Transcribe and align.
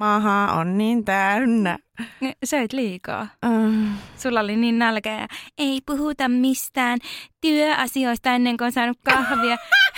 Maha 0.00 0.52
on 0.52 0.78
niin 0.78 1.04
täynnä. 1.04 1.78
Ne- 2.20 2.32
Söit 2.44 2.72
liikaa. 2.72 3.28
Uh, 3.46 3.74
Sulla 4.16 4.40
oli 4.40 4.56
niin 4.56 4.78
nälkä 4.78 5.10
ja 5.20 5.26
ei 5.58 5.80
puhuta 5.86 6.28
mistään 6.28 6.98
työasioista 7.40 8.30
ennen 8.30 8.56
kuin 8.56 8.66
on 8.66 8.72
saanut 8.72 8.98
kahvia. 9.04 9.56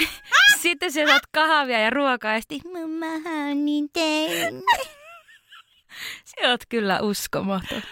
sitten 0.63 0.93
sä 0.93 1.07
saat 1.07 1.23
kahvia 1.33 1.79
ja 1.81 1.91
ruokaa 1.91 2.33
ja 2.35 2.41
sitten 2.49 2.73
mun 2.73 2.91
maha 2.91 3.37
on 3.51 3.65
niin 3.65 3.89
täynnä. 3.93 4.61
Sä 6.25 6.49
oot 6.51 6.61
kyllä 6.69 7.01
uskomaton. 7.01 7.83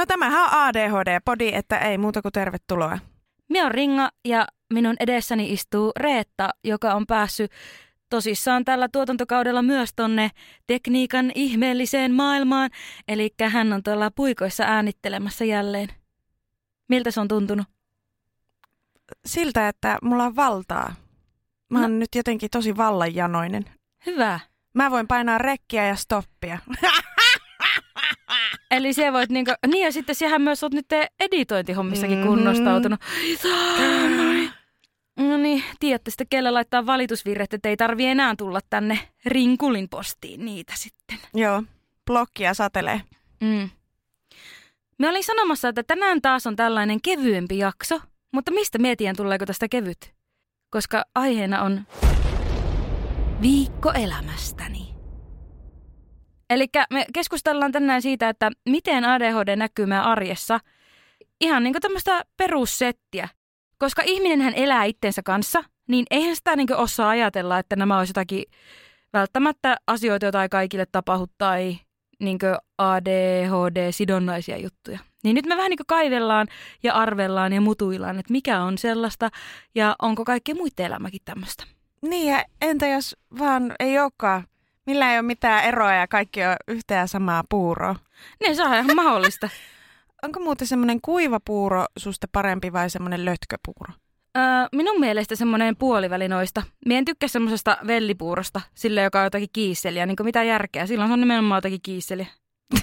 No 0.00 0.06
tämähän 0.06 0.42
on 0.42 0.50
ADHD-podi, 0.52 1.50
että 1.54 1.78
ei 1.78 1.98
muuta 1.98 2.22
kuin 2.22 2.32
tervetuloa. 2.32 2.98
Minä 3.48 3.66
on 3.66 3.72
Ringa 3.72 4.10
ja 4.24 4.46
minun 4.74 4.96
edessäni 5.00 5.52
istuu 5.52 5.92
Reetta, 5.96 6.50
joka 6.64 6.94
on 6.94 7.06
päässyt 7.06 7.50
tosissaan 8.10 8.64
tällä 8.64 8.88
tuotantokaudella 8.88 9.62
myös 9.62 9.90
tonne 9.96 10.30
tekniikan 10.66 11.32
ihmeelliseen 11.34 12.14
maailmaan. 12.14 12.70
Eli 13.08 13.30
hän 13.48 13.72
on 13.72 13.82
tuolla 13.82 14.10
puikoissa 14.10 14.64
äänittelemässä 14.64 15.44
jälleen. 15.44 15.88
Miltä 16.88 17.10
se 17.10 17.20
on 17.20 17.28
tuntunut? 17.28 17.66
Siltä, 19.26 19.68
että 19.68 19.98
mulla 20.02 20.24
on 20.24 20.36
valtaa. 20.36 20.94
Mä 21.70 21.80
oon 21.80 21.98
nyt 21.98 22.14
jotenkin 22.14 22.50
tosi 22.50 22.76
vallanjanoinen. 22.76 23.64
Hyvä. 24.06 24.40
Mä 24.74 24.90
voin 24.90 25.06
painaa 25.08 25.38
rekkiä 25.38 25.86
ja 25.86 25.96
stoppia. 25.96 26.58
Eli 28.70 28.92
se 28.92 29.12
voit 29.12 29.30
niinku, 29.30 29.50
niin 29.66 29.84
ja 29.84 29.92
sitten 29.92 30.14
sähän 30.14 30.42
myös 30.42 30.62
oot 30.62 30.72
nyt 30.72 30.86
editointihommissakin 31.20 32.18
Mhm. 32.18 32.26
kunnostautunut. 32.28 33.00
No 35.16 35.36
niin, 35.36 35.64
tiedätte 35.80 36.10
sitten 36.10 36.26
kelle 36.30 36.50
laittaa 36.50 36.86
valitusvirret, 36.86 37.54
että 37.54 37.68
ei 37.68 37.76
tarvi 37.76 38.04
enää 38.06 38.34
tulla 38.38 38.60
tänne 38.70 38.98
rinkulin 39.24 39.88
postiin 39.88 40.44
niitä 40.44 40.72
sitten. 40.76 41.18
Joo, 41.34 41.62
blokkia 42.06 42.54
satelee. 42.54 43.00
Mm. 43.40 43.70
Mä 44.98 45.08
olin 45.10 45.24
sanomassa, 45.24 45.68
että 45.68 45.82
tänään 45.82 46.22
taas 46.22 46.46
on 46.46 46.56
tällainen 46.56 47.00
kevyempi 47.02 47.58
jakso, 47.58 48.00
mutta 48.32 48.50
mistä 48.50 48.78
mietin 48.78 49.16
tuleeko 49.16 49.46
tästä 49.46 49.68
kevyt? 49.68 50.14
Koska 50.70 51.04
aiheena 51.14 51.62
on 51.62 51.86
viikko 53.42 53.92
elämästäni. 53.92 54.89
Eli 56.50 56.66
me 56.90 57.06
keskustellaan 57.14 57.72
tänään 57.72 58.02
siitä, 58.02 58.28
että 58.28 58.50
miten 58.68 59.04
ADHD 59.04 59.56
näkyy 59.56 59.86
meidän 59.86 60.04
arjessa. 60.04 60.60
Ihan 61.40 61.62
niin 61.62 61.72
kuin 61.72 61.82
tämmöistä 61.82 62.24
perussettiä. 62.36 63.28
Koska 63.78 64.02
ihminenhän 64.06 64.54
elää 64.54 64.84
itsensä 64.84 65.22
kanssa, 65.24 65.64
niin 65.88 66.06
eihän 66.10 66.36
sitä 66.36 66.56
niin 66.56 66.76
osaa 66.76 67.08
ajatella, 67.08 67.58
että 67.58 67.76
nämä 67.76 67.98
olisi 67.98 68.10
jotakin 68.10 68.44
välttämättä 69.12 69.76
asioita, 69.86 70.26
joita 70.26 70.42
ei 70.42 70.48
kaikille 70.48 70.86
tapahdu 70.92 71.26
tai 71.38 71.76
niin 72.20 72.38
ADHD-sidonnaisia 72.78 74.56
juttuja. 74.56 74.98
Niin 75.24 75.34
nyt 75.34 75.46
me 75.46 75.56
vähän 75.56 75.70
niin 75.70 75.78
kaivellaan 75.86 76.46
ja 76.82 76.94
arvellaan 76.94 77.52
ja 77.52 77.60
mutuillaan, 77.60 78.18
että 78.18 78.32
mikä 78.32 78.62
on 78.62 78.78
sellaista 78.78 79.30
ja 79.74 79.96
onko 80.02 80.24
kaikki 80.24 80.54
muiden 80.54 80.86
elämäkin 80.86 81.20
tämmöistä. 81.24 81.64
Niin 82.02 82.32
ja 82.32 82.44
entä 82.60 82.86
jos 82.86 83.16
vaan 83.38 83.74
ei 83.80 83.98
olekaan? 83.98 84.44
Millä 84.90 85.12
ei 85.12 85.18
ole 85.18 85.22
mitään 85.22 85.64
eroa 85.64 85.92
ja 85.94 86.06
kaikki 86.08 86.44
on 86.44 86.56
yhtä 86.68 86.94
ja 86.94 87.06
samaa 87.06 87.44
puuroa? 87.48 87.96
Niin 88.40 88.56
se 88.56 88.62
on 88.64 88.74
ihan 88.74 88.96
mahdollista. 88.96 89.48
Onko 90.24 90.40
muuten 90.40 90.66
semmoinen 90.66 91.00
kuiva 91.00 91.40
puuro 91.40 91.84
susta 91.98 92.26
parempi 92.32 92.72
vai 92.72 92.90
semmoinen 92.90 93.24
lötköpuuro? 93.24 93.92
Öö, 94.36 94.42
minun 94.72 95.00
mielestä 95.00 95.36
semmoinen 95.36 95.76
puoliväli 95.76 96.28
noista. 96.28 96.62
Mie 96.86 96.98
en 96.98 97.04
tykkää 97.04 97.28
semmoisesta 97.28 97.76
vellipuurosta, 97.86 98.60
sille 98.74 99.02
joka 99.02 99.18
on 99.18 99.24
jotakin 99.24 99.48
kiisseliä, 99.52 100.06
niin 100.06 100.16
mitä 100.22 100.42
järkeä. 100.42 100.86
Silloin 100.86 101.08
se 101.08 101.12
on 101.12 101.20
nimenomaan 101.20 101.58
jotakin 101.58 101.82
kiisseliä. 101.82 102.26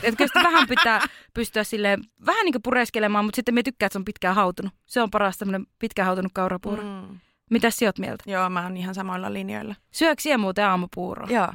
Et 0.03 0.15
kyllä 0.15 0.27
sitä 0.27 0.43
vähän 0.43 0.67
pitää 0.67 1.01
pystyä 1.33 1.63
silleen, 1.63 2.03
vähän 2.25 2.45
niin 2.45 2.53
kuin 2.53 2.61
pureskelemaan, 2.61 3.25
mutta 3.25 3.35
sitten 3.35 3.55
me 3.55 3.63
tykkään, 3.63 3.87
että 3.87 3.93
se 3.93 3.99
on 3.99 4.05
pitkään 4.05 4.35
hautunut. 4.35 4.73
Se 4.85 5.01
on 5.01 5.11
paras 5.11 5.37
tämmöinen 5.37 5.67
pitkään 5.79 6.05
hautunut 6.05 6.31
kaurapuuro. 6.33 6.83
Mm. 6.83 7.19
Mitäs 7.49 7.77
sä 7.77 7.85
oot 7.85 7.99
mieltä? 7.99 8.23
Joo, 8.27 8.49
mä 8.49 8.63
oon 8.63 8.77
ihan 8.77 8.95
samoilla 8.95 9.33
linjoilla. 9.33 9.75
Syöks 9.91 10.23
siellä 10.23 10.37
muuten 10.37 10.65
aamupuuroa? 10.65 11.27
Joo. 11.29 11.53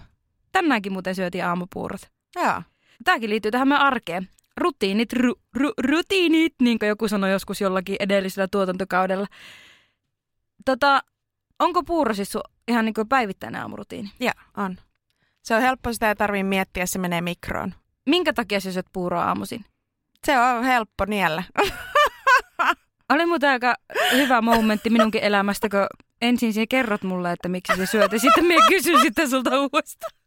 Tänäänkin 0.52 0.92
muuten 0.92 1.14
syötiin 1.14 1.44
aamupuurot. 1.44 2.00
Joo. 2.36 2.62
Tämäkin 3.04 3.30
liittyy 3.30 3.50
tähän 3.50 3.68
meidän 3.68 3.86
arkeen. 3.86 4.28
Rutiinit, 4.56 5.12
ru, 5.12 5.34
ru, 5.54 5.72
rutiinit, 5.78 6.54
niin 6.62 6.78
kuin 6.78 6.88
joku 6.88 7.08
sanoi 7.08 7.30
joskus 7.30 7.60
jollakin 7.60 7.96
edellisellä 8.00 8.48
tuotantokaudella. 8.50 9.26
Tota, 10.64 11.02
onko 11.58 11.82
puuro 11.82 12.14
siis 12.14 12.32
sun 12.32 12.42
ihan 12.68 12.84
niin 12.84 12.94
kuin 12.94 13.08
päivittäinen 13.08 13.60
aamurutiini? 13.60 14.10
Joo, 14.20 14.32
on. 14.56 14.76
Se 15.42 15.54
on 15.54 15.62
helppo, 15.62 15.92
sitä 15.92 16.08
ei 16.08 16.16
tarvii 16.16 16.44
miettiä, 16.44 16.86
se 16.86 16.98
menee 16.98 17.20
mikroon. 17.20 17.74
Minkä 18.06 18.32
takia 18.32 18.60
sä 18.60 18.72
syöt 18.72 18.86
puuroa 18.92 19.24
aamuisin? 19.24 19.64
Se 20.26 20.38
on 20.38 20.64
helppo 20.64 21.04
niellä. 21.04 21.42
Oli 23.12 23.26
muuten 23.26 23.50
aika 23.50 23.74
hyvä 24.12 24.42
momentti 24.42 24.90
minunkin 24.90 25.22
elämästä, 25.22 25.68
kun 25.68 25.86
ensin 26.20 26.52
sinä 26.52 26.66
kerrot 26.68 27.02
mulle, 27.02 27.32
että 27.32 27.48
miksi 27.48 27.76
sä 27.76 27.86
syöt, 27.86 28.12
ja 28.12 28.18
sitten 28.18 28.44
minä 28.44 28.68
kysyn 28.68 29.00
sitten 29.00 29.30
sulta 29.30 29.60
uudestaan. 29.60 30.21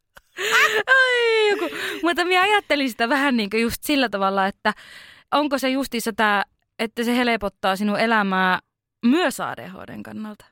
Ai, 0.88 1.50
joku. 1.50 1.76
Mutta 2.04 2.26
minä 2.26 2.42
ajattelin 2.42 2.90
sitä 2.90 3.10
vähän 3.10 3.38
niin 3.38 3.50
kuin 3.50 3.62
just 3.62 3.84
sillä 3.84 4.10
tavalla, 4.10 4.48
että 4.48 4.74
onko 5.32 5.58
se 5.58 5.70
justiinsa 5.70 6.14
tämä, 6.14 6.44
että 6.80 7.04
se 7.04 7.16
helpottaa 7.16 7.76
sinun 7.76 8.00
elämää 8.00 8.60
myös 9.06 9.40
ADHDn 9.40 10.04
kannalta. 10.04 10.46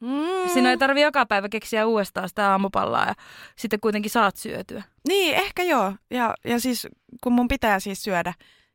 Mm. 0.00 0.50
Siinä 0.52 0.70
ei 0.70 0.78
tarvi 0.78 1.00
joka 1.00 1.26
päivä 1.26 1.48
keksiä 1.48 1.86
uudestaan 1.86 2.28
sitä 2.28 2.50
aamupallaa 2.50 3.06
ja 3.06 3.14
sitten 3.56 3.80
kuitenkin 3.80 4.10
saat 4.10 4.36
syötyä. 4.36 4.82
Niin, 5.08 5.34
ehkä 5.34 5.62
joo. 5.62 5.92
Ja, 6.10 6.34
ja 6.44 6.60
siis 6.60 6.88
kun 7.22 7.32
mun 7.32 7.48
pitää 7.48 7.80
siis 7.80 8.02
syödä, 8.02 8.34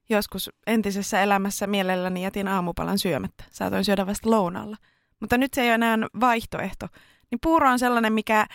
joskus 0.10 0.50
entisessä 0.68 1.22
elämässä 1.22 1.68
mielelläni 1.68 2.24
jätin 2.24 2.48
aamupalan 2.48 3.00
syömättä. 3.00 3.44
Saatoin 3.52 3.86
syödä 3.86 4.06
vasta 4.06 4.30
lounaalla. 4.30 4.78
Mutta 5.20 5.38
nyt 5.38 5.54
se 5.54 5.62
ei 5.62 5.68
ole 5.68 5.76
enää 5.76 5.98
vaihtoehto. 6.20 6.88
Niin 7.36 7.40
puuro 7.42 7.70
on 7.70 7.80
sellainen, 7.80 8.14
mikä 8.14 8.46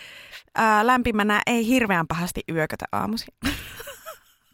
ää, 0.55 0.87
lämpimänä 0.87 1.43
ei 1.47 1.67
hirveän 1.67 2.07
pahasti 2.07 2.41
yökötä 2.53 2.85
aamuisin. 2.93 3.35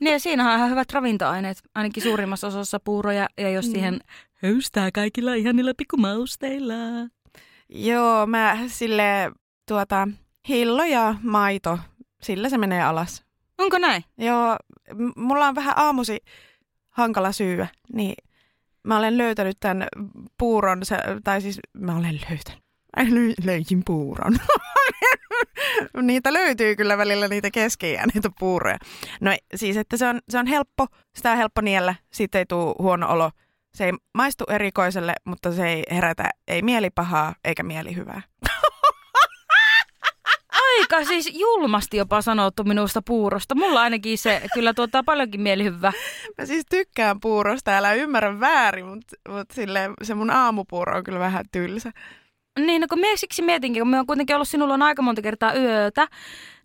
Niin 0.00 0.12
ja 0.12 0.20
siinä 0.20 0.50
on 0.50 0.56
ihan 0.56 0.70
hyvät 0.70 0.92
ravintoaineet, 0.92 1.62
ainakin 1.74 2.02
suurimmassa 2.02 2.46
osassa 2.46 2.80
puuroja, 2.80 3.28
ja 3.38 3.50
jos 3.50 3.66
siihen 3.72 4.00
höystää 4.34 4.90
kaikilla 4.90 5.34
ihanilla 5.34 5.72
pikkumausteilla. 5.76 6.74
Joo, 7.68 8.26
mä 8.26 8.58
sille 8.66 9.32
tuota, 9.68 10.08
hillo 10.48 10.84
ja 10.84 11.14
maito, 11.22 11.78
sillä 12.22 12.48
se 12.48 12.58
menee 12.58 12.82
alas. 12.82 13.24
Onko 13.58 13.78
näin? 13.78 14.04
Joo, 14.18 14.56
mulla 15.16 15.48
on 15.48 15.54
vähän 15.54 15.74
aamusi 15.76 16.18
hankala 16.90 17.32
syyä, 17.32 17.66
niin 17.92 18.14
mä 18.82 18.96
olen 18.96 19.18
löytänyt 19.18 19.56
tämän 19.60 19.86
puuron, 20.38 20.82
tai 21.24 21.40
siis 21.40 21.60
mä 21.78 21.96
olen 21.96 22.20
löytänyt. 22.30 22.65
Löy- 23.00 23.44
löysin 23.44 23.82
puuron. 23.86 24.36
niitä 26.02 26.32
löytyy 26.32 26.76
kyllä 26.76 26.98
välillä 26.98 27.28
niitä 27.28 27.50
niitä 28.14 28.30
puuroja. 28.38 28.78
No 29.20 29.30
siis, 29.54 29.76
että 29.76 29.96
se 29.96 30.06
on, 30.06 30.20
se 30.28 30.38
on 30.38 30.46
helppo, 30.46 30.86
sitä 31.14 31.30
on 31.30 31.36
helppo 31.36 31.60
niellä, 31.60 31.94
siitä 32.12 32.38
ei 32.38 32.46
tule 32.46 32.74
huono 32.78 33.12
olo. 33.12 33.30
Se 33.74 33.84
ei 33.84 33.92
maistu 34.14 34.44
erikoiselle, 34.50 35.14
mutta 35.24 35.52
se 35.52 35.68
ei 35.68 35.82
herätä 35.90 36.30
ei 36.48 36.62
mielipahaa 36.62 37.34
eikä 37.44 37.62
mielihyvää. 37.62 38.22
Aika 40.80 41.04
siis 41.04 41.30
julmasti 41.34 41.96
jopa 41.96 42.22
sanottu 42.22 42.64
minusta 42.64 43.02
puurosta. 43.02 43.54
Mulla 43.54 43.80
ainakin 43.80 44.18
se 44.18 44.42
kyllä 44.54 44.74
tuottaa 44.74 45.02
paljonkin 45.02 45.40
mielihyvää. 45.40 45.92
Mä 46.38 46.46
siis 46.46 46.64
tykkään 46.70 47.20
puurosta, 47.20 47.76
älä 47.76 47.92
ymmärrä 47.92 48.40
väärin, 48.40 48.86
mutta 48.86 49.16
mut 49.28 49.50
silleen, 49.52 49.94
se 50.02 50.14
mun 50.14 50.30
aamupuuro 50.30 50.96
on 50.96 51.04
kyllä 51.04 51.18
vähän 51.18 51.44
tylsä. 51.52 51.92
Niin, 52.58 52.80
no 52.80 52.86
kun 52.88 53.00
mie 53.00 53.16
siksi 53.16 53.42
mietinkin, 53.42 53.80
kun 53.80 53.88
me 53.90 53.98
on 54.00 54.06
kuitenkin 54.06 54.36
ollut 54.36 54.48
sinulla 54.48 54.74
on 54.74 54.82
aika 54.82 55.02
monta 55.02 55.22
kertaa 55.22 55.54
yötä, 55.54 56.08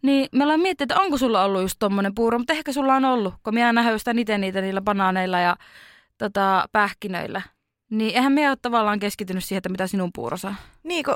niin 0.01 0.29
me 0.31 0.43
ollaan 0.43 0.59
miettinyt, 0.59 0.91
että 0.91 1.01
onko 1.01 1.17
sulla 1.17 1.43
ollut 1.43 1.61
just 1.61 1.75
tommonen 1.79 2.15
puuro, 2.15 2.37
mutta 2.37 2.53
ehkä 2.53 2.73
sulla 2.73 2.95
on 2.95 3.05
ollut, 3.05 3.33
kun 3.43 3.53
minä 3.53 3.67
aina 3.67 3.81
höystän 3.83 4.19
itse 4.19 4.37
niitä 4.37 4.61
niillä 4.61 4.81
banaaneilla 4.81 5.39
ja 5.39 5.55
tota, 6.17 6.69
pähkinöillä. 6.71 7.41
Niin 7.89 8.15
eihän 8.15 8.31
me 8.31 8.49
ole 8.49 8.57
tavallaan 8.61 8.99
keskittynyt 8.99 9.43
siihen, 9.43 9.57
että 9.57 9.69
mitä 9.69 9.87
sinun 9.87 10.09
puuro 10.15 10.37
saa. 10.37 10.55
Niin 10.83 11.05
kun, 11.05 11.15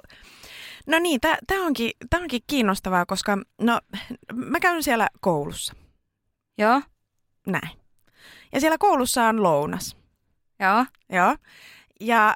no 0.87 0.99
niin, 0.99 1.19
tämä 1.21 1.65
onkin, 1.65 1.91
tää 2.09 2.19
onkin 2.19 2.41
kiinnostavaa, 2.47 3.05
koska 3.05 3.37
no, 3.61 3.79
mä 4.33 4.59
käyn 4.59 4.83
siellä 4.83 5.07
koulussa. 5.21 5.73
Joo, 6.57 6.81
Näin. 7.47 7.69
Ja 8.53 8.59
siellä 8.59 8.77
koulussa 8.77 9.23
on 9.23 9.43
lounas. 9.43 9.97
joo. 10.59 10.85
Joo. 11.09 11.35
Ja 12.01 12.35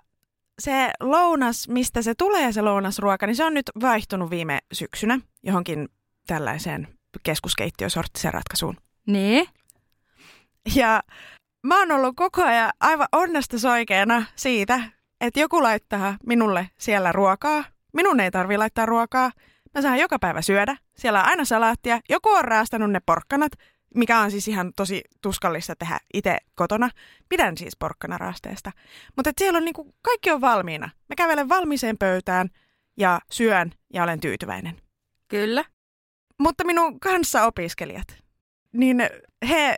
se 0.59 0.91
lounas, 1.00 1.67
mistä 1.67 2.01
se 2.01 2.15
tulee 2.15 2.51
se 2.51 2.61
lounasruoka, 2.61 3.27
niin 3.27 3.35
se 3.35 3.44
on 3.44 3.53
nyt 3.53 3.69
vaihtunut 3.81 4.29
viime 4.29 4.59
syksynä 4.73 5.19
johonkin 5.44 5.89
tällaiseen 6.27 6.88
keskuskeittiösorttiseen 7.23 8.33
ratkaisuun. 8.33 8.77
Niin. 9.07 9.47
Ja 10.75 11.03
mä 11.63 11.79
oon 11.79 11.91
ollut 11.91 12.15
koko 12.15 12.44
ajan 12.44 12.71
aivan 12.79 13.07
onnesta 13.11 13.59
soikeena 13.59 14.25
siitä, 14.35 14.81
että 15.21 15.39
joku 15.39 15.63
laittaa 15.63 16.17
minulle 16.25 16.69
siellä 16.77 17.12
ruokaa. 17.12 17.63
Minun 17.94 18.19
ei 18.19 18.31
tarvi 18.31 18.57
laittaa 18.57 18.85
ruokaa. 18.85 19.31
Mä 19.75 19.81
saan 19.81 20.00
joka 20.00 20.19
päivä 20.19 20.41
syödä. 20.41 20.77
Siellä 20.97 21.19
on 21.19 21.29
aina 21.29 21.45
salaattia. 21.45 22.00
Joku 22.09 22.29
on 22.29 22.45
raastanut 22.45 22.91
ne 22.91 23.00
porkkanat, 23.05 23.51
mikä 23.95 24.19
on 24.19 24.31
siis 24.31 24.47
ihan 24.47 24.74
tosi 24.75 25.01
tuskallista 25.21 25.75
tehdä 25.75 26.00
itse 26.13 26.38
kotona. 26.56 26.89
Pidän 27.30 27.57
siis 27.57 27.75
porkkanaraasteesta. 27.80 28.71
Mutta 29.15 29.31
siellä 29.38 29.57
on 29.57 29.65
niinku, 29.65 29.95
kaikki 30.01 30.31
on 30.31 30.41
valmiina. 30.41 30.89
Mä 31.09 31.15
kävelen 31.15 31.50
valmiiseen 31.50 31.97
pöytään 31.97 32.50
ja 32.97 33.19
syön 33.31 33.71
ja 33.94 34.03
olen 34.03 34.19
tyytyväinen. 34.19 34.81
Kyllä. 35.27 35.65
Mutta 36.39 36.63
minun 36.63 37.00
kanssa 37.00 37.45
opiskelijat, 37.45 38.07
niin 38.74 38.97
he 39.50 39.77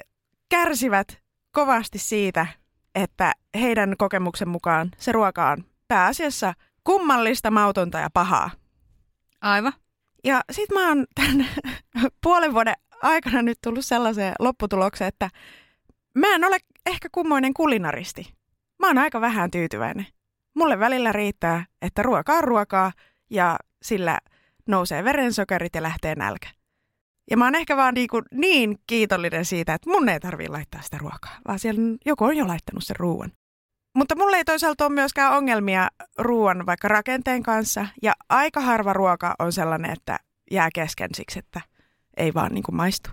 kärsivät 0.50 1.22
kovasti 1.52 2.00
siitä, 2.00 2.48
että 2.96 3.34
heidän 3.56 3.96
kokemuksen 3.98 4.50
mukaan 4.50 4.92
se 4.98 5.12
ruoka 5.12 5.50
on 5.50 5.63
pääasiassa 5.88 6.54
kummallista, 6.84 7.52
mautonta 7.52 8.00
ja 8.00 8.10
pahaa. 8.13 8.52
Aivan. 9.42 9.74
Ja 10.24 10.42
sit 10.52 10.69
mä 10.72 10.88
oon 10.88 11.06
tämän 11.16 11.48
puolen 12.24 12.54
vuoden 12.54 12.75
aikana 13.01 13.42
nyt 13.42 13.57
tullut 13.63 13.86
sellaiseen 13.86 14.33
lopputulokseen, 14.39 15.07
että 15.07 15.30
mä 16.15 16.36
en 16.36 16.44
ole 16.44 16.57
ehkä 16.86 17.09
kummoinen 17.12 17.53
kulinaristi. 17.53 18.33
Mä 18.80 18.88
oon 18.88 18.98
aika 18.98 19.21
vähän 19.21 19.51
tyytyväinen. 19.51 20.07
Mulle 20.56 20.80
välillä 20.80 21.12
riittää, 21.12 21.65
että 21.81 22.03
ruoka 22.03 22.33
on 22.33 22.44
ruokaa 22.44 22.92
ja 23.30 23.57
sillä 23.81 24.19
nousee 24.68 25.03
verensokerit 25.03 25.75
ja 25.75 25.81
lähtee 25.81 26.15
nälkä. 26.15 26.50
Ja 27.31 27.38
mä 27.38 27.45
oon 27.45 27.56
ehkä 27.56 27.77
vaan 27.77 27.94
niin, 27.94 28.07
kuin 28.07 28.24
niin 28.31 28.77
kiitollinen 28.88 29.45
siitä, 29.45 29.74
että 29.74 29.89
mun 29.89 30.09
ei 30.09 30.19
tarvii 30.19 30.48
laittaa 30.48 30.81
sitä 30.81 30.98
ruokaa, 30.98 31.38
vaan 31.48 31.59
siellä 31.59 31.81
joku 32.06 32.24
on 32.24 32.38
jo 32.38 32.48
laittanut 32.48 32.83
sen 32.83 32.95
ruoan. 32.95 33.31
Mutta 33.95 34.15
mulla 34.15 34.38
ei 34.38 34.45
toisaalta 34.45 34.86
ole 34.86 34.94
myöskään 34.94 35.38
ongelmia 35.38 35.89
ruoan 36.18 36.65
vaikka 36.65 36.88
rakenteen 36.88 37.44
kanssa, 37.44 37.88
ja 38.01 38.13
aika 38.30 38.62
harva 38.62 38.94
ruoka 38.94 39.36
on 39.39 39.53
sellainen, 39.53 39.92
että 39.92 40.19
jää 40.51 40.69
kesken 40.74 41.09
siksi, 41.15 41.39
että 41.39 41.62
ei 42.22 42.34
vaan 42.34 42.54
niin 42.54 42.64
kuin 42.64 42.76
maistu. 42.76 43.10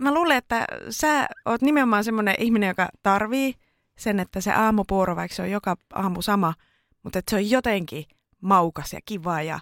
Mä 0.00 0.14
luulen, 0.14 0.36
että 0.36 0.66
sä 0.90 1.26
oot 1.44 1.62
nimenomaan 1.62 2.04
semmoinen 2.04 2.34
ihminen, 2.38 2.68
joka 2.68 2.88
tarvii 3.02 3.54
sen, 3.98 4.20
että 4.20 4.40
se 4.40 4.52
aamupuuro, 4.52 5.16
vaikka 5.16 5.34
se 5.34 5.42
on 5.42 5.50
joka 5.50 5.76
aamu 5.94 6.22
sama, 6.22 6.54
mutta 7.02 7.18
että 7.18 7.30
se 7.30 7.36
on 7.36 7.50
jotenkin 7.50 8.04
maukas 8.40 8.92
ja 8.92 9.00
kiva 9.04 9.42
ja 9.42 9.60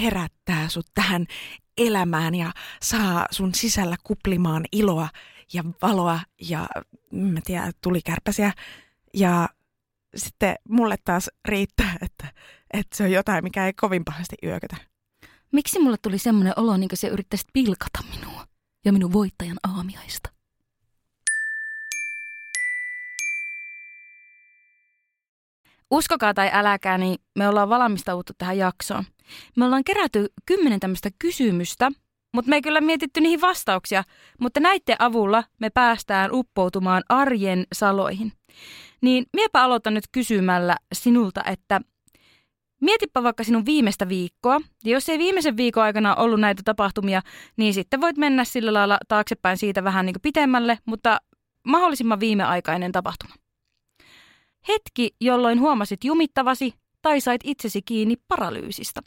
herättää 0.00 0.68
sut 0.68 0.86
tähän 0.94 1.26
elämään 1.78 2.34
ja 2.34 2.52
saa 2.82 3.26
sun 3.30 3.54
sisällä 3.54 3.96
kuplimaan 4.04 4.64
iloa 4.72 5.08
ja 5.52 5.64
valoa 5.82 6.20
ja 6.48 6.66
mä 7.12 7.40
tiedän, 7.44 7.72
tulikärpäsiä. 7.82 8.52
Ja 9.14 9.48
sitten 10.16 10.54
mulle 10.68 10.96
taas 11.04 11.30
riittää, 11.48 11.96
että, 12.02 12.26
että 12.72 12.96
se 12.96 13.04
on 13.04 13.10
jotain, 13.10 13.44
mikä 13.44 13.66
ei 13.66 13.72
kovin 13.72 14.04
pahasti 14.04 14.36
yökötä. 14.42 14.76
Miksi 15.52 15.78
mulle 15.78 15.96
tuli 16.02 16.18
semmoinen 16.18 16.52
olo, 16.56 16.76
niin 16.76 16.88
kuin 16.88 16.98
se 16.98 17.08
yrittäisi 17.08 17.46
pilkata 17.52 17.98
minua 18.14 18.46
ja 18.84 18.92
minun 18.92 19.12
voittajan 19.12 19.58
aamiaista? 19.62 20.30
Uskokaa 25.90 26.34
tai 26.34 26.50
äläkää, 26.52 26.98
niin 26.98 27.18
me 27.38 27.48
ollaan 27.48 27.68
valmistauduttu 27.68 28.32
tähän 28.38 28.58
jaksoon. 28.58 29.04
Me 29.56 29.64
ollaan 29.64 29.84
kerätty 29.84 30.26
kymmenen 30.46 30.80
tämmöistä 30.80 31.10
kysymystä, 31.18 31.90
mutta 32.34 32.48
me 32.48 32.56
ei 32.56 32.62
kyllä 32.62 32.80
mietitty 32.80 33.20
niihin 33.20 33.40
vastauksia, 33.40 34.04
mutta 34.40 34.60
näiden 34.60 34.96
avulla 34.98 35.44
me 35.60 35.70
päästään 35.70 36.30
uppoutumaan 36.32 37.02
arjen 37.08 37.66
saloihin. 37.72 38.32
Niin 39.00 39.26
miepä 39.32 39.62
aloitan 39.62 39.94
nyt 39.94 40.04
kysymällä 40.12 40.76
sinulta, 40.94 41.44
että 41.44 41.80
mietipä 42.80 43.22
vaikka 43.22 43.44
sinun 43.44 43.66
viimeistä 43.66 44.08
viikkoa, 44.08 44.60
ja 44.84 44.92
jos 44.92 45.08
ei 45.08 45.18
viimeisen 45.18 45.56
viikon 45.56 45.82
aikana 45.82 46.14
ollut 46.14 46.40
näitä 46.40 46.62
tapahtumia, 46.64 47.22
niin 47.56 47.74
sitten 47.74 48.00
voit 48.00 48.16
mennä 48.16 48.44
sillä 48.44 48.72
lailla 48.72 48.98
taaksepäin 49.08 49.58
siitä 49.58 49.84
vähän 49.84 50.06
niin 50.06 50.14
kuin 50.14 50.22
pitemmälle, 50.22 50.78
mutta 50.84 51.18
mahdollisimman 51.66 52.20
viimeaikainen 52.20 52.92
tapahtuma. 52.92 53.34
Hetki, 54.68 55.14
jolloin 55.20 55.60
huomasit 55.60 56.04
jumittavasi 56.04 56.74
tai 57.02 57.20
sait 57.20 57.40
itsesi 57.44 57.82
kiinni 57.82 58.16
paralyysistä. 58.28 59.00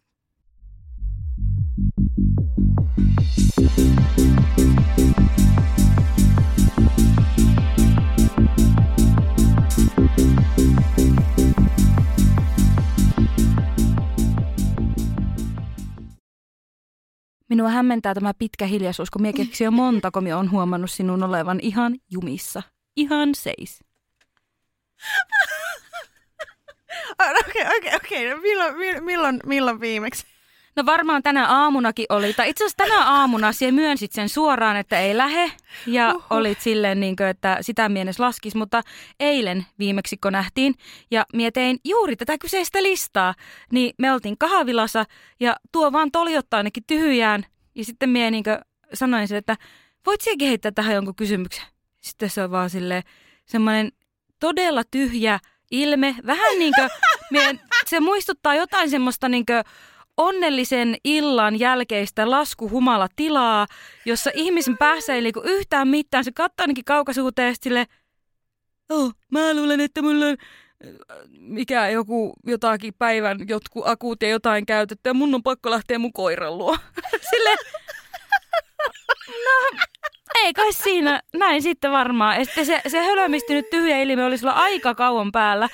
Minua 17.50 17.70
hämmentää 17.70 18.14
tämä 18.14 18.34
pitkä 18.34 18.66
hiljaisuus, 18.66 19.12
kun 19.12 19.22
mie 19.22 19.34
keksin 19.34 19.66
jo 19.66 19.72
monta, 19.72 20.12
kun 20.12 20.34
on 20.34 20.52
huomannut 20.52 20.92
sinun 20.92 21.24
olevan 21.24 21.60
ihan 21.62 21.96
jumissa. 22.12 22.64
Ihan 22.96 23.36
seis. 23.36 23.84
Okei, 27.40 27.66
okei, 27.78 27.96
okei. 27.96 28.36
Milloin, 28.42 28.78
mi- 28.78 29.02
milloin, 29.02 29.40
milloin 29.46 29.80
viimeksi? 29.80 30.26
No 30.76 30.86
varmaan 30.86 31.24
tänä 31.24 31.48
aamunakin 31.48 32.06
oli, 32.10 32.34
tai 32.34 32.50
itse 32.50 32.66
asiassa 32.66 32.90
tänä 32.90 33.06
aamuna 33.06 33.52
siellä 33.52 33.76
myönsit 33.76 34.12
sen 34.12 34.30
suoraan, 34.30 34.78
että 34.78 35.00
ei 35.00 35.18
lähe, 35.18 35.52
ja 35.88 36.10
Uhuh. 36.10 36.26
olit 36.30 36.62
silleen, 36.62 37.00
niin 37.00 37.16
kuin, 37.16 37.28
että 37.28 37.58
sitä 37.62 37.90
mielessä 37.90 38.24
laskis, 38.24 38.56
mutta 38.56 38.82
eilen 39.20 39.66
viimeksi 39.80 40.18
kun 40.18 40.32
nähtiin, 40.32 40.76
ja 41.12 41.26
mie 41.34 41.52
tein 41.52 41.80
juuri 41.86 42.16
tätä 42.16 42.38
kyseistä 42.38 42.84
listaa, 42.84 43.34
niin 43.72 43.94
me 43.98 44.14
oltiin 44.14 44.38
kahvilassa, 44.38 45.06
ja 45.40 45.56
tuo 45.72 45.92
vaan 45.92 46.12
toljottaa 46.12 46.58
ainakin 46.58 46.84
tyhjään, 46.88 47.46
ja 47.76 47.86
sitten 47.86 48.10
mie 48.10 48.32
niin 48.32 48.44
sanoin 48.94 49.28
sille, 49.28 49.38
että 49.38 49.58
voit 50.06 50.22
sinäkin 50.22 50.48
heittää 50.48 50.72
tähän 50.72 50.96
jonkun 50.96 51.16
kysymyksen. 51.16 51.66
Sitten 52.02 52.30
se 52.30 52.44
on 52.44 52.52
vaan 52.52 52.70
silleen 52.70 53.04
semmoinen 53.46 53.92
todella 54.40 54.84
tyhjä 54.92 55.40
ilme, 55.72 56.16
vähän 56.26 56.60
niin 56.60 56.74
kuin, 56.76 56.90
mie, 57.32 57.60
se 57.88 58.00
muistuttaa 58.00 58.56
jotain 58.56 58.90
semmoista 58.90 59.30
niin 59.30 59.46
kuin, 59.46 59.64
onnellisen 60.20 60.96
illan 61.04 61.60
jälkeistä 61.60 62.32
laskuhumala-tilaa, 62.32 63.68
jossa 64.06 64.32
ihmisen 64.34 64.78
päässä 64.78 65.14
ei 65.14 65.24
liiku 65.24 65.42
yhtään 65.46 65.88
mitään. 65.88 66.24
Se 66.24 66.32
katsoo 66.32 66.64
ainakin 66.64 66.86
kaukaisuuteen 66.86 67.56
sille, 67.62 67.86
oh, 68.90 69.14
mä 69.32 69.54
luulen, 69.54 69.80
että 69.80 70.02
mulla 70.02 70.26
on 70.26 70.38
äh, 70.86 71.18
mikä 71.40 71.90
joku 71.90 72.34
jotakin 72.48 72.94
päivän 72.98 73.38
jotkut 73.48 73.88
akut 73.88 74.22
ja 74.22 74.30
jotain 74.30 74.66
käytetty 74.66 75.10
ja 75.10 75.14
mun 75.14 75.36
on 75.36 75.44
pakko 75.44 75.72
lähteä 75.72 76.00
mun 76.00 76.14
koiran 76.14 76.58
luo. 76.58 76.78
Sille, 77.30 77.56
no 79.28 79.80
ei 80.44 80.54
kai 80.54 80.74
siinä, 80.74 81.22
näin 81.34 81.62
sitten 81.62 81.92
varmaan. 81.92 82.40
Ja 82.40 82.46
sitten 82.46 82.66
se, 82.66 82.82
se 82.88 83.06
hölmistynyt 83.06 83.70
tyhjä 83.70 83.98
ilme 83.98 84.26
oli 84.26 84.38
sulla 84.38 84.54
aika 84.54 84.96
kauan 84.96 85.32
päällä. 85.32 85.70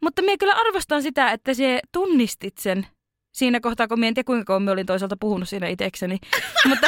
Mutta 0.00 0.22
minä 0.22 0.36
kyllä 0.40 0.54
arvostan 0.54 1.02
sitä, 1.02 1.30
että 1.30 1.54
se 1.54 1.80
tunnistit 1.92 2.58
sen 2.58 2.86
siinä 3.32 3.60
kohtaa, 3.60 3.88
kun 3.88 4.04
en 4.04 4.14
tiedä 4.14 4.26
kuinka 4.26 4.44
kauan 4.44 4.68
olin 4.68 4.86
toisaalta 4.86 5.16
puhunut 5.20 5.48
siinä 5.48 5.68
itsekseni. 5.68 6.18
mutta, 6.68 6.86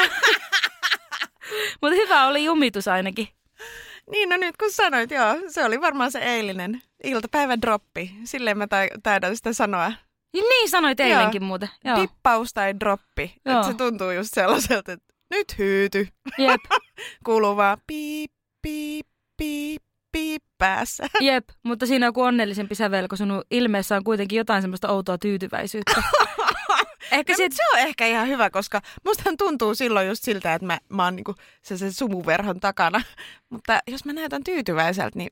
mutta 1.83 1.97
hyvä 1.97 2.27
oli 2.27 2.45
jumitus 2.45 2.89
ainakin. 2.89 3.29
Niin, 4.11 4.29
no 4.29 4.37
nyt 4.37 4.57
kun 4.57 4.73
sanoit, 4.73 5.11
joo, 5.11 5.37
se 5.49 5.65
oli 5.65 5.81
varmaan 5.81 6.13
se 6.13 6.19
eilinen 6.19 6.83
iltapäivän 7.05 7.63
droppi. 7.63 8.15
Silleen 8.25 8.59
mä 8.59 8.67
tai- 8.67 8.89
taidan 9.03 9.37
sitä 9.37 9.53
sanoa. 9.53 9.93
Niin 10.33 10.71
sanoit 10.71 11.01
eilenkin 11.01 11.45
muuten. 11.45 11.69
Joo. 11.85 12.01
Dippaus 12.01 12.55
tai 12.55 12.81
droppi. 12.81 13.35
Joo. 13.45 13.61
Et 13.61 13.67
se 13.67 13.75
tuntuu 13.75 14.11
just 14.11 14.35
sellaiselta, 14.35 14.93
että 14.93 15.15
nyt 15.31 15.59
hyyty. 15.59 16.09
Jep, 16.39 16.61
Kuuluu 17.27 17.57
vaan 17.57 17.79
piip, 17.87 18.33
piip, 18.63 19.07
piip, 19.37 19.83
piip 20.13 20.43
päässä. 20.59 21.07
jep, 21.21 21.49
mutta 21.63 21.87
siinä 21.87 22.07
on 22.07 22.09
joku 22.09 22.23
onnellisempi 22.23 22.75
sävel, 22.75 23.09
kun 23.09 23.19
sun 23.19 23.43
ilmeessä 23.51 23.97
on 23.97 24.05
kuitenkin 24.05 24.37
jotain 24.37 24.63
semmoista 24.63 24.89
outoa 24.89 25.19
tyytyväisyyttä. 25.19 26.03
Ehkä 27.13 27.33
No, 27.33 27.37
sit, 27.37 27.53
se 27.53 27.63
on 27.73 27.79
ehkä 27.79 28.07
ihan 28.07 28.29
hyvä, 28.29 28.51
koska 28.51 28.81
mustahan 29.05 29.37
tuntuu 29.37 29.75
silloin 29.75 30.09
just 30.09 30.25
siltä, 30.25 30.55
että 30.55 30.67
mä, 30.67 30.79
mä 30.89 31.05
oon 31.05 31.17
niinku 31.17 31.35
se, 31.63 31.79
se 31.79 31.93
sumuverhon 31.93 32.61
takana. 32.61 33.03
Mutta 33.51 33.81
jos 33.87 34.05
mä 34.05 34.13
näytän 34.13 34.45
tyytyväiseltä, 34.45 35.19
niin 35.19 35.31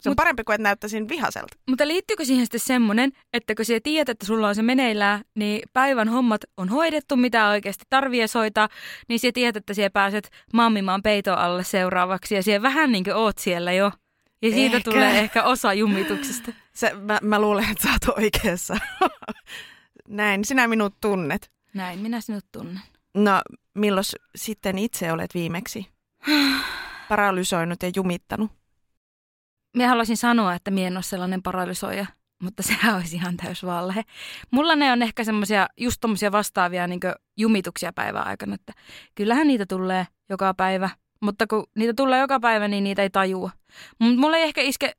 Se 0.00 0.08
on 0.08 0.12
Mut- 0.12 0.16
parempi 0.16 0.44
kuin, 0.44 0.54
että 0.54 0.62
näyttäisin 0.62 1.08
vihaselta. 1.08 1.56
Mutta 1.68 1.88
liittyykö 1.88 2.24
siihen 2.24 2.46
sitten 2.46 2.60
semmoinen, 2.60 3.12
että 3.32 3.54
kun 3.54 3.64
sä 3.64 3.80
tiedät, 3.82 4.08
että 4.08 4.26
sulla 4.26 4.48
on 4.48 4.54
se 4.54 4.62
meneillään, 4.62 5.24
niin 5.34 5.62
päivän 5.72 6.08
hommat 6.08 6.40
on 6.56 6.68
hoidettu, 6.68 7.16
mitä 7.16 7.48
oikeasti 7.48 7.84
tarvii 7.90 8.20
edes 8.20 8.34
hoitaa, 8.34 8.68
niin 9.08 9.20
sä 9.20 9.28
tiedät, 9.34 9.56
että 9.56 9.74
sä 9.74 9.90
pääset 9.90 10.30
mammimaan 10.52 11.02
peiton 11.02 11.38
alle 11.38 11.64
seuraavaksi 11.64 12.34
ja 12.34 12.42
sä 12.42 12.62
vähän 12.62 12.92
niin 12.92 13.04
kuin 13.04 13.16
oot 13.16 13.38
siellä 13.38 13.72
jo. 13.72 13.92
Ja 14.42 14.50
siitä 14.50 14.76
Ehkä. 14.76 14.90
tulee 14.90 15.18
ehkä 15.18 15.44
osa 15.44 15.72
jumituksesta. 15.72 16.52
Se, 16.74 16.94
mä, 16.94 17.18
mä 17.22 17.40
luulen, 17.40 17.70
että 17.70 17.82
sä 17.82 17.88
oot 17.88 18.18
oikeassa. 18.18 18.76
Näin, 20.08 20.44
sinä 20.44 20.68
minut 20.68 20.94
tunnet. 21.00 21.50
Näin, 21.74 21.98
minä 21.98 22.20
sinut 22.20 22.44
tunnen. 22.52 22.82
No, 23.14 23.42
milloin 23.74 24.04
sitten 24.36 24.78
itse 24.78 25.12
olet 25.12 25.34
viimeksi 25.34 25.86
paralysoinut 27.08 27.82
ja 27.82 27.90
jumittanut? 27.96 28.57
Minä 29.76 29.88
haluaisin 29.88 30.16
sanoa, 30.16 30.54
että 30.54 30.70
minä 30.70 30.86
en 30.86 30.96
ole 30.96 31.02
sellainen 31.02 31.42
paralysoija, 31.42 32.06
mutta 32.42 32.62
sehän 32.68 32.96
olisi 32.96 33.16
ihan 33.16 33.36
täys 33.36 33.64
valhe. 33.64 34.02
Mulla 34.50 34.76
ne 34.76 34.92
on 34.92 35.02
ehkä 35.02 35.24
semmoisia 35.24 35.68
just 35.76 35.96
tommosia 36.00 36.32
vastaavia 36.32 36.86
niin 36.86 37.00
jumituksia 37.36 37.92
päivän 37.92 38.26
aikana, 38.26 38.54
että 38.54 38.72
kyllähän 39.14 39.46
niitä 39.46 39.66
tulee 39.66 40.06
joka 40.30 40.54
päivä, 40.54 40.90
mutta 41.20 41.46
kun 41.46 41.66
niitä 41.76 41.94
tulee 41.94 42.20
joka 42.20 42.40
päivä, 42.40 42.68
niin 42.68 42.84
niitä 42.84 43.02
ei 43.02 43.10
tajua. 43.10 43.50
Mutta 43.98 44.20
mulla 44.20 44.36
ei 44.36 44.42
ehkä 44.42 44.60
iske 44.60 44.92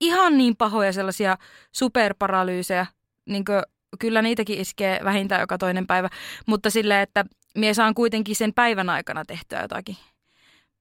ihan 0.00 0.38
niin 0.38 0.56
pahoja 0.56 0.92
sellaisia 0.92 1.36
superparalyysejä, 1.72 2.86
niin 3.26 3.44
kuin, 3.44 3.62
kyllä 3.98 4.22
niitäkin 4.22 4.60
iskee 4.60 5.00
vähintään 5.04 5.40
joka 5.40 5.58
toinen 5.58 5.86
päivä, 5.86 6.08
mutta 6.46 6.70
silleen, 6.70 7.00
että 7.00 7.24
mie 7.54 7.74
saan 7.74 7.94
kuitenkin 7.94 8.36
sen 8.36 8.54
päivän 8.54 8.90
aikana 8.90 9.24
tehtyä 9.24 9.62
jotakin. 9.62 9.96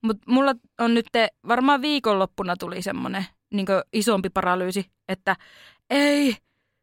Mutta 0.01 0.31
mulla 0.31 0.55
on 0.79 0.93
nyt 0.93 1.05
varmaan 1.47 1.81
viikonloppuna 1.81 2.55
tuli 2.57 2.81
semmoinen 2.81 3.25
niin 3.53 3.67
isompi 3.93 4.29
paralyysi, 4.29 4.85
että 5.07 5.35
ei, 5.89 6.35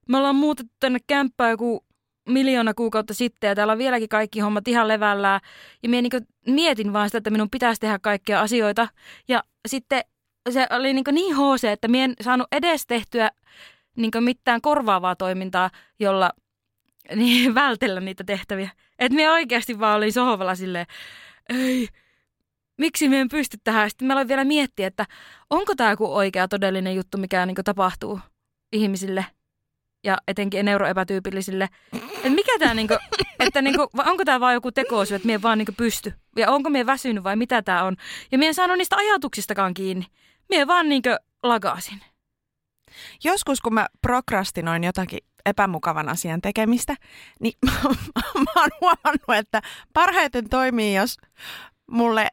me 0.09 0.19
ollaan 0.19 0.37
muutettu 0.37 0.75
tänne 0.81 0.99
kämppään 1.07 1.51
joku 1.51 1.85
miljoona 2.29 2.75
kuukautta 2.75 3.15
sitten 3.15 3.49
ja 3.49 3.55
täällä 3.55 3.73
on 3.73 3.79
vieläkin 3.79 4.09
kaikki 4.09 4.41
hommat 4.41 4.69
ihan 4.69 4.89
levällään. 4.89 5.41
Ja 5.83 5.89
minä 5.89 6.03
niin 6.03 6.27
mietin 6.47 6.93
vaan 6.93 7.09
sitä, 7.09 7.19
että 7.19 7.31
minun 7.31 7.51
pitäisi 7.51 7.81
tehdä 7.81 7.99
kaikkia 7.99 8.41
asioita. 8.41 8.89
Ja 9.29 9.43
sitten 9.69 10.03
se 10.51 10.67
oli 10.71 10.95
niin, 10.95 11.05
niin 11.13 11.37
HC, 11.37 11.65
että 11.65 11.89
minä 11.89 12.05
en 12.05 12.15
saanut 12.21 12.47
edes 12.53 12.87
tehtyä 12.87 13.31
niin 13.97 14.11
mitään 14.21 14.61
korvaavaa 14.61 15.17
toimintaa, 15.17 15.71
jolla 15.99 16.31
niin, 17.15 17.55
vältellä 17.55 18.01
niitä 18.01 18.25
tehtäviä. 18.25 18.71
Että 18.99 19.17
minä 19.17 19.33
oikeasti 19.33 19.81
vaan 19.81 19.97
olin 19.97 20.13
sohvalla 20.13 20.55
silleen, 20.55 20.87
ei, 21.49 21.89
miksi 22.79 23.09
me 23.09 23.21
en 23.21 23.29
pysty 23.29 23.59
tähän. 23.65 23.91
Sitten 23.91 24.07
mä 24.09 24.15
aloin 24.15 24.29
vielä 24.29 24.45
miettiä, 24.45 24.87
että 24.87 25.07
onko 25.51 25.75
tämä 25.75 25.91
joku 25.91 26.15
oikea 26.15 26.49
todellinen 26.49 26.95
juttu, 26.95 27.19
mikä 27.19 27.47
niin 27.47 27.57
tapahtuu 27.65 28.21
ihmisille 28.73 29.27
ja 30.05 30.19
etenkin 30.29 30.65
neuroepätyypillisille. 30.65 31.69
Että 32.17 32.31
mikä 32.31 32.59
tämä, 32.59 32.75
niin 32.75 32.89
kuin, 32.89 32.99
että 33.41 33.63
niin 33.63 33.77
kuin, 33.77 33.89
onko 34.07 34.25
tämä 34.25 34.41
vaan 34.41 34.55
joku 34.55 34.73
tekosyy, 34.73 35.15
että 35.15 35.27
me 35.27 35.43
vaan 35.43 35.59
niin 35.59 35.67
pysty. 35.77 36.13
Ja 36.37 36.51
onko 36.51 36.71
me 36.71 36.87
väsynyt 36.87 37.25
vai 37.25 37.37
mitä 37.37 37.63
tämä 37.63 37.85
on. 37.85 37.97
Ja 38.33 38.39
minä 38.39 38.49
en 38.49 38.55
saanut 38.55 38.79
niistä 38.79 38.97
ajatuksistakaan 38.97 39.75
kiinni. 39.75 40.07
Minä 40.49 40.67
vaan 40.67 40.89
niin 40.89 41.03
lagasin. 41.43 42.01
Joskus, 43.25 43.61
kun 43.61 43.75
mä 43.75 43.87
prokrastinoin 44.03 44.85
jotakin 44.85 45.19
epämukavan 45.47 46.09
asian 46.09 46.41
tekemistä, 46.41 46.95
niin 47.41 47.55
mä, 47.67 47.73
mä 48.45 48.61
oon 48.61 48.71
huomannut, 48.81 49.37
että 49.39 49.63
parhaiten 49.93 50.49
toimii, 50.49 50.95
jos 50.95 51.17
mulle 51.91 52.29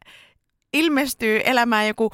ilmestyy 0.76 1.42
elämään 1.44 1.88
joku 1.88 2.12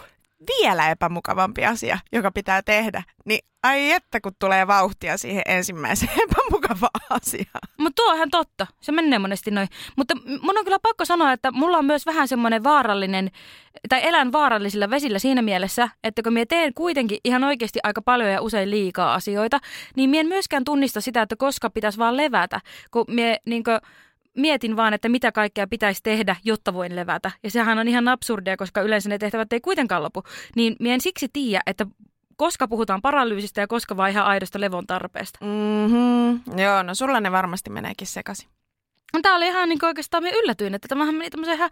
vielä 0.47 0.89
epämukavampi 0.89 1.65
asia, 1.65 1.99
joka 2.11 2.31
pitää 2.31 2.61
tehdä, 2.61 3.03
niin 3.25 3.39
ai 3.63 3.91
että 3.91 4.21
kun 4.21 4.31
tulee 4.39 4.67
vauhtia 4.67 5.17
siihen 5.17 5.43
ensimmäiseen 5.45 6.11
epämukavaan 6.29 7.01
asiaan. 7.09 7.61
Mutta 7.77 8.03
tuo 8.03 8.11
on 8.11 8.15
ihan 8.15 8.29
totta. 8.29 8.67
Se 8.81 8.91
menee 8.91 9.19
monesti 9.19 9.51
noin. 9.51 9.67
Mutta 9.97 10.15
mun 10.41 10.57
on 10.57 10.63
kyllä 10.63 10.79
pakko 10.79 11.05
sanoa, 11.05 11.31
että 11.31 11.51
mulla 11.51 11.77
on 11.77 11.85
myös 11.85 12.05
vähän 12.05 12.27
semmoinen 12.27 12.63
vaarallinen, 12.63 13.31
tai 13.89 14.07
elän 14.07 14.31
vaarallisilla 14.31 14.89
vesillä 14.89 15.19
siinä 15.19 15.41
mielessä, 15.41 15.89
että 16.03 16.21
kun 16.23 16.33
minä 16.33 16.45
teen 16.45 16.73
kuitenkin 16.73 17.17
ihan 17.23 17.43
oikeasti 17.43 17.79
aika 17.83 18.01
paljon 18.01 18.31
ja 18.31 18.41
usein 18.41 18.71
liikaa 18.71 19.13
asioita, 19.13 19.59
niin 19.95 20.09
minä 20.09 20.21
en 20.21 20.27
myöskään 20.27 20.63
tunnista 20.63 21.01
sitä, 21.01 21.21
että 21.21 21.35
koska 21.35 21.69
pitäisi 21.69 21.97
vaan 21.97 22.17
levätä. 22.17 22.61
Kun 22.91 23.05
minä 23.07 23.37
niin 23.45 23.63
kuin, 23.63 23.79
mietin 24.37 24.75
vaan, 24.75 24.93
että 24.93 25.09
mitä 25.09 25.31
kaikkea 25.31 25.67
pitäisi 25.67 26.03
tehdä, 26.03 26.35
jotta 26.43 26.73
voin 26.73 26.95
levätä. 26.95 27.31
Ja 27.43 27.51
sehän 27.51 27.79
on 27.79 27.87
ihan 27.87 28.07
absurdia, 28.07 28.57
koska 28.57 28.81
yleensä 28.81 29.09
ne 29.09 29.17
tehtävät 29.17 29.53
ei 29.53 29.61
kuitenkaan 29.61 30.03
lopu. 30.03 30.23
Niin 30.55 30.75
minä 30.79 30.93
en 30.93 31.01
siksi 31.01 31.27
tiedä, 31.33 31.61
että 31.65 31.85
koska 32.35 32.67
puhutaan 32.67 33.01
paralyysistä 33.01 33.61
ja 33.61 33.67
koska 33.67 33.97
vaan 33.97 34.09
ihan 34.09 34.25
aidosta 34.25 34.61
levon 34.61 34.87
tarpeesta. 34.87 35.39
Mm-hmm. 35.45 36.59
Joo, 36.59 36.83
no 36.83 36.95
sulla 36.95 37.19
ne 37.19 37.31
varmasti 37.31 37.69
meneekin 37.69 38.07
sekaisin. 38.07 38.49
Tämä 39.21 39.35
oli 39.35 39.47
ihan 39.47 39.69
niin 39.69 39.85
oikeastaan 39.85 40.23
minä 40.23 40.37
yllätyin, 40.43 40.75
että 40.75 40.87
tämähän 40.87 41.15
meni 41.15 41.29
tämmöiseen 41.29 41.57
ihan 41.57 41.69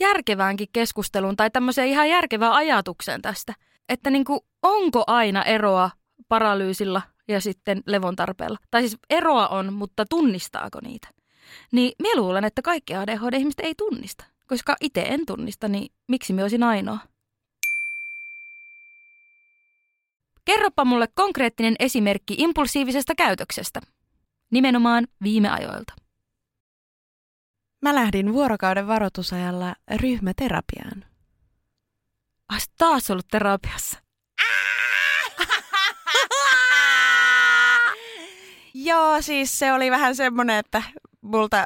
järkeväänkin 0.00 0.68
keskusteluun 0.72 1.36
tai 1.36 1.50
tämmöiseen 1.50 1.88
ihan 1.88 2.08
järkevään 2.08 2.52
ajatukseen 2.52 3.22
tästä. 3.22 3.54
Että 3.88 4.10
niin 4.10 4.24
kuin, 4.24 4.40
onko 4.62 5.04
aina 5.06 5.42
eroa 5.42 5.90
paralyysilla 6.28 7.02
ja 7.28 7.40
sitten 7.40 7.82
levon 7.86 8.16
tarpeella? 8.16 8.58
Tai 8.70 8.80
siis 8.80 8.98
eroa 9.10 9.48
on, 9.48 9.72
mutta 9.72 10.04
tunnistaako 10.10 10.78
niitä? 10.82 11.08
Niin 11.72 11.92
minä 11.98 12.16
luulen, 12.16 12.44
että 12.44 12.62
kaikki 12.62 12.94
ADHD-ihmiset 12.94 13.60
ei 13.60 13.74
tunnista. 13.74 14.24
Koska 14.46 14.76
itse 14.80 15.02
en 15.02 15.26
tunnista, 15.26 15.68
niin 15.68 15.92
miksi 16.08 16.32
minä 16.32 16.44
olisin 16.44 16.62
ainoa? 16.62 16.98
Kerropa 20.44 20.84
mulle 20.84 21.08
konkreettinen 21.14 21.76
esimerkki 21.78 22.34
impulsiivisesta 22.38 23.14
käytöksestä. 23.14 23.80
Nimenomaan 24.50 25.06
viime 25.22 25.48
ajoilta. 25.48 25.94
Mä 27.82 27.94
lähdin 27.94 28.32
vuorokauden 28.32 28.86
varoitusajalla 28.86 29.74
ryhmäterapiaan. 29.96 31.04
Ois 32.52 32.70
taas 32.78 33.10
ollut 33.10 33.28
terapiassa. 33.30 33.98
Joo, 38.74 39.22
siis 39.22 39.58
se 39.58 39.72
oli 39.72 39.90
vähän 39.90 40.16
semmoinen, 40.16 40.56
että 40.56 40.82
multa 41.22 41.64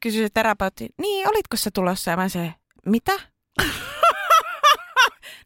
kysyi 0.00 0.22
se 0.22 0.28
terapeutti, 0.34 0.88
niin 0.98 1.28
olitko 1.28 1.56
sä 1.56 1.70
tulossa? 1.74 2.10
Ja 2.10 2.16
mä 2.16 2.28
se, 2.28 2.54
mitä? 2.86 3.12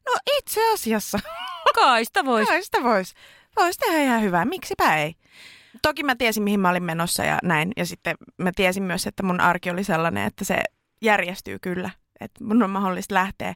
no 0.06 0.12
itse 0.38 0.72
asiassa. 0.72 1.18
Kai 1.74 2.04
sitä 2.04 2.24
vois. 2.24 2.48
Kai 2.48 2.62
sitä 2.62 2.82
vois. 2.82 3.14
Vois 3.56 3.76
tehdä 3.76 4.02
ihan 4.02 4.22
hyvää, 4.22 4.44
miksipä 4.44 4.96
ei. 4.96 5.14
Toki 5.82 6.02
mä 6.02 6.16
tiesin, 6.16 6.42
mihin 6.42 6.60
mä 6.60 6.70
olin 6.70 6.82
menossa 6.82 7.24
ja 7.24 7.38
näin. 7.42 7.72
Ja 7.76 7.86
sitten 7.86 8.16
mä 8.38 8.52
tiesin 8.56 8.82
myös, 8.82 9.06
että 9.06 9.22
mun 9.22 9.40
arki 9.40 9.70
oli 9.70 9.84
sellainen, 9.84 10.26
että 10.26 10.44
se 10.44 10.62
järjestyy 11.02 11.58
kyllä. 11.58 11.90
Että 12.20 12.44
mun 12.44 12.62
on 12.62 12.70
mahdollista 12.70 13.14
lähteä. 13.14 13.54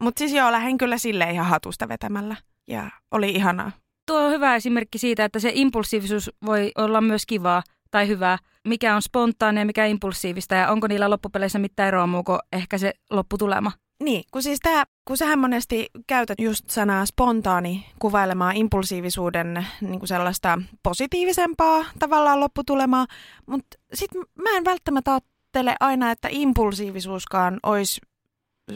Mutta 0.00 0.18
siis 0.18 0.32
joo, 0.32 0.52
lähdin 0.52 0.78
kyllä 0.78 0.98
sille 0.98 1.30
ihan 1.30 1.46
hatusta 1.46 1.88
vetämällä. 1.88 2.36
Ja 2.68 2.90
oli 3.10 3.30
ihanaa. 3.30 3.72
Tuo 4.06 4.24
on 4.24 4.30
hyvä 4.30 4.56
esimerkki 4.56 4.98
siitä, 4.98 5.24
että 5.24 5.38
se 5.38 5.50
impulsiivisuus 5.54 6.30
voi 6.46 6.72
olla 6.78 7.00
myös 7.00 7.26
kivaa 7.26 7.62
tai 7.90 8.08
hyvää. 8.08 8.38
Mikä 8.68 8.96
on 8.96 9.02
spontaania 9.02 9.64
mikä 9.64 9.86
impulsiivista 9.86 10.54
ja 10.54 10.70
onko 10.70 10.86
niillä 10.86 11.10
loppupeleissä 11.10 11.58
mitään 11.58 11.88
eroa 11.88 12.06
muu 12.06 12.22
kuin 12.22 12.38
ehkä 12.52 12.78
se 12.78 12.92
lopputulema. 13.10 13.72
Niin, 14.02 14.24
kun 14.32 14.42
siis 14.42 14.60
tää, 14.60 14.84
kun 15.04 15.16
sähän 15.16 15.38
monesti 15.38 15.90
käytät 16.06 16.40
just 16.40 16.70
sanaa 16.70 17.06
spontaani 17.06 17.86
kuvailemaan 17.98 18.56
impulsiivisuuden 18.56 19.66
niin 19.80 19.98
kuin 19.98 20.08
sellaista 20.08 20.58
positiivisempaa 20.82 21.84
tavallaan 21.98 22.40
lopputulemaa, 22.40 23.06
mutta 23.46 23.78
sit 23.94 24.10
mä 24.14 24.56
en 24.56 24.64
välttämättä 24.64 25.10
ajattele 25.10 25.76
aina, 25.80 26.10
että 26.10 26.28
impulsiivisuuskaan 26.30 27.60
olisi 27.62 28.00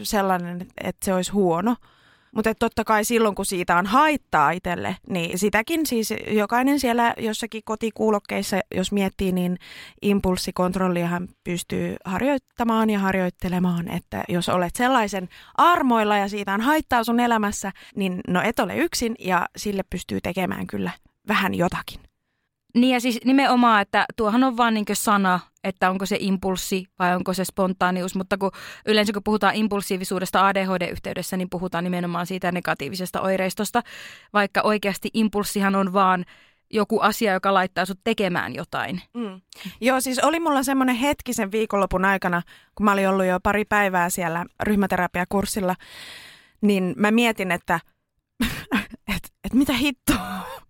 sellainen, 0.03 0.67
että 0.83 1.05
se 1.05 1.13
olisi 1.13 1.31
huono. 1.31 1.75
Mutta 2.35 2.55
totta 2.55 2.83
kai 2.83 3.05
silloin, 3.05 3.35
kun 3.35 3.45
siitä 3.45 3.77
on 3.77 3.85
haittaa 3.85 4.51
itselle, 4.51 4.95
niin 5.09 5.39
sitäkin 5.39 5.85
siis 5.85 6.13
jokainen 6.27 6.79
siellä 6.79 7.13
jossakin 7.17 7.61
kotikuulokkeissa, 7.65 8.59
jos 8.75 8.91
miettii, 8.91 9.31
niin 9.31 9.57
impulssikontrolliahan 10.01 11.27
pystyy 11.43 11.95
harjoittamaan 12.05 12.89
ja 12.89 12.99
harjoittelemaan, 12.99 13.91
että 13.91 14.23
jos 14.29 14.49
olet 14.49 14.75
sellaisen 14.75 15.29
armoilla 15.55 16.17
ja 16.17 16.29
siitä 16.29 16.53
on 16.53 16.61
haittaa 16.61 17.03
sun 17.03 17.19
elämässä, 17.19 17.71
niin 17.95 18.21
no 18.27 18.41
et 18.41 18.59
ole 18.59 18.77
yksin 18.77 19.15
ja 19.19 19.45
sille 19.57 19.83
pystyy 19.89 20.21
tekemään 20.21 20.67
kyllä 20.67 20.91
vähän 21.27 21.53
jotakin. 21.53 21.99
Niin 22.75 22.93
ja 22.93 22.99
siis 22.99 23.19
nimenomaan, 23.25 23.81
että 23.81 24.05
tuohan 24.15 24.43
on 24.43 24.57
vaan 24.57 24.73
niin 24.73 24.85
sana, 24.93 25.39
että 25.65 25.89
onko 25.89 26.05
se 26.05 26.17
impulssi 26.19 26.85
vai 26.99 27.15
onko 27.15 27.33
se 27.33 27.45
spontaanius, 27.45 28.15
mutta 28.15 28.37
kun 28.37 28.51
yleensä 28.85 29.13
kun 29.13 29.23
puhutaan 29.23 29.55
impulsiivisuudesta 29.55 30.47
ADHD-yhteydessä, 30.47 31.37
niin 31.37 31.49
puhutaan 31.49 31.83
nimenomaan 31.83 32.27
siitä 32.27 32.51
negatiivisesta 32.51 33.21
oireistosta, 33.21 33.81
vaikka 34.33 34.61
oikeasti 34.61 35.09
impulssihan 35.13 35.75
on 35.75 35.93
vaan 35.93 36.25
joku 36.69 36.99
asia, 36.99 37.33
joka 37.33 37.53
laittaa 37.53 37.85
sut 37.85 37.99
tekemään 38.03 38.55
jotain. 38.55 39.01
Mm. 39.13 39.41
Joo, 39.81 40.01
siis 40.01 40.19
oli 40.19 40.39
mulla 40.39 40.63
semmoinen 40.63 40.95
hetki 40.95 41.33
sen 41.33 41.51
viikonlopun 41.51 42.05
aikana, 42.05 42.41
kun 42.75 42.85
mä 42.85 42.91
olin 42.91 43.09
ollut 43.09 43.25
jo 43.25 43.39
pari 43.43 43.65
päivää 43.65 44.09
siellä 44.09 44.45
ryhmäterapiakurssilla, 44.63 45.75
niin 46.61 46.93
mä 46.97 47.11
mietin, 47.11 47.51
että 47.51 47.79
et, 48.45 48.84
että 49.45 49.57
mitä 49.57 49.73
hittoa, 49.73 50.17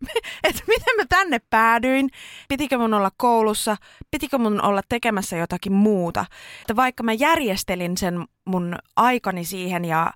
että 0.47 0.61
miten 0.67 0.95
mä 0.97 1.03
tänne 1.09 1.39
päädyin, 1.49 2.09
pitikö 2.49 2.77
mun 2.77 2.93
olla 2.93 3.11
koulussa, 3.17 3.77
pitikö 4.11 4.37
mun 4.37 4.61
olla 4.61 4.81
tekemässä 4.89 5.37
jotakin 5.37 5.73
muuta. 5.73 6.25
Että 6.61 6.75
vaikka 6.75 7.03
mä 7.03 7.13
järjestelin 7.13 7.97
sen 7.97 8.25
mun 8.45 8.75
aikani 8.95 9.45
siihen 9.45 9.85
ja 9.85 10.13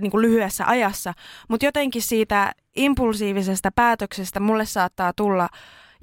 niin 0.00 0.10
kuin 0.10 0.22
lyhyessä 0.22 0.66
ajassa, 0.66 1.14
mutta 1.48 1.66
jotenkin 1.66 2.02
siitä 2.02 2.52
impulsiivisesta 2.76 3.70
päätöksestä 3.74 4.40
mulle 4.40 4.66
saattaa 4.66 5.12
tulla 5.12 5.48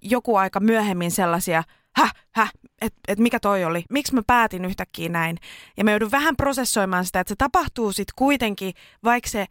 joku 0.01 0.35
aika 0.35 0.59
myöhemmin 0.59 1.11
sellaisia, 1.11 1.63
häh, 1.97 2.13
häh, 2.31 2.51
että 2.81 2.99
et 3.07 3.19
mikä 3.19 3.39
toi 3.39 3.65
oli, 3.65 3.83
miksi 3.89 4.15
mä 4.15 4.21
päätin 4.27 4.65
yhtäkkiä 4.65 5.09
näin. 5.09 5.37
Ja 5.77 5.83
mä 5.83 5.91
joudun 5.91 6.11
vähän 6.11 6.35
prosessoimaan 6.35 7.05
sitä, 7.05 7.19
että 7.19 7.31
se 7.31 7.35
tapahtuu 7.35 7.91
sitten 7.91 8.13
kuitenkin, 8.15 8.73
vaikka 9.03 9.29
se 9.29 9.45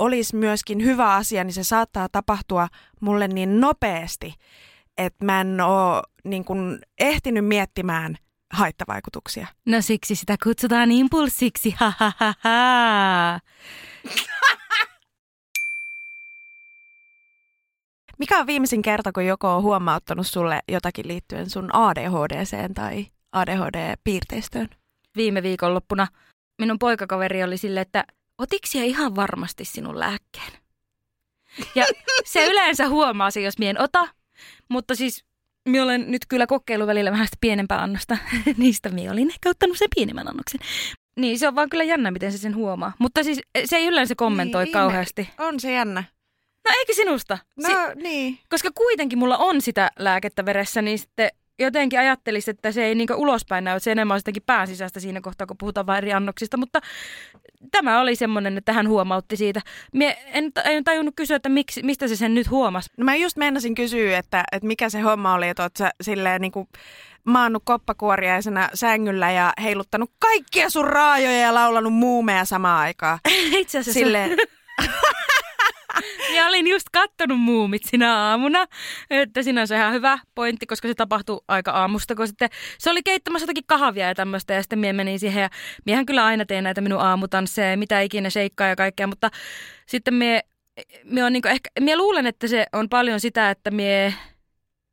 olisi 0.00 0.36
myöskin 0.36 0.84
hyvä 0.84 1.14
asia, 1.14 1.44
niin 1.44 1.54
se 1.54 1.64
saattaa 1.64 2.08
tapahtua 2.12 2.68
mulle 3.00 3.28
niin 3.28 3.60
nopeasti, 3.60 4.34
että 4.98 5.24
mä 5.24 5.40
en 5.40 5.60
ole 5.60 6.02
niin 6.24 6.44
kun, 6.44 6.78
ehtinyt 6.98 7.46
miettimään 7.46 8.16
haittavaikutuksia. 8.52 9.46
No 9.66 9.80
siksi 9.80 10.14
sitä 10.14 10.36
kutsutaan 10.44 10.92
impulssiksi, 10.92 11.74
ha 11.78 11.92
ha 11.98 12.12
ha 12.18 12.34
ha. 12.38 13.40
Mikä 18.18 18.38
on 18.38 18.46
viimeisin 18.46 18.82
kerta, 18.82 19.12
kun 19.12 19.26
joko 19.26 19.56
on 19.56 19.62
huomauttanut 19.62 20.26
sulle 20.26 20.60
jotakin 20.68 21.08
liittyen 21.08 21.50
sun 21.50 21.74
ADHDseen 21.74 22.74
tai 22.74 23.06
ADHD-piirteistöön? 23.32 24.68
Viime 25.16 25.42
viikonloppuna 25.42 26.06
minun 26.58 26.78
poikakaveri 26.78 27.44
oli 27.44 27.56
sille, 27.56 27.80
että 27.80 28.04
otiksi 28.40 28.86
ihan 28.86 29.16
varmasti 29.16 29.64
sinun 29.64 29.98
lääkkeen? 29.98 30.52
Ja 31.74 31.86
se 32.24 32.46
yleensä 32.46 32.88
huomaa 32.88 33.30
se, 33.30 33.40
jos 33.40 33.58
mien 33.58 33.80
ota, 33.80 34.08
mutta 34.68 34.94
siis 34.94 35.24
minä 35.68 35.84
olen 35.84 36.10
nyt 36.10 36.26
kyllä 36.28 36.46
kokeillut 36.46 36.86
välillä 36.86 37.10
vähän 37.10 37.26
sitä 37.26 37.36
pienempää 37.40 37.82
annosta. 37.82 38.18
Niistä 38.56 38.88
minä 38.88 39.12
olin 39.12 39.30
ehkä 39.30 39.48
ottanut 39.48 39.78
sen 39.78 39.88
pienemmän 39.94 40.28
annoksen. 40.28 40.60
Niin, 41.16 41.38
se 41.38 41.48
on 41.48 41.54
vaan 41.54 41.70
kyllä 41.70 41.84
jännä, 41.84 42.10
miten 42.10 42.32
se 42.32 42.38
sen 42.38 42.56
huomaa. 42.56 42.92
Mutta 42.98 43.24
siis 43.24 43.40
se 43.64 43.76
ei 43.76 43.86
yleensä 43.86 44.14
kommentoi 44.14 44.64
niin, 44.64 44.72
kauheasti. 44.72 45.22
Ihme. 45.22 45.44
On 45.44 45.60
se 45.60 45.72
jännä. 45.72 46.04
No 46.64 46.74
eikö 46.78 46.94
sinusta? 46.94 47.38
No 47.56 47.68
si- 47.68 48.02
niin. 48.02 48.38
Koska 48.48 48.70
kuitenkin 48.74 49.18
mulla 49.18 49.36
on 49.36 49.60
sitä 49.60 49.90
lääkettä 49.98 50.44
veressä, 50.44 50.82
niin 50.82 50.98
sitten 50.98 51.30
jotenkin 51.58 51.98
ajattelisi, 51.98 52.50
että 52.50 52.72
se 52.72 52.84
ei 52.84 52.94
niin 52.94 53.14
ulospäin 53.14 53.64
näy, 53.64 53.80
se 53.80 53.92
enemmän 53.92 54.14
on 54.14 54.20
sitäkin 54.20 54.42
pääsisäistä 54.46 55.00
siinä 55.00 55.20
kohtaa, 55.20 55.46
kun 55.46 55.56
puhutaan 55.58 55.86
vain 55.86 55.98
eri 55.98 56.12
annoksista. 56.12 56.56
Mutta 56.56 56.80
tämä 57.72 58.00
oli 58.00 58.16
semmoinen, 58.16 58.58
että 58.58 58.72
hän 58.72 58.88
huomautti 58.88 59.36
siitä. 59.36 59.60
Mie 59.92 60.18
en, 60.26 60.52
en 60.64 60.84
tajunnut 60.84 61.14
kysyä, 61.16 61.36
että 61.36 61.48
miksi, 61.48 61.82
mistä 61.82 62.08
se 62.08 62.16
sen 62.16 62.34
nyt 62.34 62.50
huomasi. 62.50 62.90
No 62.96 63.04
mä 63.04 63.16
just 63.16 63.36
meinasin 63.36 63.74
kysyä, 63.74 64.18
että, 64.18 64.44
että 64.52 64.66
mikä 64.66 64.88
se 64.88 65.00
homma 65.00 65.34
oli, 65.34 65.48
että 65.48 65.62
oot 65.62 65.76
sä 65.76 65.90
silleen 66.00 66.40
niin 66.40 66.52
kuin 66.52 66.68
maannut 67.24 67.62
koppakuoriaisena 67.64 68.68
sängyllä 68.74 69.30
ja 69.30 69.52
heiluttanut 69.62 70.10
kaikkia 70.18 70.70
sun 70.70 70.88
raajoja 70.88 71.38
ja 71.38 71.54
laulanut 71.54 71.94
muumeja 71.94 72.44
samaan 72.44 72.80
aikaan. 72.80 73.18
Itse 73.60 73.78
asiassa... 73.78 74.00
Silleen, 74.00 74.30
Ja 76.34 76.46
olin 76.48 76.66
just 76.66 76.86
kattonut 76.92 77.40
muumit 77.40 77.82
sinä 77.84 78.16
aamuna, 78.16 78.66
että 79.10 79.42
se 79.42 79.76
ihan 79.76 79.92
hyvä 79.92 80.18
pointti, 80.34 80.66
koska 80.66 80.88
se 80.88 80.94
tapahtui 80.94 81.40
aika 81.48 81.70
aamusta, 81.70 82.14
kun 82.14 82.26
sitten 82.26 82.48
se 82.78 82.90
oli 82.90 83.02
keittämässä 83.02 83.42
jotakin 83.42 83.64
kahvia 83.66 84.08
ja 84.08 84.14
tämmöistä, 84.14 84.54
ja 84.54 84.62
sitten 84.62 84.78
mie 84.78 84.92
menin 84.92 85.18
siihen, 85.18 85.42
ja 85.42 85.50
miehän 85.86 86.06
kyllä 86.06 86.24
aina 86.24 86.44
teen 86.44 86.64
näitä 86.64 86.80
minun 86.80 87.00
aamutansseja, 87.00 87.76
mitä 87.76 88.00
ikinä 88.00 88.30
sheikkaa 88.30 88.68
ja 88.68 88.76
kaikkea, 88.76 89.06
mutta 89.06 89.30
sitten 89.86 90.14
mie, 90.14 90.40
mie, 91.04 91.24
on 91.24 91.32
niinku 91.32 91.48
ehkä, 91.48 91.70
mie 91.80 91.96
luulen, 91.96 92.26
että 92.26 92.48
se 92.48 92.66
on 92.72 92.88
paljon 92.88 93.20
sitä, 93.20 93.50
että 93.50 93.70
mie 93.70 94.14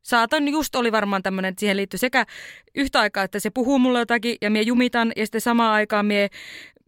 saatan, 0.02 0.48
just 0.48 0.76
oli 0.76 0.92
varmaan 0.92 1.22
tämmöinen, 1.22 1.48
että 1.48 1.60
siihen 1.60 1.76
liittyy 1.76 1.98
sekä 1.98 2.26
yhtä 2.74 3.00
aikaa, 3.00 3.24
että 3.24 3.40
se 3.40 3.50
puhuu 3.50 3.78
mulle 3.78 3.98
jotakin 3.98 4.36
ja 4.40 4.50
mie 4.50 4.62
jumitan 4.62 5.12
ja 5.16 5.26
sitten 5.26 5.40
samaan 5.40 5.72
aikaan 5.72 6.06
mie 6.06 6.28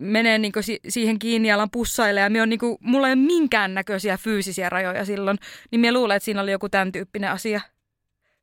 menen 0.00 0.42
niin 0.42 0.52
si- 0.60 0.80
siihen 0.88 1.18
kiinni 1.18 1.48
ja 1.48 1.54
alan 1.54 1.70
pussaille 1.70 2.20
ja 2.20 2.30
mie 2.30 2.42
on 2.42 2.48
niin 2.48 2.60
kuin, 2.60 2.78
mulla 2.80 3.08
ei 3.08 3.12
ole 3.12 3.20
minkään 3.20 3.74
näköisiä 3.74 4.16
fyysisiä 4.16 4.68
rajoja 4.68 5.04
silloin, 5.04 5.38
niin 5.70 5.80
mie 5.80 5.92
luulen, 5.92 6.16
että 6.16 6.24
siinä 6.24 6.42
oli 6.42 6.52
joku 6.52 6.68
tämän 6.68 6.92
tyyppinen 6.92 7.30
asia. 7.30 7.60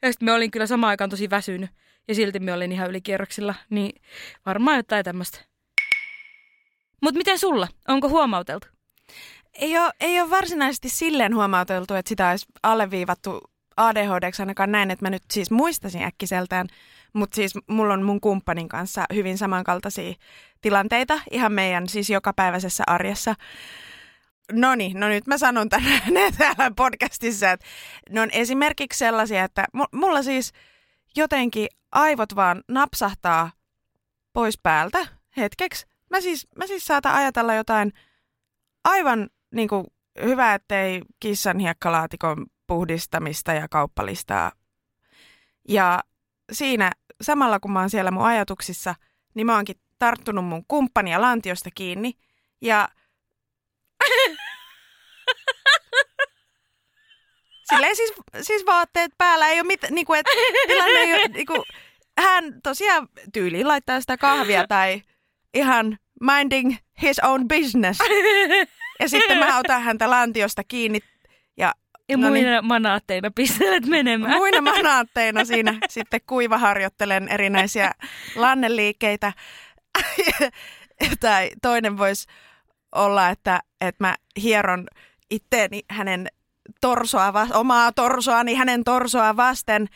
Ja 0.01 0.11
sitten 0.11 0.25
me 0.25 0.33
olin 0.33 0.51
kyllä 0.51 0.67
samaan 0.67 0.89
aikaan 0.89 1.09
tosi 1.09 1.29
väsynyt 1.29 1.69
ja 2.07 2.15
silti 2.15 2.39
me 2.39 2.53
olin 2.53 2.71
ihan 2.71 2.89
ylikierroksilla, 2.89 3.55
niin 3.69 4.01
varmaan 4.45 4.77
jotain 4.77 5.05
tämmöistä. 5.05 5.39
Mutta 7.01 7.17
miten 7.17 7.39
sulla? 7.39 7.67
Onko 7.87 8.09
huomauteltu? 8.09 8.67
ei, 9.57 9.77
ole, 9.77 9.91
ei 9.99 10.21
ole 10.21 10.29
varsinaisesti 10.29 10.89
silleen 10.89 11.35
huomauteltu, 11.35 11.93
että 11.93 12.09
sitä 12.09 12.29
olisi 12.29 12.45
alleviivattu 12.63 13.41
ADHD 13.77 14.31
ainakaan 14.39 14.71
näin, 14.71 14.91
että 14.91 15.05
mä 15.05 15.09
nyt 15.09 15.23
siis 15.31 15.51
muistasin 15.51 16.03
äkkiseltään, 16.03 16.67
mutta 17.13 17.35
siis 17.35 17.53
mulla 17.67 17.93
on 17.93 18.03
mun 18.03 18.21
kumppanin 18.21 18.69
kanssa 18.69 19.05
hyvin 19.13 19.37
samankaltaisia 19.37 20.13
tilanteita 20.61 21.19
ihan 21.31 21.51
meidän 21.51 21.89
siis 21.89 22.09
jokapäiväisessä 22.09 22.83
arjessa. 22.87 23.35
No 24.51 24.75
niin, 24.75 24.99
no 24.99 25.07
nyt 25.07 25.27
mä 25.27 25.37
sanon 25.37 25.69
tänne 25.69 26.01
täällä 26.37 26.71
podcastissa, 26.75 27.51
että 27.51 27.65
ne 28.09 28.21
on 28.21 28.29
esimerkiksi 28.31 28.99
sellaisia, 28.99 29.43
että 29.43 29.65
mulla 29.91 30.23
siis 30.23 30.53
jotenkin 31.15 31.67
aivot 31.91 32.35
vaan 32.35 32.63
napsahtaa 32.67 33.51
pois 34.33 34.59
päältä 34.63 35.07
hetkeksi. 35.37 35.85
Mä 36.09 36.21
siis, 36.21 36.47
mä 36.57 36.67
siis 36.67 36.85
saatan 36.85 37.15
ajatella 37.15 37.53
jotain 37.53 37.93
aivan 38.83 39.29
niin 39.51 39.67
kuin, 39.67 39.87
hyvä, 40.23 40.53
ettei 40.53 41.01
kissan 41.19 41.59
hiekkalaatikon 41.59 42.45
puhdistamista 42.67 43.53
ja 43.53 43.67
kauppalistaa. 43.69 44.51
Ja 45.69 46.03
siinä 46.51 46.91
samalla 47.21 47.59
kun 47.59 47.71
mä 47.71 47.79
oon 47.79 47.89
siellä 47.89 48.11
mun 48.11 48.25
ajatuksissa, 48.25 48.95
niin 49.33 49.45
mä 49.45 49.55
oonkin 49.55 49.75
tarttunut 49.99 50.45
mun 50.45 50.65
kumppania 50.67 51.21
lantiosta 51.21 51.69
kiinni 51.75 52.13
ja 52.61 52.87
Silleen 57.69 57.95
siis, 57.95 58.13
siis 58.41 58.65
vaatteet 58.65 59.11
päällä 59.17 59.49
ei 59.49 59.59
ole 59.59 59.67
mitään, 59.67 59.93
niinku, 59.93 60.13
et, 60.13 60.25
tilanne 60.67 60.99
ei 60.99 61.13
ole, 61.13 61.27
niinku, 61.27 61.63
hän 62.19 62.61
tosiaan 62.63 63.07
tyyliin 63.33 63.67
laittaa 63.67 64.01
sitä 64.01 64.17
kahvia 64.17 64.67
tai 64.67 65.01
ihan 65.53 65.97
minding 66.21 66.75
his 67.01 67.19
own 67.19 67.47
business. 67.47 67.99
Ja 68.99 69.09
sitten 69.09 69.37
mä 69.37 69.59
otan 69.59 69.81
häntä 69.81 70.09
lantiosta 70.09 70.63
kiinni 70.63 70.99
ja 71.57 71.73
Ja 72.09 72.17
No 72.17 72.29
niin. 72.29 72.45
muina 72.45 72.61
manaatteina 72.61 73.31
pistelet 73.35 73.85
menemään. 73.85 74.37
Muina 74.37 74.61
manaatteina 74.71 75.45
siinä 75.45 75.77
sitten 75.89 76.21
kuivaharjoittelen 76.27 77.27
erinäisiä 77.27 77.91
lanneliikkeitä. 78.35 79.33
tai 81.19 81.49
toinen 81.61 81.97
voisi 81.97 82.27
olla, 82.95 83.29
että, 83.29 83.59
että 83.81 84.03
mä 84.03 84.15
hieron 84.41 84.87
itteeni 85.31 85.81
hänen 85.89 86.27
torsoa, 86.81 87.47
omaa 87.53 87.91
torsoani 87.91 88.55
hänen 88.55 88.83
torsoa 88.83 89.37
vasten 89.37 89.87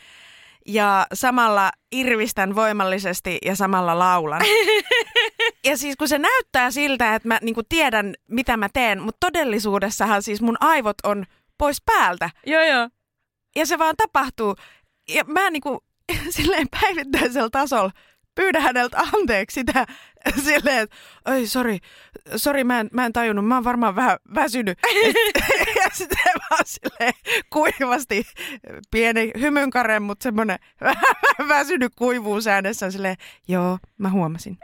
ja 0.68 1.08
samalla 1.14 1.72
irvistän 1.92 2.56
voimallisesti 2.56 3.38
ja 3.46 3.56
samalla 3.56 4.00
laulan. 4.00 4.42
Ja 5.66 5.78
siis 5.78 5.96
kun 5.98 6.08
se 6.08 6.18
näyttää 6.18 6.72
siltä, 6.72 7.16
että 7.16 7.28
mä 7.28 7.40
niinku 7.42 7.62
tiedän, 7.70 8.14
mitä 8.28 8.58
mä 8.58 8.70
teen, 8.74 9.02
mutta 9.02 9.28
todellisuudessahan 9.28 10.24
siis 10.24 10.42
mun 10.42 10.58
aivot 10.60 10.96
on 11.04 11.26
pois 11.62 11.82
päältä. 11.86 12.30
Joo, 12.46 12.64
joo. 12.64 12.90
Ja 13.56 13.66
se 13.66 13.80
vaan 13.80 13.96
tapahtuu. 13.98 14.56
Ja 15.10 15.24
mä 15.24 15.50
niinku 15.50 15.84
silleen 16.30 16.68
päivittäisellä 16.82 17.50
tasolla 17.50 17.92
pyydän 18.36 18.62
häneltä 18.62 18.98
anteeksi 19.14 19.54
sitä 19.54 19.86
silleen, 20.46 20.78
että 20.78 20.96
oi 21.26 21.48
sori, 21.48 21.78
sori 22.36 22.64
mä 22.64 22.80
en, 22.80 22.90
mä 22.94 23.06
en 23.06 23.14
tajunnut, 23.14 23.48
mä 23.48 23.56
oon 23.56 23.64
varmaan 23.64 23.96
vähän 23.96 24.18
väsynyt. 24.36 24.80
ja 25.84 25.90
sitten 25.94 26.18
vaan 26.50 26.66
silleen 26.66 27.14
kuivasti 27.50 28.26
pieni 28.92 29.32
hymynkare, 29.40 30.00
mutta 30.00 30.24
semmoinen 30.24 30.60
väsynyt 31.48 31.96
kuivuus 31.96 32.48
äänessä 32.48 32.92
silleen, 32.92 33.16
joo, 33.48 33.78
mä 33.98 34.10
huomasin. 34.10 34.58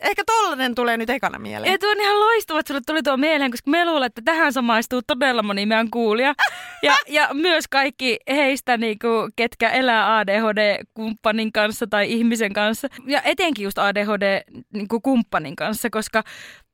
Ehkä 0.00 0.22
tollanen 0.26 0.74
tulee 0.74 0.96
nyt 0.96 1.10
ekana 1.10 1.38
mieleen. 1.38 1.72
Ja 1.72 1.78
tuo 1.78 1.90
on 1.90 2.00
ihan 2.00 2.20
loistava, 2.20 2.60
että 2.60 2.68
sulle 2.68 2.80
tuli 2.86 3.02
tuo 3.02 3.16
mieleen, 3.16 3.50
koska 3.50 3.70
me 3.70 3.84
luulen, 3.84 4.06
että 4.06 4.22
tähän 4.24 4.52
samaistuu 4.52 5.00
todella 5.06 5.42
moni 5.42 5.66
meidän 5.66 5.90
kuulija. 5.90 6.34
Ja, 6.82 6.96
ja 7.08 7.28
myös 7.32 7.68
kaikki 7.68 8.18
heistä, 8.30 8.76
niinku, 8.76 9.08
ketkä 9.36 9.70
elää 9.70 10.18
ADHD-kumppanin 10.18 11.52
kanssa 11.52 11.86
tai 11.86 12.12
ihmisen 12.12 12.52
kanssa. 12.52 12.88
Ja 13.06 13.22
etenkin 13.22 13.64
just 13.64 13.78
ADHD-kumppanin 13.78 15.56
kanssa, 15.56 15.90
koska 15.90 16.22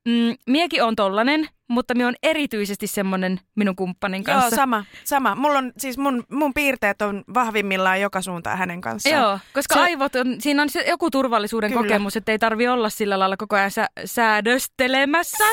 mm, 0.09 0.35
miekin 0.47 0.83
on 0.83 0.97
tollanen, 0.97 1.49
mutta 1.69 1.95
me 1.95 2.07
on 2.07 2.15
erityisesti 2.23 2.87
semmonen 2.87 3.41
minun 3.55 3.77
kumppanin 3.77 4.25
kanssa. 4.25 4.47
Joo, 4.47 4.57
sama, 4.57 4.85
sama. 5.05 5.35
Mulla 5.35 5.59
on, 5.59 5.73
siis 5.79 5.99
mun, 5.99 6.25
mun 6.31 6.55
piirteet 6.55 7.03
on 7.03 7.25
vahvimmillaan 7.35 8.01
joka 8.01 8.23
suuntaan 8.23 8.59
hänen 8.59 8.81
kanssaan. 8.81 9.23
Joo, 9.23 9.39
koska 9.55 9.75
Se- 9.75 9.81
aivot 9.81 10.15
on, 10.15 10.41
siinä 10.41 10.63
on 10.63 10.69
se 10.71 10.85
joku 10.89 11.11
turvallisuuden 11.11 11.71
Kyllä. 11.71 11.83
Kokemus, 11.83 12.17
että 12.17 12.33
ei 12.33 12.39
tarvi 12.39 12.69
olla 12.69 12.91
sillä 12.91 13.19
lailla 13.19 13.37
koko 13.37 13.57
ajan 13.57 13.71
sä, 13.71 13.89
säädöstelemässä. 14.05 15.45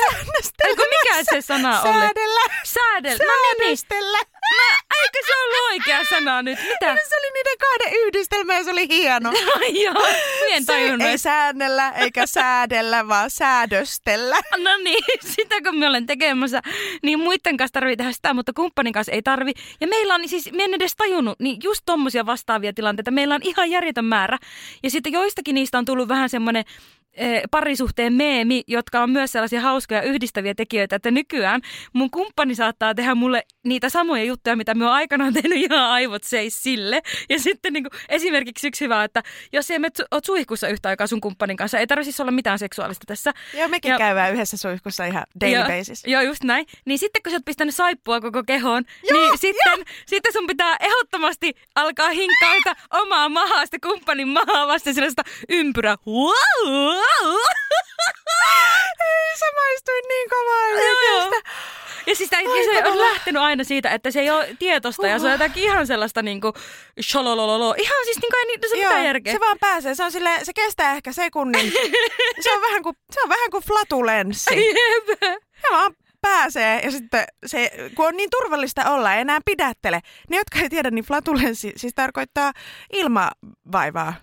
Eikö 0.64 0.82
mikä 0.82 1.24
se 1.30 1.40
sana 1.40 1.80
oli? 1.80 1.92
Säädellä. 1.92 2.40
Säädellä. 2.64 3.24
No 3.24 3.32
niin, 3.64 3.78
niin. 3.90 4.26
Mä, 4.56 4.78
eikö 5.02 5.18
se 5.26 5.32
ollut 5.36 5.70
oikea 5.72 6.04
sana 6.10 6.42
nyt? 6.42 6.58
Mitä? 6.58 6.96
Se 7.08 7.16
oli 7.16 7.30
niiden 7.34 7.58
kahden 7.60 8.00
yhdistelmä 8.06 8.54
ja 8.54 8.64
se 8.64 8.70
oli 8.70 8.88
hieno. 8.88 9.30
Ai 9.60 9.82
joo, 9.82 10.06
en 10.50 10.62
Se 10.64 10.72
tajunnut. 10.72 11.08
ei 11.08 11.18
säännellä 11.18 11.90
eikä 11.90 12.26
säädellä, 12.26 13.08
vaan 13.08 13.30
säädöstellä. 13.30 14.36
No 14.56 14.70
niin, 14.84 15.04
sitä 15.36 15.54
kun 15.62 15.78
me 15.78 15.86
olen 15.88 16.06
tekemässä, 16.06 16.62
niin 17.02 17.18
muiden 17.18 17.56
kanssa 17.56 17.72
tarvii 17.72 17.96
tehdä 17.96 18.12
sitä, 18.12 18.34
mutta 18.34 18.52
kumppanin 18.52 18.92
kanssa 18.92 19.12
ei 19.12 19.22
tarvi. 19.22 19.52
Ja 19.80 19.86
meillä 19.88 20.14
on, 20.14 20.28
siis 20.28 20.52
me 20.52 20.64
en 20.64 20.74
edes 20.74 20.96
tajunnut, 20.96 21.40
niin 21.40 21.56
just 21.62 21.82
tommosia 21.86 22.26
vastaavia 22.26 22.72
tilanteita. 22.72 23.10
Meillä 23.10 23.34
on 23.34 23.40
ihan 23.44 23.70
järjetön 23.70 24.04
määrä. 24.04 24.38
Ja 24.82 24.90
sitten 24.90 25.12
joistakin 25.12 25.54
niistä 25.54 25.78
on 25.78 25.84
tullut 25.84 26.08
vähän 26.08 26.28
semmoinen 26.28 26.64
parisuhteen 27.50 28.12
meemi, 28.12 28.62
jotka 28.66 29.02
on 29.02 29.10
myös 29.10 29.32
sellaisia 29.32 29.60
hauskoja 29.60 30.02
yhdistäviä 30.02 30.54
tekijöitä, 30.54 30.96
että 30.96 31.10
nykyään 31.10 31.60
mun 31.92 32.10
kumppani 32.10 32.54
saattaa 32.54 32.94
tehdä 32.94 33.14
mulle 33.14 33.42
niitä 33.66 33.88
samoja 33.88 34.24
juttuja, 34.24 34.56
mitä 34.56 34.74
me 34.74 34.86
on 34.86 34.92
aikanaan 34.92 35.32
tehnyt 35.42 35.58
ihan 35.58 35.90
aivot 35.90 36.24
seis 36.24 36.62
sille. 36.62 37.02
Ja 37.28 37.38
sitten 37.40 37.72
niin 37.72 37.82
kuin, 37.84 38.00
esimerkiksi 38.08 38.66
yksi 38.68 38.84
hyvä, 38.84 39.04
että 39.04 39.22
jos 39.52 39.70
ei 39.70 39.78
me 39.78 39.88
oot 40.10 40.24
suihkussa 40.24 40.68
yhtä 40.68 40.88
aikaa 40.88 41.06
sun 41.06 41.20
kumppanin 41.20 41.56
kanssa, 41.56 41.78
ei 41.78 41.86
tarvitsisi 41.86 42.22
olla 42.22 42.32
mitään 42.32 42.58
seksuaalista 42.58 43.04
tässä. 43.06 43.32
Joo, 43.58 43.68
mekin 43.68 43.90
Ja- 43.90 43.98
käydään 43.98 44.34
yhdessä 44.34 44.56
suihkussa 44.56 45.04
ihan 45.04 45.24
daily 45.40 45.54
Joo, 45.56 45.64
basis. 45.78 46.02
Joo, 46.06 46.22
just 46.22 46.44
näin. 46.44 46.66
Niin 46.84 46.98
sitten 46.98 47.22
kun 47.22 47.30
sä 47.30 47.36
oot 47.36 47.44
pistänyt 47.44 47.74
saippua 47.74 48.20
koko 48.20 48.42
kehoon, 48.46 48.84
niin 49.12 49.38
sitten, 49.38 49.84
sitten 50.06 50.32
sun 50.32 50.46
pitää 50.46 50.76
ehdottomasti 50.80 51.54
alkaa 51.74 52.10
hinkkaita 52.10 52.74
omaa 52.90 53.28
mahaa, 53.28 53.64
sitä 53.66 53.78
kumppanin 53.82 54.28
mahaa 54.28 54.66
vasten 54.66 54.94
sellaista 54.94 55.22
ympyrä. 55.48 55.90
Ei, 55.90 56.99
sä 59.38 59.46
maistuin 59.54 60.04
niin 60.08 60.28
kovaa 60.30 60.68
Joo, 60.68 60.78
joo. 60.78 61.26
yhdestä. 61.26 61.50
Ja 62.06 62.16
siis 62.16 62.30
Ai 62.32 62.64
se 62.64 62.88
on 62.88 62.98
lähtenyt 62.98 63.42
aina 63.42 63.64
siitä, 63.64 63.90
että 63.90 64.10
se 64.10 64.20
ei 64.20 64.30
ole 64.30 64.56
tietoista 64.58 65.06
ja 65.06 65.18
se 65.18 65.26
on 65.26 65.32
jotakin 65.32 65.62
ihan 65.62 65.86
sellaista 65.86 66.22
niinku 66.22 66.52
shololololo. 67.02 67.74
Ihan 67.78 68.04
siis 68.04 68.16
niinku 68.16 68.36
ei 68.38 68.46
niitä 68.46 68.68
se 68.68 68.76
mitään 68.76 69.04
järkeä. 69.04 69.32
se 69.32 69.40
vaan 69.40 69.58
pääsee. 69.60 69.94
Se, 69.94 70.04
on 70.04 70.12
sille, 70.12 70.30
se 70.42 70.52
kestää 70.52 70.92
ehkä 70.92 71.12
sekunnin. 71.12 71.72
se, 72.42 72.52
on 72.52 72.62
vähän 72.62 72.82
kuin, 72.82 72.96
se 73.12 73.22
on 73.22 73.28
vähän 73.28 73.50
kuin 73.50 73.64
flatulenssi. 73.64 74.56
Jep. 74.66 75.18
Se 75.60 75.68
vaan 75.70 75.94
pääsee 76.22 76.80
ja 76.84 76.90
sitten 76.90 77.24
se, 77.46 77.70
kun 77.94 78.06
on 78.06 78.16
niin 78.16 78.30
turvallista 78.30 78.90
olla, 78.90 79.14
ei 79.14 79.20
enää 79.20 79.38
pidättele. 79.44 80.00
Ne, 80.30 80.36
jotka 80.36 80.58
ei 80.58 80.68
tiedä, 80.68 80.90
niin 80.90 81.04
flatulenssi 81.04 81.72
siis 81.76 81.94
tarkoittaa 81.94 82.52
ilmavaivaa. 82.92 84.14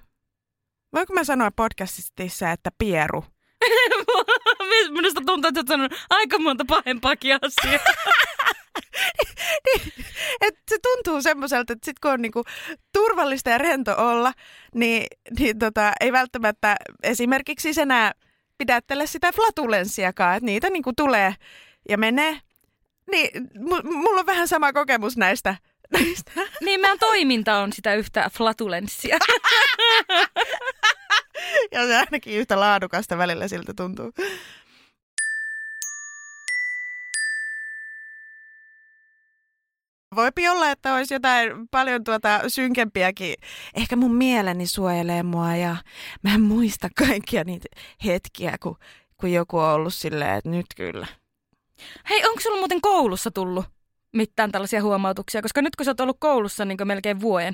Voinko 0.98 1.14
mä 1.14 1.24
sanoa 1.24 1.52
podcastissa, 1.52 2.52
että 2.52 2.72
pieru? 2.78 3.26
Minusta 4.90 5.22
tuntuu, 5.26 5.50
että 5.50 5.64
sanonut 5.68 5.94
aika 6.10 6.40
monta 6.40 6.66
pahempaakin 6.68 7.40
asiaa. 7.42 7.80
Et 10.42 10.56
se 10.70 10.78
tuntuu 10.84 11.22
semmoiselta, 11.22 11.74
että 11.74 11.86
sit 11.86 12.00
kun 12.00 12.12
on 12.12 12.22
niinku 12.22 12.44
turvallista 12.94 13.50
ja 13.50 13.58
rento 13.58 13.96
olla, 13.98 14.34
niin, 14.76 15.08
niin 15.40 15.60
tota, 15.60 15.94
ei 16.02 16.12
välttämättä 16.12 16.76
esimerkiksi 17.04 17.64
siis 17.64 17.78
enää 17.78 18.12
pidättele 18.58 19.08
sitä 19.08 19.32
flatulenssiakaan, 19.32 20.36
että 20.36 20.46
niitä 20.46 20.70
niinku 20.70 20.94
tulee 20.98 21.36
ja 21.90 21.98
menee. 21.98 22.40
Niin, 23.12 23.44
m- 23.44 23.94
mulla 23.94 24.20
on 24.20 24.26
vähän 24.26 24.48
sama 24.48 24.74
kokemus 24.74 25.18
näistä. 25.18 25.56
Näistä. 25.92 26.32
Niin 26.66 26.82
meidän 26.82 27.00
toiminta 27.00 27.58
on 27.58 27.74
sitä 27.74 27.96
yhtä 27.96 28.30
flatulenssia. 28.34 29.18
Ja 31.72 31.86
se 31.88 31.96
ainakin 31.96 32.34
yhtä 32.34 32.60
laadukasta 32.60 33.18
välillä 33.18 33.48
siltä 33.48 33.74
tuntuu. 33.74 34.12
Voipi 40.16 40.50
olla, 40.50 40.72
että 40.72 40.96
olisi 40.96 41.14
jotain 41.14 41.68
paljon 41.72 42.04
tuota 42.04 42.42
synkempiäkin. 42.48 43.36
Ehkä 43.74 43.96
mun 43.96 44.16
mieleni 44.16 44.68
suojelee 44.68 45.24
mua 45.24 45.56
ja 45.56 45.76
mä 46.24 46.34
en 46.34 46.42
muista 46.42 46.90
kaikkia 46.98 47.44
niitä 47.44 47.68
hetkiä, 48.06 48.56
kun, 48.64 48.78
kun 49.18 49.32
joku 49.32 49.58
on 49.58 49.74
ollut 49.74 49.94
silleen, 49.94 50.36
että 50.36 50.50
nyt 50.50 50.66
kyllä. 50.76 51.08
Hei, 52.10 52.26
onko 52.26 52.42
sulla 52.42 52.58
muuten 52.58 52.82
koulussa 52.82 53.32
tullut 53.32 53.66
mitään 54.14 54.52
tällaisia 54.52 54.84
huomautuksia? 54.84 55.42
Koska 55.42 55.62
nyt 55.62 55.76
kun 55.76 55.86
sä 55.86 55.92
oot 55.92 56.00
ollut 56.00 56.18
koulussa 56.20 56.66
niin 56.66 56.78
melkein 56.86 57.22
vuoden, 57.22 57.54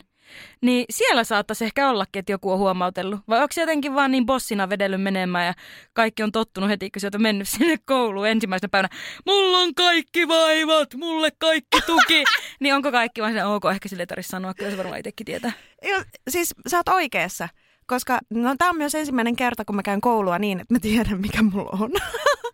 niin 0.62 0.86
siellä 0.90 1.24
saattaisi 1.24 1.66
ehkä 1.66 1.90
ollakin, 1.90 2.20
että 2.20 2.32
joku 2.32 2.52
on 2.52 2.60
huomautellut. 2.60 3.20
Vai 3.30 3.42
onko 3.42 3.54
se 3.54 3.62
jotenkin 3.62 3.96
vaan 3.96 4.12
niin 4.12 4.26
bossina 4.26 4.70
vedellyt 4.70 5.02
menemään 5.02 5.46
ja 5.46 5.54
kaikki 5.94 6.24
on 6.24 6.32
tottunut 6.32 6.70
heti, 6.70 6.92
kun 6.92 7.02
oot 7.04 7.22
mennyt 7.22 7.50
sinne 7.58 7.78
kouluun 7.86 8.28
ensimmäisenä 8.28 8.70
päivänä. 8.70 8.90
Mulla 9.26 9.58
on 9.58 9.76
kaikki 9.76 10.28
vaivat, 10.28 10.94
mulle 10.96 11.30
kaikki 11.38 11.82
tuki. 11.86 12.24
niin 12.62 12.76
onko 12.76 12.92
kaikki 12.92 13.22
vaan 13.22 13.34
se, 13.34 13.46
ok, 13.46 13.64
ehkä 13.72 13.90
sille 13.90 14.04
ei 14.04 14.08
tarvitse 14.08 14.30
sanoa, 14.30 14.54
kyllä 14.54 14.72
se 14.72 14.78
varmaan 14.78 15.00
itsekin 15.00 15.26
tietää. 15.26 15.52
Joo, 15.84 16.04
siis 16.30 16.54
sä 16.68 16.78
oot 16.78 16.90
oikeassa. 16.90 17.50
Koska 17.94 18.20
no, 18.30 18.56
tämä 18.58 18.70
on 18.70 18.78
myös 18.78 18.96
ensimmäinen 18.96 19.36
kerta, 19.36 19.66
kun 19.66 19.76
mä 19.76 19.84
käyn 19.84 20.02
koulua 20.02 20.40
niin, 20.40 20.60
että 20.60 20.74
mä 20.74 20.80
tiedän, 20.80 21.22
mikä 21.22 21.44
mulla 21.44 21.78
on. 21.80 21.92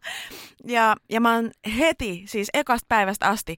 ja, 0.76 0.96
ja 1.10 1.22
mä 1.22 1.36
oon 1.36 1.52
heti, 1.78 2.24
siis 2.26 2.50
ekasta 2.54 2.86
päivästä 2.90 3.28
asti, 3.28 3.56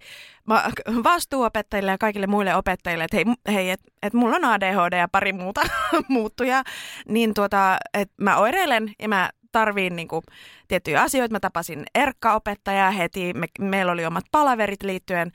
mä 0.48 0.70
vastuuopettajille 1.04 1.92
ja 1.92 1.98
kaikille 1.98 2.28
muille 2.28 2.56
opettajille, 2.56 3.04
että 3.04 3.18
hei, 3.18 3.26
hei 3.54 3.70
että 3.70 3.92
et 4.04 4.14
mulla 4.14 4.36
on 4.36 4.46
ADHD 4.46 4.98
ja 4.98 5.08
pari 5.08 5.34
muuta 5.34 5.62
muuttujaa, 6.08 6.64
niin 7.08 7.34
tuota, 7.34 7.78
että 7.94 8.24
mä 8.24 8.38
oireilen 8.38 8.94
ja 9.00 9.10
mä 9.10 9.30
tarviin 9.52 9.96
niinku 9.96 10.24
tiettyjä 10.68 11.02
asioita. 11.02 11.34
Mä 11.34 11.40
tapasin 11.40 11.86
Erkka-opettajaa 11.96 12.92
heti. 12.92 13.34
Me, 13.34 13.48
meillä 13.60 13.92
oli 13.92 14.06
omat 14.06 14.26
palaverit 14.32 14.84
liittyen 14.84 15.32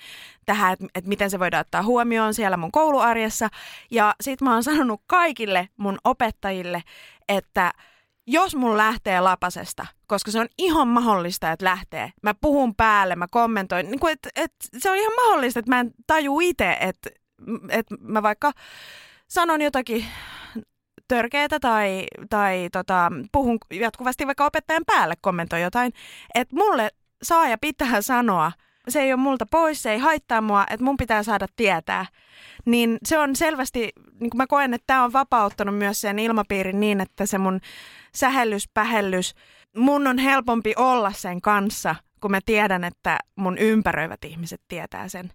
tähän, 0.47 0.73
että 0.73 0.87
et 0.95 1.07
miten 1.07 1.31
se 1.31 1.39
voidaan 1.39 1.61
ottaa 1.61 1.83
huomioon 1.83 2.35
siellä 2.35 2.57
mun 2.57 2.73
kouluarjessa. 2.73 3.49
Ja 3.91 4.15
sit 4.21 4.41
mä 4.41 4.53
oon 4.53 4.65
sanonut 4.65 5.03
kaikille 5.07 5.69
mun 5.77 5.99
opettajille, 6.05 6.83
että 7.29 7.73
jos 8.27 8.57
mun 8.57 8.77
lähtee 8.77 9.21
lapasesta, 9.21 9.87
koska 10.07 10.31
se 10.31 10.41
on 10.41 10.49
ihan 10.59 10.89
mahdollista, 10.89 11.53
että 11.53 11.65
lähtee. 11.65 12.13
Mä 12.23 12.35
puhun 12.35 12.75
päälle, 12.75 13.17
mä 13.17 13.27
kommentoin. 13.31 13.91
Niin 13.91 14.01
kuin, 14.01 14.13
et, 14.13 14.29
et, 14.37 14.53
se 14.79 14.91
on 14.91 14.97
ihan 14.97 15.15
mahdollista, 15.25 15.59
että 15.61 15.71
mä 15.71 15.81
en 15.81 15.91
taju 16.07 16.41
itse, 16.41 16.77
että, 16.81 17.11
että 17.69 17.95
mä 18.01 18.23
vaikka 18.23 18.53
sanon 19.29 19.63
jotakin 19.63 20.07
törkeätä 21.09 21.61
tai, 21.61 22.05
tai 22.31 22.69
tota, 22.73 23.13
puhun 23.33 23.59
jatkuvasti 23.73 24.27
vaikka 24.27 24.47
opettajan 24.47 24.85
päälle, 24.87 25.15
kommentoi 25.21 25.63
jotain. 25.63 25.93
Että 26.35 26.57
mulle 26.57 26.91
saa 27.23 27.49
ja 27.49 27.59
pitää 27.59 28.03
sanoa, 28.03 28.53
se 28.89 29.01
ei 29.01 29.13
ole 29.13 29.21
multa 29.21 29.47
pois, 29.51 29.83
se 29.83 29.93
ei 29.93 29.99
haittaa 29.99 30.41
mua, 30.41 30.67
että 30.71 30.85
mun 30.85 30.97
pitää 30.97 31.23
saada 31.23 31.47
tietää. 31.57 32.07
Niin 32.65 32.99
se 33.05 33.19
on 33.19 33.37
selvästi, 33.37 33.93
niin 34.21 34.31
kuin 34.31 34.37
mä 34.37 34.47
koen, 34.47 34.75
että 34.75 34.85
tämä 34.87 35.05
on 35.05 35.13
vapauttanut 35.13 35.79
myös 35.79 36.01
sen 36.01 36.19
ilmapiirin 36.19 36.81
niin, 36.81 37.01
että 37.01 37.27
se 37.27 37.39
mun 37.39 37.61
sähellys, 38.15 38.69
pähellys, 38.75 39.35
mun 39.77 40.07
on 40.07 40.19
helpompi 40.19 40.73
olla 40.77 41.13
sen 41.13 41.41
kanssa, 41.41 41.95
kun 42.21 42.31
mä 42.31 42.41
tiedän, 42.47 42.85
että 42.85 43.19
mun 43.37 43.59
ympäröivät 43.59 44.25
ihmiset 44.25 44.61
tietää 44.69 45.09
sen. 45.09 45.33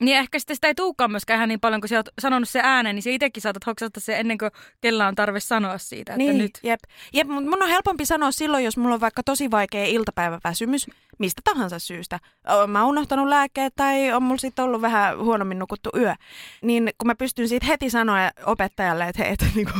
Niin 0.00 0.16
ehkä 0.16 0.38
sitten 0.38 0.56
sitä 0.56 0.66
ei 0.66 0.74
tuukaan 0.74 1.10
myöskään 1.10 1.38
ihan 1.38 1.48
niin 1.48 1.60
paljon, 1.60 1.80
kun 1.80 1.88
sä 1.88 1.96
oot 1.96 2.08
sanonut 2.20 2.48
se 2.48 2.60
ääneen, 2.62 2.96
niin 2.96 3.02
se 3.02 3.10
itsekin 3.10 3.42
saatat 3.42 3.66
hoksata 3.66 4.00
se 4.00 4.16
ennen 4.16 4.38
kuin 4.38 4.50
kella 4.80 5.06
on 5.06 5.14
tarve 5.14 5.40
sanoa 5.40 5.78
siitä, 5.78 6.12
että 6.12 6.18
niin, 6.18 6.38
nyt. 6.38 6.58
Jep, 6.62 6.80
jep 7.12 7.28
mutta 7.28 7.50
mun 7.50 7.62
on 7.62 7.68
helpompi 7.68 8.06
sanoa 8.06 8.30
silloin, 8.30 8.64
jos 8.64 8.76
mulla 8.76 8.94
on 8.94 9.00
vaikka 9.00 9.22
tosi 9.22 9.50
vaikea 9.50 9.84
iltapäiväväsymys, 9.84 10.86
mistä 11.18 11.42
tahansa 11.44 11.78
syystä. 11.78 12.20
Oon 12.48 12.70
Mä 12.70 12.80
oon 12.80 12.88
unohtanut 12.88 13.28
lääkkeet 13.28 13.72
tai 13.76 14.12
on 14.12 14.22
mulla 14.22 14.38
sitten 14.38 14.64
ollut 14.64 14.82
vähän 14.82 15.18
huonommin 15.18 15.58
nukuttu 15.58 15.90
yö. 15.96 16.14
Niin 16.62 16.90
kun 16.98 17.06
mä 17.06 17.14
pystyn 17.14 17.48
siitä 17.48 17.66
heti 17.66 17.90
sanoa 17.90 18.30
opettajalle, 18.46 19.08
että 19.08 19.22
hei, 19.22 19.32
että 19.32 19.46
niinku, 19.54 19.72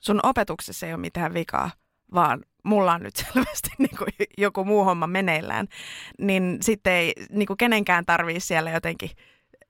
sun 0.00 0.20
opetuksessa 0.22 0.86
ei 0.86 0.92
ole 0.92 1.00
mitään 1.00 1.34
vikaa, 1.34 1.70
vaan 2.14 2.40
mulla 2.64 2.92
on 2.92 3.02
nyt 3.02 3.16
selvästi 3.32 3.70
niinku 3.78 4.04
joku 4.38 4.64
muu 4.64 4.84
homma 4.84 5.06
meneillään, 5.06 5.66
niin 6.18 6.58
sitten 6.60 6.92
ei 6.92 7.12
niinku 7.30 7.56
kenenkään 7.56 8.06
tarvii 8.06 8.40
siellä 8.40 8.70
jotenkin 8.70 9.10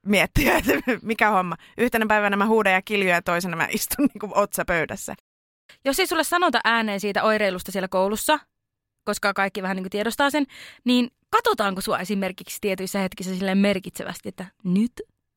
miettiä, 0.06 0.56
että 0.58 0.72
mikä 1.02 1.30
homma. 1.30 1.56
Yhtenä 1.78 2.06
päivänä 2.06 2.36
mä 2.36 2.46
huudan 2.46 2.72
ja 2.72 2.82
kiljuan 2.82 3.14
ja 3.14 3.22
toisena 3.22 3.56
mä 3.56 3.68
istun 3.70 4.08
niin 4.14 4.32
otsa 4.34 4.64
pöydässä. 4.64 5.14
Jos 5.84 6.00
ei 6.00 6.06
sulle 6.06 6.24
sanota 6.24 6.60
ääneen 6.64 7.00
siitä 7.00 7.22
oireilusta 7.22 7.72
siellä 7.72 7.88
koulussa, 7.88 8.38
koska 9.04 9.34
kaikki 9.34 9.62
vähän 9.62 9.76
niin 9.76 9.84
kuin 9.84 9.90
tiedostaa 9.90 10.30
sen, 10.30 10.46
niin 10.84 11.10
katsotaanko 11.30 11.80
sua 11.80 11.98
esimerkiksi 11.98 12.58
tietyissä 12.60 12.98
hetkissä 12.98 13.34
silleen 13.34 13.58
merkitsevästi, 13.58 14.28
että 14.28 14.46
nyt, 14.64 14.92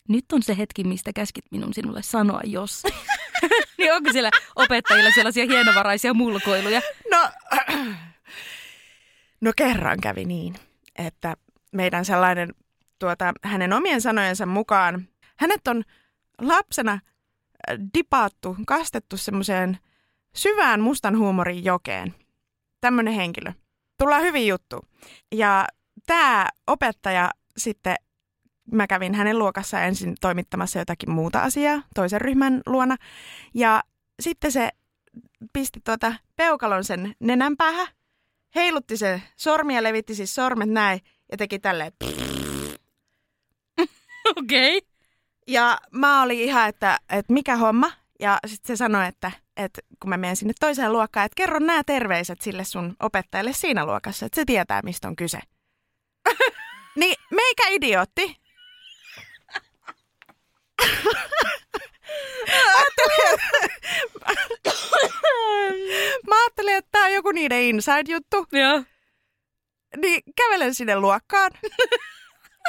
nyt 0.09 0.25
on 0.33 0.43
se 0.43 0.57
hetki, 0.57 0.83
mistä 0.83 1.13
käskit 1.13 1.45
minun 1.51 1.73
sinulle 1.73 2.01
sanoa, 2.01 2.41
jos. 2.43 2.83
niin 3.77 3.93
onko 3.93 4.11
siellä 4.11 4.29
opettajilla 4.55 5.11
sellaisia 5.15 5.45
hienovaraisia 5.45 6.13
mulkoiluja? 6.13 6.81
No, 7.11 7.29
No 9.41 9.51
kerran 9.55 10.01
kävi 10.01 10.25
niin, 10.25 10.55
että 10.97 11.35
meidän 11.71 12.05
sellainen 12.05 12.53
tuota, 13.01 13.33
hänen 13.43 13.73
omien 13.73 14.01
sanojensa 14.01 14.45
mukaan, 14.45 15.07
hänet 15.37 15.67
on 15.67 15.83
lapsena 16.41 16.93
äh, 16.93 17.77
dipaattu, 17.93 18.57
kastettu 18.67 19.17
semmoiseen 19.17 19.77
syvään 20.35 20.81
mustan 20.81 21.17
huumorin 21.17 21.65
jokeen. 21.65 22.15
Tämmöinen 22.81 23.13
henkilö. 23.13 23.51
Tullaan 23.97 24.21
hyvin 24.21 24.47
juttu. 24.47 24.85
Ja 25.31 25.67
tämä 26.05 26.47
opettaja 26.67 27.31
sitten, 27.57 27.95
mä 28.71 28.87
kävin 28.87 29.15
hänen 29.15 29.39
luokassa 29.39 29.81
ensin 29.81 30.15
toimittamassa 30.21 30.79
jotakin 30.79 31.11
muuta 31.11 31.39
asiaa 31.39 31.81
toisen 31.95 32.21
ryhmän 32.21 32.61
luona. 32.65 32.95
Ja 33.53 33.83
sitten 34.19 34.51
se 34.51 34.69
pisti 35.53 35.79
tuota 35.83 36.13
peukalon 36.35 36.83
sen 36.83 37.15
nenän 37.19 37.57
päähän, 37.57 37.87
heilutti 38.55 38.97
se 38.97 39.21
sormia, 39.35 39.83
levitti 39.83 40.15
siis 40.15 40.35
sormet 40.35 40.69
näin 40.69 40.99
ja 41.31 41.37
teki 41.37 41.59
tälleen. 41.59 41.91
Okei. 44.37 44.77
Okay. 44.77 44.91
Ja 45.47 45.77
mä 45.91 46.23
olin 46.23 46.39
ihan, 46.39 46.69
että, 46.69 46.99
että 47.09 47.33
mikä 47.33 47.55
homma. 47.55 47.91
Ja 48.19 48.39
sitten 48.45 48.67
se 48.67 48.77
sanoi, 48.77 49.07
että, 49.07 49.31
että 49.57 49.81
kun 49.99 50.09
mä 50.09 50.17
menen 50.17 50.35
sinne 50.35 50.53
toiseen 50.59 50.93
luokkaan, 50.93 51.25
että 51.25 51.35
kerro 51.35 51.59
nämä 51.59 51.83
terveiset 51.83 52.41
sille 52.41 52.63
sun 52.63 52.95
opettajalle 52.99 53.53
siinä 53.53 53.85
luokassa, 53.85 54.25
että 54.25 54.35
se 54.35 54.45
tietää, 54.45 54.81
mistä 54.83 55.07
on 55.07 55.15
kyse. 55.15 55.39
niin 56.99 57.15
meikä 57.31 57.63
idiootti. 57.69 58.41
mä 66.27 66.35
ajattelin, 66.41 66.75
että 66.75 66.89
tämä 66.91 67.05
on 67.05 67.13
joku 67.13 67.31
niiden 67.31 67.61
inside-juttu. 67.61 68.47
Joo. 68.51 68.83
Niin 69.97 70.23
kävelen 70.37 70.75
sinne 70.75 70.99
luokkaan. 70.99 71.51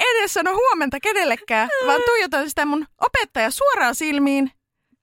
Edes 0.00 0.35
sano 0.35 0.55
huomenta 0.55 1.00
kenellekään, 1.00 1.68
vaan 1.87 2.00
tuijotan 2.07 2.48
sitä 2.48 2.66
mun 2.66 2.87
opettaja 3.00 3.50
suoraan 3.50 3.94
silmiin, 3.94 4.50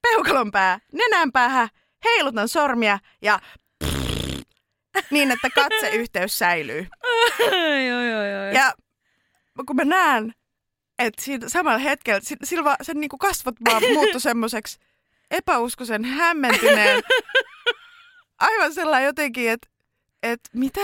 peukalon 0.02 0.52
pää, 0.52 0.80
nenän 0.93 1.32
päähän, 1.32 1.69
heilutan 2.06 2.47
sormia 2.47 2.99
ja 3.21 3.39
niin, 5.12 5.32
että 5.32 5.49
katseyhteys 5.56 6.39
säilyy. 6.39 6.88
Oi, 7.39 7.91
oi, 7.91 8.13
oi. 8.47 8.54
Ja 8.54 8.73
kun 9.65 9.75
mä 9.75 9.86
näen, 9.86 10.34
että 10.99 11.23
siinä 11.23 11.49
samalla 11.49 11.78
hetkellä, 11.80 12.19
si- 12.23 12.36
sillä 12.43 12.63
vaan 12.63 12.78
sen 12.82 12.99
niinku 12.99 13.17
kasvot 13.17 13.56
vaan 13.65 13.84
muuttui 13.93 14.21
semmoiseksi 14.21 14.80
epäuskoisen 15.32 16.06
hämmentyneen. 16.06 17.04
Aivan 18.39 18.73
sellainen 18.73 19.06
jotenkin, 19.06 19.49
että 19.49 19.67
et 20.23 20.39
mitä? 20.54 20.82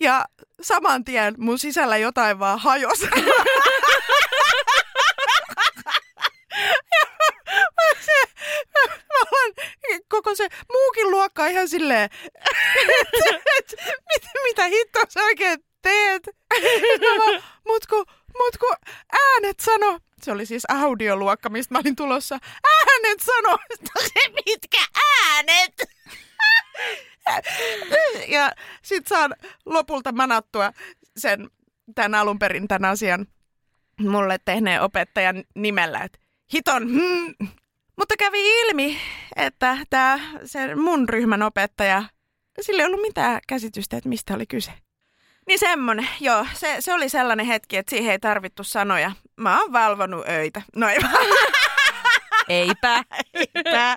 Ja 0.00 0.24
saman 0.62 1.04
tien 1.04 1.34
mun 1.38 1.58
sisällä 1.58 1.96
jotain 1.96 2.38
vaan 2.38 2.58
hajosi. 2.58 3.08
Se, 8.00 8.26
koko 10.08 10.34
se 10.34 10.48
muukin 10.72 11.10
luokka 11.10 11.46
ihan 11.46 11.68
silleen, 11.68 12.10
että 13.00 13.40
et, 13.58 13.74
mit, 13.88 14.22
mitä 14.44 14.64
hittoa 14.66 15.04
sä 15.08 15.20
oikein 15.20 15.64
teet? 15.82 16.22
Vaan, 17.18 17.42
mut 17.66 17.86
kun, 17.86 18.06
mut 18.38 18.56
kun 18.58 18.76
äänet 19.12 19.60
sano, 19.60 19.98
se 20.22 20.32
oli 20.32 20.46
siis 20.46 20.62
audioluokka, 20.68 21.48
mistä 21.48 21.74
mä 21.74 21.78
olin 21.78 21.96
tulossa. 21.96 22.38
Äänet 22.64 23.20
sano, 23.20 23.58
se 23.98 24.28
mitkä 24.46 24.78
äänet? 25.26 25.74
ja 28.28 28.52
sit 28.82 29.06
saan 29.06 29.34
lopulta 29.66 30.12
manattua 30.12 30.72
sen 31.16 31.50
tämän 31.94 32.14
alun 32.14 32.38
perin 32.38 32.68
tämän 32.68 32.90
asian 32.90 33.26
mulle 34.00 34.38
tehneen 34.44 34.82
opettajan 34.82 35.44
nimellä, 35.54 36.00
että 36.00 36.18
hiton. 36.52 36.88
Hmm. 36.88 37.34
Mutta 37.96 38.14
kävi 38.18 38.60
ilmi, 38.60 38.98
että 39.36 39.78
tämä 39.90 40.18
se 40.44 40.74
mun 40.74 41.08
ryhmän 41.08 41.42
opettaja, 41.42 42.04
sillä 42.60 42.82
ei 42.82 42.86
ollut 42.86 43.00
mitään 43.00 43.40
käsitystä, 43.48 43.96
että 43.96 44.08
mistä 44.08 44.34
oli 44.34 44.46
kyse. 44.46 44.72
Niin 45.46 45.58
semmonen, 45.58 46.08
joo, 46.20 46.46
se, 46.54 46.76
se 46.80 46.94
oli 46.94 47.08
sellainen 47.08 47.46
hetki, 47.46 47.76
että 47.76 47.90
siihen 47.90 48.12
ei 48.12 48.18
tarvittu 48.18 48.64
sanoja. 48.64 49.12
Mä 49.36 49.60
oon 49.60 49.72
valvonut 49.72 50.28
öitä. 50.28 50.62
No 50.76 50.88
ei 50.88 50.98
vaan. 51.02 51.26
Eipä. 52.48 53.04
Eipä. 53.34 53.96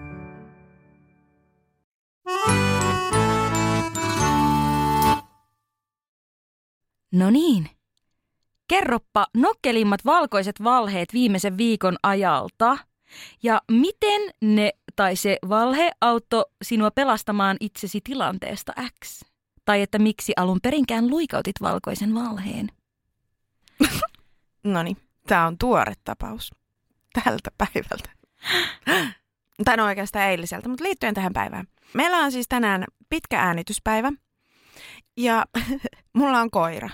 No 7.11 7.29
niin. 7.29 7.69
Kerroppa 8.67 9.27
nokkelimmat 9.33 10.05
valkoiset 10.05 10.63
valheet 10.63 11.13
viimeisen 11.13 11.57
viikon 11.57 11.97
ajalta. 12.03 12.77
Ja 13.43 13.61
miten 13.71 14.21
ne 14.41 14.71
tai 14.95 15.15
se 15.15 15.37
valhe 15.49 15.91
auttoi 16.01 16.45
sinua 16.61 16.91
pelastamaan 16.91 17.57
itsesi 17.59 18.01
tilanteesta 18.03 18.73
X? 19.03 19.21
Tai 19.65 19.81
että 19.81 19.99
miksi 19.99 20.33
alun 20.35 20.59
perinkään 20.63 21.07
luikautit 21.07 21.55
valkoisen 21.61 22.15
valheen? 22.15 22.67
No 24.63 24.83
niin, 24.83 24.97
tämä 25.27 25.47
on 25.47 25.57
tuore 25.57 25.93
tapaus 26.03 26.51
tältä 27.13 27.51
päivältä. 27.57 28.09
Tai 29.65 29.77
no 29.77 29.85
oikeastaan 29.85 30.25
eiliseltä, 30.25 30.69
mutta 30.69 30.83
liittyen 30.83 31.13
tähän 31.13 31.33
päivään. 31.33 31.65
Meillä 31.93 32.17
on 32.17 32.31
siis 32.31 32.47
tänään 32.47 32.83
pitkä 33.09 33.39
äänityspäivä 33.39 34.11
ja 35.17 35.45
mulla 36.17 36.39
on 36.39 36.51
koira. 36.51 36.89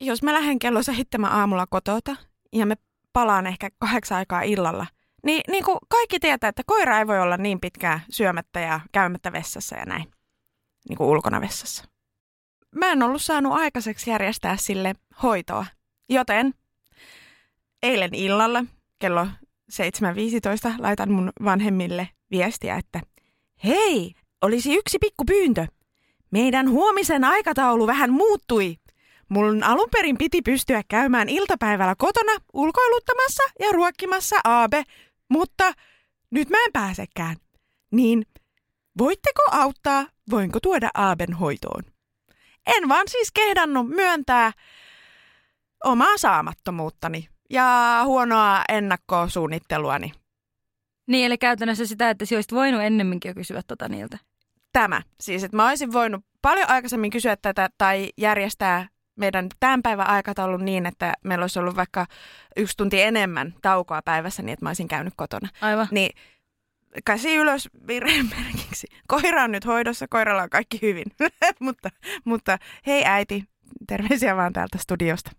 Jos 0.00 0.22
mä 0.22 0.32
lähden 0.32 0.58
kello 0.58 0.82
seitsemän 0.82 1.32
aamulla 1.32 1.66
kotota 1.66 2.16
ja 2.52 2.66
me 2.66 2.74
palaan 3.12 3.46
ehkä 3.46 3.70
kahdeksan 3.78 4.18
aikaa 4.18 4.42
illalla, 4.42 4.86
niin, 5.26 5.40
niin 5.48 5.64
kuin 5.64 5.78
kaikki 5.88 6.20
tietää, 6.20 6.48
että 6.48 6.62
koira 6.66 6.98
ei 6.98 7.06
voi 7.06 7.20
olla 7.20 7.36
niin 7.36 7.60
pitkään 7.60 8.00
syömättä 8.10 8.60
ja 8.60 8.80
käymättä 8.92 9.32
vessassa 9.32 9.76
ja 9.76 9.84
näin. 9.84 10.04
Niin 10.88 10.96
kuin 10.96 11.08
ulkona 11.08 11.40
vessassa. 11.40 11.84
Mä 12.76 12.92
en 12.92 13.02
ollut 13.02 13.22
saanut 13.22 13.52
aikaiseksi 13.52 14.10
järjestää 14.10 14.56
sille 14.56 14.94
hoitoa, 15.22 15.66
joten 16.08 16.54
eilen 17.82 18.14
illalla 18.14 18.64
kello 18.98 19.24
7.15 19.24 20.74
laitan 20.78 21.12
mun 21.12 21.32
vanhemmille 21.44 22.08
viestiä, 22.30 22.76
että 22.76 23.00
hei, 23.64 24.14
olisi 24.42 24.74
yksi 24.74 24.98
pikku 24.98 25.24
pyyntö. 25.24 25.66
Meidän 26.32 26.70
huomisen 26.70 27.24
aikataulu 27.24 27.86
vähän 27.86 28.12
muuttui. 28.12 28.76
Mun 29.28 29.62
alun 29.62 29.88
perin 29.92 30.18
piti 30.18 30.42
pystyä 30.42 30.82
käymään 30.88 31.28
iltapäivällä 31.28 31.94
kotona 31.98 32.32
ulkoiluttamassa 32.52 33.42
ja 33.60 33.72
ruokkimassa 33.72 34.36
Aabe, 34.44 34.84
mutta 35.28 35.72
nyt 36.30 36.50
mä 36.50 36.56
en 36.66 36.72
pääsekään. 36.72 37.36
Niin 37.90 38.26
voitteko 38.98 39.42
auttaa, 39.50 40.06
voinko 40.30 40.60
tuoda 40.60 40.90
Aaben 40.94 41.32
hoitoon? 41.32 41.82
En 42.66 42.88
vaan 42.88 43.08
siis 43.08 43.32
kehdannut 43.32 43.88
myöntää 43.88 44.52
omaa 45.84 46.16
saamattomuuttani 46.16 47.28
ja 47.50 48.00
huonoa 48.04 48.62
ennakkosuunnitteluani. 48.68 50.12
Niin, 51.06 51.26
eli 51.26 51.38
käytännössä 51.38 51.86
sitä, 51.86 52.10
että 52.10 52.24
olisit 52.34 52.52
voinut 52.52 52.82
ennemminkin 52.82 53.28
jo 53.28 53.34
kysyä 53.34 53.62
tota 53.66 53.88
niiltä. 53.88 54.18
Tämä, 54.72 55.02
siis 55.20 55.44
että 55.44 55.56
mä 55.56 55.68
olisin 55.68 55.92
voinut 55.92 56.24
paljon 56.42 56.70
aikaisemmin 56.70 57.10
kysyä 57.10 57.36
tätä 57.36 57.68
tai 57.78 58.10
järjestää 58.16 58.88
meidän 59.16 59.48
tämän 59.60 59.82
päivän 59.82 60.06
aikataulun 60.06 60.64
niin, 60.64 60.86
että 60.86 61.14
meillä 61.24 61.42
olisi 61.42 61.58
ollut 61.58 61.76
vaikka 61.76 62.06
yksi 62.56 62.76
tunti 62.76 63.02
enemmän 63.02 63.54
taukoa 63.62 64.02
päivässä 64.02 64.42
niin, 64.42 64.52
että 64.52 64.64
mä 64.64 64.70
olisin 64.70 64.88
käynyt 64.88 65.14
kotona. 65.16 65.48
Aivan. 65.60 65.88
Niin 65.90 66.10
käsi 67.04 67.36
ylös 67.36 67.68
virheen 67.86 68.30
merkiksi. 68.36 68.86
Koira 69.08 69.44
on 69.44 69.52
nyt 69.52 69.66
hoidossa, 69.66 70.06
koiralla 70.10 70.42
on 70.42 70.50
kaikki 70.50 70.78
hyvin. 70.82 71.06
mutta, 71.60 71.88
mutta 72.24 72.58
hei 72.86 73.04
äiti, 73.04 73.44
terveisiä 73.88 74.36
vaan 74.36 74.52
täältä 74.52 74.78
studiosta. 74.78 75.30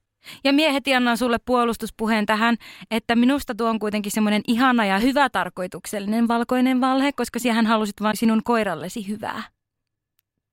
Ja 0.44 0.54
mie 0.54 0.74
heti 0.74 0.94
annan 0.96 1.18
sulle 1.18 1.38
puolustuspuheen 1.46 2.26
tähän, 2.26 2.56
että 2.92 3.16
minusta 3.16 3.56
tuo 3.56 3.70
on 3.70 3.80
kuitenkin 3.80 4.12
semmoinen 4.12 4.42
ihana 4.48 4.86
ja 4.86 5.00
hyvä 5.00 5.30
tarkoituksellinen 5.30 6.28
valkoinen 6.28 6.82
valhe, 6.82 7.12
koska 7.12 7.40
siihen 7.40 7.66
halusit 7.66 8.02
vain 8.02 8.18
sinun 8.18 8.42
koirallesi 8.44 9.08
hyvää. 9.08 9.44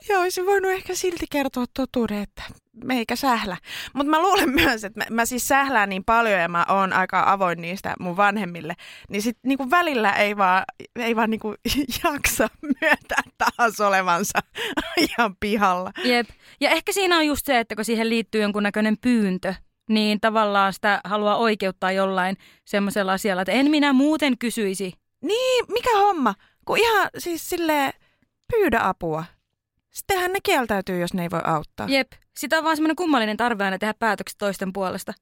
Joo, 0.09 0.23
olisin 0.23 0.47
voinut 0.47 0.71
ehkä 0.71 0.95
silti 0.95 1.27
kertoa 1.31 1.65
totuuden, 1.75 2.23
että 2.23 2.43
meikä 2.85 3.17
sählä. 3.17 3.57
Mutta 3.95 4.11
mä 4.11 4.23
luulen 4.23 4.51
myös, 4.51 4.85
että 4.85 5.01
mä, 5.01 5.07
mä 5.11 5.27
siis 5.27 5.49
sählään 5.49 5.89
niin 5.89 6.05
paljon 6.05 6.41
ja 6.41 6.49
mä 6.49 6.67
oon 6.69 6.93
aika 6.93 7.25
avoin 7.27 7.61
niistä 7.61 7.95
mun 8.01 8.17
vanhemmille. 8.17 8.75
Niin 9.09 9.23
sit 9.23 9.39
niinku 9.47 9.71
välillä 9.71 10.13
ei 10.13 10.37
vaan, 10.37 10.65
ei 10.97 11.17
vaan 11.17 11.31
niinku 11.31 11.55
jaksa 12.05 12.49
myöntää 12.63 13.23
taas 13.39 13.81
olevansa 13.81 14.39
ihan 15.09 15.37
pihalla. 15.41 15.91
Jep. 16.05 16.29
Ja 16.61 16.71
ehkä 16.71 16.93
siinä 16.93 17.17
on 17.17 17.27
just 17.27 17.47
se, 17.47 17.59
että 17.59 17.77
kun 17.77 17.85
siihen 17.85 18.09
liittyy 18.09 18.43
jonkunnäköinen 18.43 18.97
pyyntö, 19.01 19.55
niin 19.89 20.21
tavallaan 20.21 20.73
sitä 20.73 21.01
haluaa 21.05 21.37
oikeuttaa 21.37 21.93
jollain 21.93 22.37
semmoisella 22.65 23.13
asialla, 23.13 23.43
että 23.43 23.53
en 23.53 23.71
minä 23.71 23.93
muuten 23.93 24.39
kysyisi. 24.39 24.93
Niin, 25.25 25.65
mikä 25.69 25.99
homma? 25.99 26.35
Kun 26.65 26.79
ihan 26.79 27.11
siis 27.19 27.49
sille 27.49 27.93
pyydä 28.53 28.81
apua. 28.83 29.25
Sittenhän 29.90 30.33
ne 30.33 30.38
kieltäytyy, 30.42 31.00
jos 31.00 31.14
ne 31.14 31.22
ei 31.22 31.31
voi 31.31 31.40
auttaa. 31.44 31.87
Jep. 31.88 32.12
Sitä 32.37 32.59
on 32.59 32.64
vaan 32.64 32.76
semmoinen 32.76 32.96
kummallinen 32.96 33.37
tarve 33.37 33.64
aina 33.64 33.79
tehdä 33.79 33.94
päätökset 33.98 34.38
toisten 34.38 34.72
puolesta. 34.72 35.12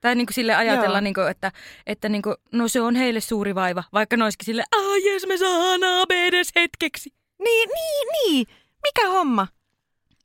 Tai 0.00 0.14
niin 0.14 0.26
kuin 0.26 0.34
sille 0.34 0.54
ajatella, 0.54 0.96
Joo. 0.96 1.00
niin 1.00 1.14
kuin, 1.14 1.30
että, 1.30 1.52
että 1.86 2.08
niin 2.08 2.22
kuin, 2.22 2.36
no 2.52 2.68
se 2.68 2.80
on 2.80 2.94
heille 2.94 3.20
suuri 3.20 3.54
vaiva, 3.54 3.84
vaikka 3.92 4.16
ne 4.16 4.24
olisikin 4.24 4.46
sille, 4.46 4.64
ah 4.76 5.12
jes 5.12 5.26
me 5.26 5.36
saadaan 5.36 6.00
AB 6.00 6.10
edes 6.10 6.52
hetkeksi. 6.56 7.10
Niin, 7.44 7.68
niin, 7.68 8.08
niin. 8.08 8.46
Mikä 8.82 9.08
homma? 9.08 9.46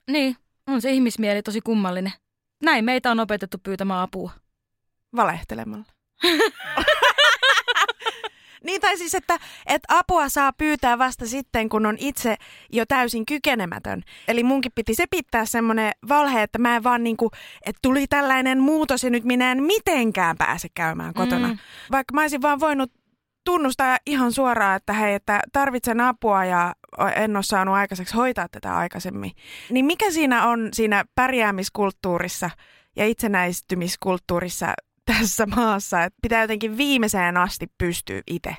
Niin, 0.08 0.36
on 0.68 0.82
se 0.82 0.92
ihmismieli 0.92 1.42
tosi 1.42 1.62
kummallinen. 1.62 2.14
Näin 2.64 2.86
meitä 2.86 3.12
on 3.12 3.20
opetettu 3.20 3.58
pyytämään 3.64 4.02
apua. 4.02 4.32
Valehtelemalla. 5.16 5.86
niin 8.64 8.82
tai 8.82 8.98
siis, 8.98 9.16
että, 9.16 9.38
että 9.66 9.96
apua 9.98 10.30
saa 10.30 10.54
pyytää 10.54 10.98
vasta 10.98 11.28
sitten, 11.28 11.70
kun 11.70 11.86
on 11.86 11.96
itse 12.00 12.36
jo 12.72 12.86
täysin 12.86 13.26
kykenemätön. 13.26 14.04
Eli 14.28 14.44
munkin 14.44 14.72
piti 14.76 14.96
se 14.96 15.06
pitää 15.08 15.46
semmoinen 15.46 15.92
valhe, 16.10 16.44
että 16.44 16.60
mä 16.60 16.76
en 16.76 16.84
vaan 16.84 17.04
niinku, 17.04 17.32
että 17.66 17.80
tuli 17.82 18.08
tällainen 18.08 18.60
muutos 18.60 19.04
ja 19.04 19.10
nyt 19.10 19.24
minä 19.24 19.52
en 19.52 19.64
mitenkään 19.64 20.38
pääse 20.38 20.68
käymään 20.74 21.14
kotona. 21.14 21.48
Mm. 21.48 21.58
Vaikka 21.92 22.14
mä 22.14 22.22
olisin 22.22 22.42
vaan 22.42 22.60
voinut 22.60 22.92
tunnustaa 23.46 23.98
ihan 24.06 24.32
suoraan, 24.32 24.76
että 24.76 24.94
hei, 24.94 25.14
että 25.14 25.40
tarvitsen 25.54 26.02
apua 26.02 26.46
ja 26.46 26.76
en 27.16 27.36
ole 27.36 27.44
saanut 27.44 27.76
aikaiseksi 27.76 28.16
hoitaa 28.16 28.48
tätä 28.52 28.78
aikaisemmin. 28.78 29.32
Niin 29.70 29.86
mikä 29.86 30.12
siinä 30.12 30.48
on 30.48 30.70
siinä 30.74 31.06
pärjäämiskulttuurissa 31.16 32.50
ja 32.96 33.06
itsenäistymiskulttuurissa 33.06 34.74
tässä 35.18 35.46
maassa, 35.46 36.04
että 36.04 36.18
pitää 36.22 36.42
jotenkin 36.42 36.78
viimeiseen 36.78 37.38
asti 37.38 37.68
pystyä 37.78 38.22
itse? 38.28 38.56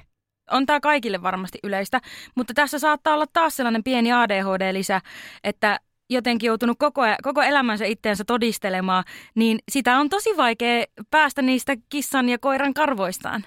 on 0.51 0.67
tämä 0.67 0.81
kaikille 0.81 1.23
varmasti 1.23 1.59
yleistä, 1.63 2.01
mutta 2.35 2.55
tässä 2.55 2.79
saattaa 2.79 3.15
olla 3.15 3.27
taas 3.33 3.57
sellainen 3.57 3.85
pieni 3.85 4.13
ADHD-lisä, 4.13 5.01
että 5.45 5.81
jotenkin 6.11 6.47
joutunut 6.47 6.79
koko, 6.79 7.03
koko 7.23 7.43
elämänsä 7.43 7.85
itteensä 7.85 8.25
todistelemaan, 8.25 9.05
niin 9.35 9.59
sitä 9.71 9.99
on 9.99 10.09
tosi 10.09 10.37
vaikea 10.37 10.85
päästä 11.11 11.43
niistä 11.43 11.77
kissan 11.89 12.29
ja 12.29 12.39
koiran 12.39 12.75
karvoistaan. 12.75 13.45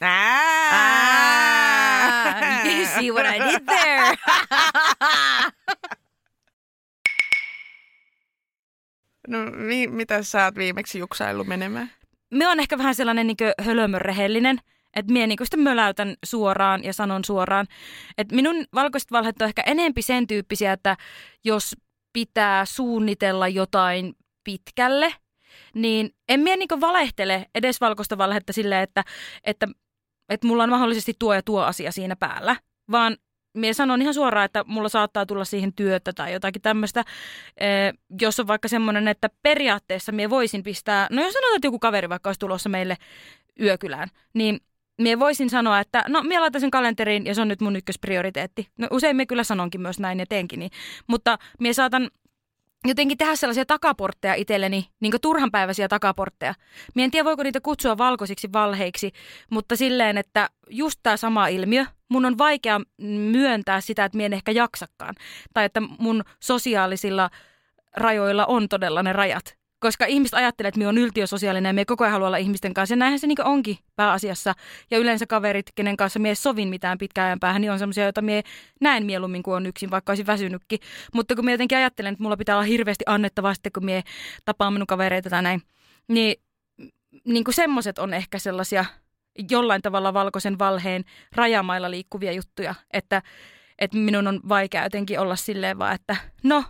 Ah, 0.00 1.04
you 2.64 2.86
see 2.86 3.10
what 3.10 3.26
I 3.26 3.38
did 3.38 3.64
there? 3.64 4.16
No 9.28 9.38
mi- 9.44 9.86
mitä 9.86 10.22
sä 10.22 10.44
oot 10.44 10.54
viimeksi 10.54 10.98
juksaillut 10.98 11.46
menemään? 11.46 11.90
Me 12.30 12.48
on 12.48 12.60
ehkä 12.60 12.78
vähän 12.78 12.94
sellainen 12.94 13.26
niin 13.26 13.36
hölömörrehellinen, 13.60 14.58
että 14.96 15.12
mie 15.12 15.26
niin 15.26 15.38
sitä 15.42 15.56
möläytän 15.56 16.14
suoraan 16.24 16.84
ja 16.84 16.92
sanon 16.92 17.24
suoraan. 17.24 17.66
Että 18.18 18.34
minun 18.34 18.64
valkoiset 18.74 19.12
valheet 19.12 19.42
on 19.42 19.48
ehkä 19.48 19.62
enempi 19.66 20.02
sen 20.02 20.26
tyyppisiä, 20.26 20.72
että 20.72 20.96
jos 21.44 21.76
pitää 22.12 22.64
suunnitella 22.64 23.48
jotain 23.48 24.14
pitkälle, 24.44 25.14
niin 25.74 26.10
en 26.28 26.40
mie 26.40 26.56
niin 26.56 26.80
valehtele 26.80 27.46
edes 27.54 27.80
valkoista 27.80 28.18
valhetta 28.18 28.52
silleen, 28.52 28.82
että, 28.82 29.04
että, 29.44 29.68
että 30.28 30.46
mulla 30.46 30.62
on 30.62 30.70
mahdollisesti 30.70 31.14
tuo 31.18 31.34
ja 31.34 31.42
tuo 31.42 31.62
asia 31.62 31.92
siinä 31.92 32.16
päällä, 32.16 32.56
vaan 32.90 33.16
Mie 33.54 33.74
sanon 33.74 34.02
ihan 34.02 34.14
suoraan, 34.14 34.44
että 34.44 34.64
mulla 34.66 34.88
saattaa 34.88 35.26
tulla 35.26 35.44
siihen 35.44 35.72
työtä 35.72 36.12
tai 36.12 36.32
jotakin 36.32 36.62
tämmöistä, 36.62 37.04
jos 38.20 38.40
on 38.40 38.46
vaikka 38.46 38.68
semmoinen, 38.68 39.08
että 39.08 39.30
periaatteessa 39.42 40.12
mie 40.12 40.30
voisin 40.30 40.62
pistää, 40.62 41.06
no 41.10 41.22
jos 41.22 41.32
sanotaan, 41.32 41.56
että 41.56 41.66
joku 41.66 41.78
kaveri 41.78 42.08
vaikka 42.08 42.28
olisi 42.28 42.40
tulossa 42.40 42.68
meille 42.68 42.96
yökylään, 43.60 44.08
niin 44.34 44.60
mie 44.98 45.18
voisin 45.18 45.50
sanoa, 45.50 45.80
että 45.80 46.04
no 46.08 46.22
mie 46.22 46.40
laitan 46.40 46.60
sen 46.60 46.70
kalenteriin 46.70 47.26
ja 47.26 47.34
se 47.34 47.40
on 47.40 47.48
nyt 47.48 47.60
mun 47.60 47.76
ykkösprioriteetti. 47.76 48.68
No 48.78 48.88
usein 48.90 49.16
me 49.16 49.26
kyllä 49.26 49.44
sanonkin 49.44 49.80
myös 49.80 50.00
näin 50.00 50.18
ja 50.18 50.26
teenkin 50.26 50.58
niin, 50.58 50.70
mutta 51.06 51.38
mie 51.60 51.72
saatan 51.72 52.10
jotenkin 52.84 53.18
tehdä 53.18 53.36
sellaisia 53.36 53.66
takaportteja 53.66 54.34
itselleni, 54.34 54.88
niin 55.00 55.12
turhanpäiväisiä 55.22 55.88
takaportteja. 55.88 56.54
Mie 56.94 57.04
en 57.04 57.10
tiedä, 57.10 57.24
voiko 57.24 57.42
niitä 57.42 57.60
kutsua 57.60 57.98
valkoisiksi 57.98 58.52
valheiksi, 58.52 59.12
mutta 59.50 59.76
silleen, 59.76 60.18
että 60.18 60.50
just 60.70 61.00
tämä 61.02 61.16
sama 61.16 61.48
ilmiö, 61.48 61.84
mun 62.08 62.24
on 62.24 62.38
vaikea 62.38 62.80
myöntää 63.32 63.80
sitä, 63.80 64.04
että 64.04 64.16
mie 64.16 64.26
en 64.26 64.32
ehkä 64.32 64.52
jaksakaan. 64.52 65.14
Tai 65.54 65.64
että 65.64 65.80
mun 65.98 66.24
sosiaalisilla 66.40 67.30
rajoilla 67.96 68.46
on 68.46 68.68
todella 68.68 69.02
ne 69.02 69.12
rajat. 69.12 69.63
Koska 69.80 70.06
ihmiset 70.06 70.34
ajattelee, 70.34 70.68
että 70.68 70.78
minä 70.78 70.88
on 70.88 70.98
yltiösosiaalinen 70.98 71.68
ja 71.68 71.74
me 71.74 71.84
koko 71.84 72.04
ajan 72.04 72.12
haluaa 72.12 72.26
olla 72.28 72.36
ihmisten 72.36 72.74
kanssa. 72.74 72.92
Ja 72.92 72.96
näinhän 72.96 73.18
se 73.18 73.26
niin 73.26 73.44
onkin 73.44 73.78
pääasiassa. 73.96 74.54
Ja 74.90 74.98
yleensä 74.98 75.26
kaverit, 75.26 75.66
kenen 75.74 75.96
kanssa 75.96 76.18
mie 76.18 76.34
sovin 76.34 76.68
mitään 76.68 76.98
pitkään 76.98 77.26
ajan 77.26 77.40
päähän, 77.40 77.60
niin 77.60 77.72
on 77.72 77.78
sellaisia, 77.78 78.04
joita 78.04 78.22
mie 78.22 78.42
näen 78.80 79.06
mieluummin 79.06 79.42
kuin 79.42 79.54
on 79.54 79.66
yksin, 79.66 79.90
vaikka 79.90 80.10
olisin 80.10 80.26
väsynytkin. 80.26 80.78
Mutta 81.14 81.34
kun 81.34 81.44
mie 81.44 81.54
jotenkin 81.54 81.78
ajattelen, 81.78 82.12
että 82.12 82.22
mulla 82.22 82.36
pitää 82.36 82.56
olla 82.56 82.64
hirveästi 82.64 83.04
annettavaa 83.06 83.54
sitten, 83.54 83.72
kun 83.72 83.84
mie 83.84 84.02
tapaan 84.44 84.72
minun 84.72 84.86
kavereita 84.86 85.30
tai 85.30 85.42
näin, 85.42 85.62
niin, 86.08 86.36
niin 87.24 87.44
kuin 87.44 87.54
semmoiset 87.54 87.98
on 87.98 88.14
ehkä 88.14 88.38
sellaisia 88.38 88.84
jollain 89.50 89.82
tavalla 89.82 90.14
valkoisen 90.14 90.58
valheen 90.58 91.04
rajamailla 91.34 91.90
liikkuvia 91.90 92.32
juttuja, 92.32 92.74
että, 92.92 93.22
että 93.78 93.96
minun 93.96 94.26
on 94.26 94.40
vaikea 94.48 94.82
jotenkin 94.82 95.20
olla 95.20 95.36
silleen 95.36 95.78
vaan, 95.78 95.94
että 95.94 96.16
no, 96.42 96.64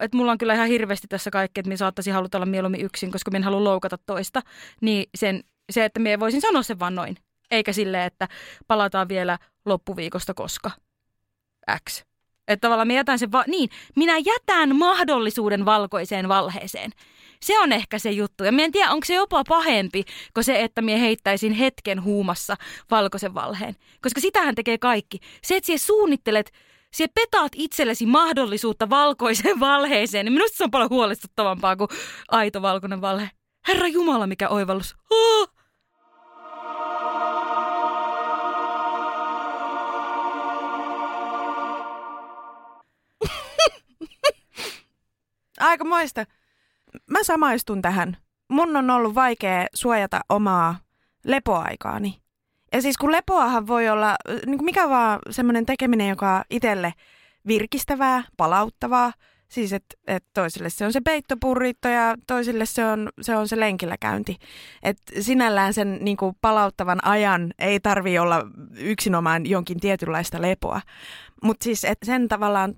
että 0.00 0.16
mulla 0.16 0.32
on 0.32 0.38
kyllä 0.38 0.54
ihan 0.54 0.68
hirveästi 0.68 1.06
tässä 1.08 1.30
kaikki, 1.30 1.60
että 1.60 1.68
minä 1.68 1.76
saattaisin 1.76 2.12
haluta 2.12 2.38
olla 2.38 2.46
mieluummin 2.46 2.84
yksin, 2.84 3.12
koska 3.12 3.30
minä 3.30 3.38
en 3.38 3.44
halua 3.44 3.64
loukata 3.64 3.98
toista. 4.06 4.42
Niin 4.80 5.04
sen, 5.14 5.44
se, 5.70 5.84
että 5.84 6.00
minä 6.00 6.20
voisin 6.20 6.40
sanoa 6.40 6.62
sen 6.62 6.78
vaan 6.78 6.94
noin. 6.94 7.16
Eikä 7.50 7.72
silleen, 7.72 8.04
että 8.04 8.28
palataan 8.66 9.08
vielä 9.08 9.38
loppuviikosta 9.64 10.34
koska 10.34 10.70
X. 11.88 12.04
Että 12.48 12.66
tavallaan 12.66 12.86
minä 12.86 12.98
jätän 12.98 13.18
sen, 13.18 13.32
va- 13.32 13.44
niin, 13.46 13.68
minä 13.96 14.18
jätän 14.18 14.76
mahdollisuuden 14.76 15.64
valkoiseen 15.64 16.28
valheeseen. 16.28 16.90
Se 17.42 17.60
on 17.60 17.72
ehkä 17.72 17.98
se 17.98 18.10
juttu. 18.10 18.44
Ja 18.44 18.52
minä 18.52 18.64
en 18.64 18.72
tiedä, 18.72 18.90
onko 18.90 19.04
se 19.04 19.14
jopa 19.14 19.42
pahempi 19.48 20.04
kuin 20.34 20.44
se, 20.44 20.62
että 20.62 20.82
minä 20.82 20.98
heittäisin 20.98 21.52
hetken 21.52 22.02
huumassa 22.02 22.56
valkoisen 22.90 23.34
valheen. 23.34 23.76
Koska 24.02 24.20
sitähän 24.20 24.54
tekee 24.54 24.78
kaikki. 24.78 25.18
Se, 25.42 25.56
että 25.56 25.66
sinä 25.66 25.78
suunnittelet 25.78 26.52
Sie 26.96 27.06
petaat 27.14 27.52
itsellesi 27.54 28.06
mahdollisuutta 28.06 28.90
valkoiseen 28.90 29.60
valheeseen, 29.60 30.24
niin 30.24 30.32
minusta 30.32 30.56
se 30.56 30.64
on 30.64 30.70
paljon 30.70 30.90
huolestuttavampaa 30.90 31.76
kuin 31.76 31.88
aito 32.28 32.62
valkoinen 32.62 33.00
valhe. 33.00 33.30
Herra 33.68 33.88
Jumala, 33.88 34.26
mikä 34.26 34.48
oivallus. 34.48 34.96
Oh! 35.10 35.48
Aika 45.60 45.84
moista. 45.84 46.26
Mä 47.10 47.22
samaistun 47.22 47.82
tähän. 47.82 48.16
Mun 48.48 48.76
on 48.76 48.90
ollut 48.90 49.14
vaikea 49.14 49.66
suojata 49.74 50.20
omaa 50.28 50.76
lepoaikaani. 51.24 52.22
Ja 52.72 52.82
siis 52.82 52.96
kun 52.96 53.12
lepoahan 53.12 53.66
voi 53.66 53.88
olla 53.88 54.16
niin 54.46 54.58
kuin 54.58 54.64
mikä 54.64 54.88
vaan 54.88 55.18
semmoinen 55.30 55.66
tekeminen, 55.66 56.08
joka 56.08 56.36
on 56.36 56.42
itselle 56.50 56.94
virkistävää, 57.46 58.22
palauttavaa. 58.36 59.12
Siis 59.48 59.72
että 59.72 59.96
et 60.06 60.24
toisille 60.34 60.70
se 60.70 60.84
on 60.86 60.92
se 60.92 61.00
peittopurritto 61.00 61.88
ja 61.88 62.14
toisille 62.26 62.66
se 62.66 62.84
on 62.84 63.08
se, 63.20 63.36
on 63.36 63.48
se 63.48 63.60
lenkillä 63.60 63.96
käynti. 64.00 64.36
Et 64.82 64.98
sinällään 65.20 65.74
sen 65.74 65.98
niin 66.00 66.16
kuin 66.16 66.36
palauttavan 66.40 67.04
ajan 67.04 67.52
ei 67.58 67.80
tarvi 67.80 68.18
olla 68.18 68.42
yksinomaan 68.78 69.46
jonkin 69.46 69.80
tietynlaista 69.80 70.42
lepoa. 70.42 70.80
Mutta 71.42 71.64
siis 71.64 71.84
et 71.84 71.98
sen 72.04 72.28
tavallaan 72.28 72.74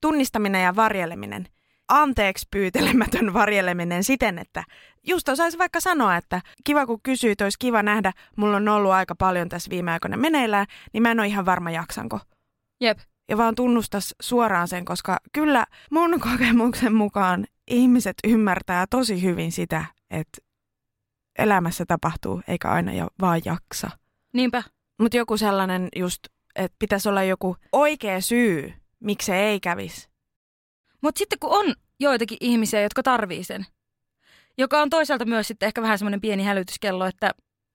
tunnistaminen 0.00 0.62
ja 0.62 0.76
varjeleminen, 0.76 1.46
anteeksi 1.88 2.46
pyytelemätön 2.50 3.34
varjeleminen 3.34 4.04
siten, 4.04 4.38
että 4.38 4.64
just 5.06 5.28
osaisi 5.28 5.58
vaikka 5.58 5.80
sanoa, 5.80 6.16
että 6.16 6.40
kiva 6.64 6.86
kun 6.86 7.00
kysyit, 7.02 7.40
olisi 7.40 7.58
kiva 7.58 7.82
nähdä, 7.82 8.12
mulla 8.36 8.56
on 8.56 8.68
ollut 8.68 8.92
aika 8.92 9.14
paljon 9.14 9.48
tässä 9.48 9.70
viime 9.70 9.92
aikoina 9.92 10.16
meneillään, 10.16 10.66
niin 10.92 11.02
mä 11.02 11.10
en 11.10 11.20
ole 11.20 11.26
ihan 11.26 11.46
varma 11.46 11.70
jaksanko. 11.70 12.20
Jep. 12.80 12.98
Ja 13.28 13.36
vaan 13.36 13.54
tunnustas 13.54 14.14
suoraan 14.22 14.68
sen, 14.68 14.84
koska 14.84 15.18
kyllä 15.32 15.66
mun 15.90 16.20
kokemuksen 16.30 16.94
mukaan 16.94 17.46
ihmiset 17.70 18.16
ymmärtää 18.24 18.86
tosi 18.90 19.22
hyvin 19.22 19.52
sitä, 19.52 19.84
että 20.10 20.38
elämässä 21.38 21.84
tapahtuu, 21.86 22.42
eikä 22.48 22.68
aina 22.68 22.92
jo 22.92 23.08
vaan 23.20 23.40
jaksa. 23.44 23.90
Niinpä. 24.32 24.62
Mutta 25.00 25.16
joku 25.16 25.36
sellainen 25.36 25.88
just, 25.96 26.20
että 26.54 26.76
pitäisi 26.78 27.08
olla 27.08 27.22
joku 27.22 27.56
oikea 27.72 28.20
syy, 28.20 28.72
miksi 29.00 29.26
se 29.26 29.36
ei 29.36 29.60
kävisi. 29.60 30.08
Mutta 31.02 31.18
sitten 31.18 31.38
kun 31.38 31.50
on 31.50 31.74
joitakin 32.00 32.38
ihmisiä, 32.40 32.82
jotka 32.82 33.02
tarvii 33.02 33.44
sen, 33.44 33.66
joka 34.58 34.82
on 34.82 34.90
toisaalta 34.90 35.24
myös 35.24 35.48
sitten 35.48 35.66
ehkä 35.66 35.82
vähän 35.82 35.98
semmoinen 35.98 36.20
pieni 36.20 36.44
hälytyskello, 36.44 37.06
että 37.06 37.30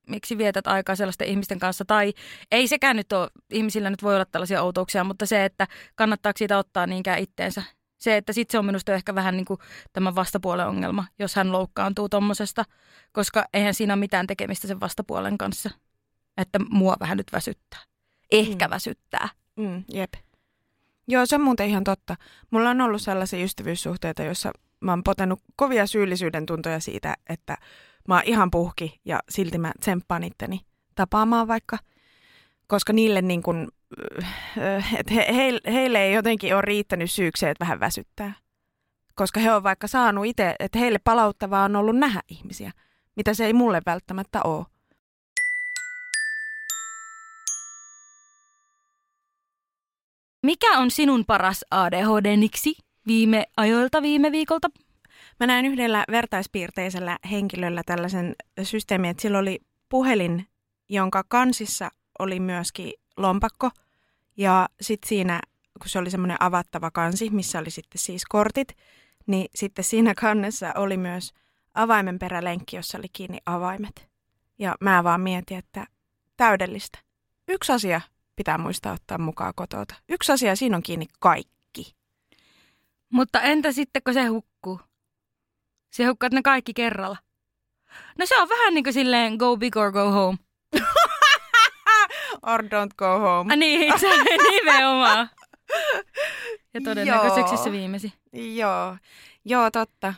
miksi 0.09 0.37
vietät 0.37 0.67
aikaa 0.67 0.95
sellaisten 0.95 1.27
ihmisten 1.27 1.59
kanssa, 1.59 1.85
tai 1.85 2.13
ei 2.51 2.67
sekään 2.67 2.95
nyt 2.95 3.13
ole, 3.13 3.29
ihmisillä 3.49 3.89
nyt 3.89 4.03
voi 4.03 4.15
olla 4.15 4.25
tällaisia 4.25 4.61
outouksia, 4.63 5.03
mutta 5.03 5.25
se, 5.25 5.45
että 5.45 5.67
kannattaako 5.95 6.37
siitä 6.37 6.57
ottaa 6.57 6.87
niinkään 6.87 7.19
itteensä. 7.19 7.63
Se, 7.97 8.17
että 8.17 8.33
sitten 8.33 8.51
se 8.51 8.59
on 8.59 8.65
minusta 8.65 8.93
ehkä 8.93 9.15
vähän 9.15 9.37
niin 9.37 9.45
kuin 9.45 9.59
tämän 9.93 10.15
vastapuolen 10.15 10.67
ongelma, 10.67 11.05
jos 11.19 11.35
hän 11.35 11.51
loukkaantuu 11.51 12.09
tommosesta, 12.09 12.63
koska 13.11 13.45
eihän 13.53 13.73
siinä 13.73 13.93
ole 13.93 13.99
mitään 13.99 14.27
tekemistä 14.27 14.67
sen 14.67 14.79
vastapuolen 14.79 15.37
kanssa. 15.37 15.69
Että 16.37 16.59
mua 16.69 16.95
vähän 16.99 17.17
nyt 17.17 17.27
väsyttää. 17.33 17.79
Ehkä 18.31 18.67
Mm. 18.67 18.69
väsyttää. 18.69 19.29
Mm, 19.55 19.83
jep. 19.93 20.13
Joo, 21.07 21.25
se 21.25 21.35
on 21.35 21.41
muuten 21.41 21.69
ihan 21.69 21.83
totta. 21.83 22.15
Mulla 22.51 22.69
on 22.69 22.81
ollut 22.81 23.01
sellaisia 23.01 23.43
ystävyyssuhteita, 23.43 24.23
joissa 24.23 24.51
mä 24.79 24.91
oon 24.91 25.03
potenut 25.03 25.39
kovia 25.55 25.87
syyllisyyden 25.87 26.45
tuntoja 26.45 26.79
siitä, 26.79 27.15
että 27.29 27.57
mä 28.07 28.15
oon 28.15 28.23
ihan 28.25 28.51
puhki 28.51 28.99
ja 29.05 29.19
silti 29.29 29.57
mä 29.57 29.71
tsemppaan 29.79 30.23
itteni 30.23 30.61
tapaamaan 30.95 31.47
vaikka. 31.47 31.77
Koska 32.67 32.93
niille 32.93 33.21
niin 33.21 33.43
kun, 33.43 33.71
että 34.99 35.13
he, 35.13 35.27
he, 35.35 35.71
heille 35.73 36.03
ei 36.03 36.13
jotenkin 36.13 36.53
ole 36.53 36.61
riittänyt 36.61 37.11
syykseen, 37.11 37.51
että 37.51 37.65
vähän 37.65 37.79
väsyttää. 37.79 38.33
Koska 39.15 39.39
he 39.39 39.53
on 39.53 39.63
vaikka 39.63 39.87
saanut 39.87 40.25
itse, 40.25 40.55
että 40.59 40.79
heille 40.79 40.99
palauttavaa 41.03 41.65
on 41.65 41.75
ollut 41.75 41.97
nähdä 41.97 42.21
ihmisiä, 42.27 42.71
mitä 43.15 43.33
se 43.33 43.45
ei 43.45 43.53
mulle 43.53 43.81
välttämättä 43.85 44.41
ole. 44.43 44.65
Mikä 50.43 50.77
on 50.77 50.91
sinun 50.91 51.25
paras 51.25 51.65
ADHD-niksi 51.71 52.73
viime 53.07 53.45
ajoilta 53.57 54.01
viime 54.01 54.31
viikolta? 54.31 54.69
Mä 55.39 55.47
näin 55.47 55.65
yhdellä 55.65 56.03
vertaispiirteisellä 56.11 57.17
henkilöllä 57.31 57.81
tällaisen 57.85 58.35
systeemin, 58.63 59.09
että 59.09 59.21
sillä 59.21 59.39
oli 59.39 59.59
puhelin, 59.89 60.47
jonka 60.89 61.23
kansissa 61.27 61.89
oli 62.19 62.39
myöskin 62.39 62.93
lompakko. 63.17 63.69
Ja 64.37 64.69
sitten 64.81 65.09
siinä, 65.09 65.39
kun 65.81 65.89
se 65.89 65.99
oli 65.99 66.11
semmoinen 66.11 66.37
avattava 66.39 66.91
kansi, 66.91 67.29
missä 67.29 67.59
oli 67.59 67.69
sitten 67.69 67.99
siis 67.99 68.25
kortit, 68.25 68.67
niin 69.27 69.47
sitten 69.55 69.85
siinä 69.85 70.13
kannessa 70.15 70.73
oli 70.75 70.97
myös 70.97 71.33
avaimenperälenkki, 71.73 72.75
jossa 72.75 72.97
oli 72.97 73.07
kiinni 73.13 73.37
avaimet. 73.45 74.09
Ja 74.59 74.75
mä 74.81 75.03
vaan 75.03 75.21
mietin, 75.21 75.57
että 75.57 75.87
täydellistä. 76.37 76.99
Yksi 77.47 77.71
asia 77.71 78.01
pitää 78.35 78.57
muistaa 78.57 78.93
ottaa 78.93 79.17
mukaan 79.17 79.53
kotota. 79.55 79.95
Yksi 80.09 80.31
asia, 80.31 80.55
siinä 80.55 80.77
on 80.77 80.83
kiinni 80.83 81.05
kaikki. 81.19 81.95
Mutta 83.09 83.41
entä 83.41 83.71
sitten, 83.71 84.01
kun 84.03 84.13
se 84.13 84.25
hukkuu? 84.25 84.81
Se 85.89 86.05
hukkaat 86.05 86.33
ne 86.33 86.41
kaikki 86.41 86.73
kerralla. 86.73 87.17
No 88.19 88.25
se 88.25 88.41
on 88.41 88.49
vähän 88.49 88.73
niin 88.73 88.83
kuin 88.83 88.93
silleen 88.93 89.35
go 89.35 89.57
big 89.57 89.77
or 89.77 89.91
go 89.91 90.11
home. 90.11 90.37
Or 92.41 92.61
don't 92.63 92.93
go 92.97 93.19
home. 93.19 93.53
Ah, 93.53 93.57
niin, 93.57 93.99
se 93.99 94.07
nimenomaan. 94.51 95.29
Ja 96.73 96.81
todennäköiseksi 96.83 97.53
Joo. 97.53 97.63
se 97.63 97.71
viimesi. 97.71 98.13
Joo, 98.33 98.97
joo 99.45 99.71
totta. 99.71 100.13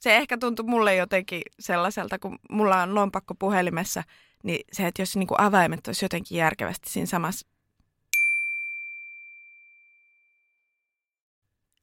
Se 0.00 0.16
ehkä 0.16 0.38
tuntui 0.38 0.66
mulle 0.66 0.94
jotenkin 0.94 1.42
sellaiselta, 1.60 2.18
kun 2.18 2.38
mulla 2.50 2.82
on 2.82 2.94
lompakko 2.94 3.34
puhelimessa, 3.34 4.02
niin 4.42 4.64
se, 4.72 4.86
että 4.86 5.02
jos 5.02 5.16
niinku 5.16 5.34
avaimet 5.38 5.86
olisi 5.86 6.04
jotenkin 6.04 6.38
järkevästi 6.38 6.90
siinä 6.90 7.06
samassa. 7.06 7.46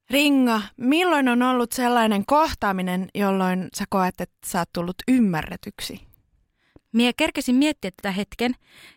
Ringa, 0.10 0.62
milloin 0.78 1.30
on 1.30 1.41
ollut 1.41 1.72
sellainen 1.72 2.26
kohtaaminen, 2.26 3.10
jolloin 3.16 3.68
sä 3.78 3.86
koet, 3.89 4.22
että 4.22 4.38
sä 4.45 4.60
oot 4.60 4.70
tullut 4.74 4.95
ymmärretyksi? 5.07 6.01
Mie 6.93 7.12
kerkesin 7.18 7.55
miettiä 7.55 7.91
tätä 7.91 8.12
hetken 8.12 8.53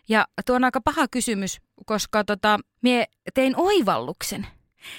ja 0.09 0.25
tuo 0.45 0.55
on 0.55 0.63
aika 0.63 0.81
paha 0.81 1.07
kysymys, 1.07 1.57
koska 1.85 2.23
tota, 2.23 2.59
mie 2.81 3.05
tein 3.33 3.53
oivalluksen. 3.57 4.47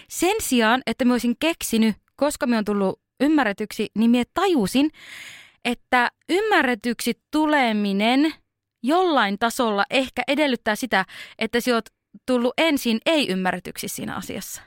Sen 0.08 0.36
sijaan, 0.40 0.82
että 0.86 1.04
mä 1.04 1.14
olisin 1.14 1.36
keksinyt, 1.40 1.96
koska 2.16 2.46
me 2.46 2.58
on 2.58 2.64
tullut 2.64 3.00
ymmärretyksi, 3.20 3.88
niin 3.98 4.10
mie 4.10 4.24
tajusin, 4.34 4.90
että 5.64 6.10
ymmärretyksi 6.28 7.20
tuleminen 7.30 8.34
jollain 8.84 9.38
tasolla 9.38 9.84
ehkä 9.90 10.22
edellyttää 10.28 10.76
sitä, 10.76 11.04
että 11.38 11.60
sä 11.60 11.74
oot 11.74 11.84
tullut 12.26 12.54
ensin 12.58 13.00
ei-ymmärretyksi 13.06 13.88
siinä 13.88 14.16
asiassa. 14.16 14.62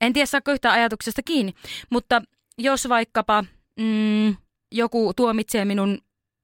En 0.00 0.12
tiedä, 0.12 0.26
saako 0.26 0.52
yhtään 0.52 0.74
ajatuksesta 0.74 1.22
kiinni, 1.22 1.52
mutta 1.90 2.22
jos 2.58 2.88
vaikkapa 2.88 3.44
mm, 3.76 4.36
joku 4.72 5.12
tuomitsee 5.16 5.64
minun 5.64 5.98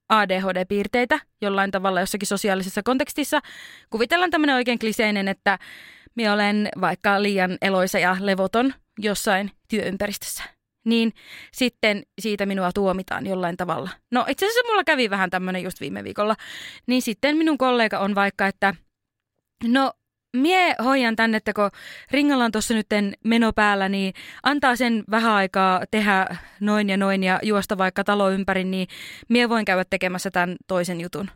ADHD-piirteitä 0.09 1.21
jollain 1.41 1.71
tavalla 1.71 2.01
jossakin 2.01 2.27
sosiaalisessa 2.27 2.83
kontekstissa. 2.83 3.41
Kuvitellaan 3.91 4.31
tämmöinen 4.31 4.57
oikein 4.57 4.79
kliseinen, 4.79 5.29
että 5.29 5.59
minä 6.15 6.33
olen 6.33 6.69
vaikka 6.81 7.23
liian 7.23 7.59
eloisa 7.63 7.99
ja 7.99 8.17
levoton 8.21 8.75
jossain 8.99 9.51
työympäristössä. 9.69 10.56
Niin 10.87 11.13
sitten 11.53 12.03
siitä 12.19 12.47
minua 12.47 12.73
tuomitaan 12.73 13.27
jollain 13.27 13.57
tavalla. 13.57 13.91
No 14.11 14.25
itse 14.29 14.47
asiassa 14.47 14.67
mulla 14.67 14.85
kävi 14.85 15.11
vähän 15.11 15.31
tämmöinen 15.31 15.63
just 15.63 15.81
viime 15.81 16.05
viikolla. 16.05 16.37
Niin 16.87 17.03
sitten 17.03 17.37
minun 17.37 17.59
kollega 17.59 17.99
on 17.99 18.15
vaikka, 18.15 18.47
että 18.47 18.75
no 19.65 19.93
mie 20.37 20.75
hoidan 20.85 21.17
tänne, 21.17 21.37
että 21.37 21.53
kun 21.53 21.71
Ringalla 22.11 22.45
on 22.45 22.53
tuossa 22.53 22.75
nyt 22.75 22.87
meno 23.25 23.53
päällä, 23.53 23.89
niin 23.89 24.15
antaa 24.43 24.77
sen 24.77 25.05
vähän 25.11 25.33
aikaa 25.33 25.83
tehdä 25.91 26.37
noin 26.61 26.89
ja 26.89 26.97
noin 26.97 27.25
ja 27.25 27.41
juosta 27.43 27.79
vaikka 27.79 28.05
talo 28.05 28.31
ympäri, 28.31 28.65
niin 28.65 28.89
mie 29.29 29.49
voin 29.49 29.65
käydä 29.65 29.85
tekemässä 29.91 30.31
tämän 30.31 30.57
toisen 30.67 31.01
jutun. 31.01 31.31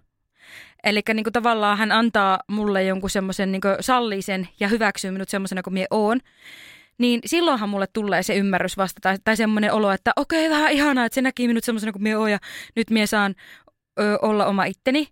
Eli 0.84 1.00
niin 1.14 1.24
tavallaan 1.32 1.78
hän 1.78 1.92
antaa 1.92 2.38
mulle 2.48 2.84
jonkun 2.84 3.10
semmoisen 3.10 3.52
niin 3.52 3.62
sallii 3.80 4.22
sen 4.22 4.48
ja 4.60 4.68
hyväksyy 4.68 5.10
minut 5.10 5.28
semmoisena 5.28 5.62
kuin 5.62 5.74
mie 5.74 5.86
oon. 5.90 6.20
Niin 7.00 7.20
silloinhan 7.26 7.68
mulle 7.68 7.86
tulee 7.92 8.22
se 8.22 8.34
ymmärrys 8.36 8.76
vasta 8.76 8.98
tai, 9.02 9.16
tai 9.24 9.36
semmoinen 9.36 9.72
olo, 9.72 9.90
että 9.90 10.12
okei, 10.16 10.50
vähän 10.50 10.72
ihanaa, 10.72 11.04
että 11.04 11.14
se 11.14 11.22
näki 11.22 11.46
minut 11.48 11.64
semmoisena 11.64 11.92
kuin 11.92 12.02
mie 12.02 12.16
oon 12.16 12.30
ja 12.30 12.38
nyt 12.76 12.90
mie 12.90 13.06
saan 13.06 13.34
ö, 14.00 14.18
olla 14.22 14.46
oma 14.46 14.64
itteni. 14.64 15.06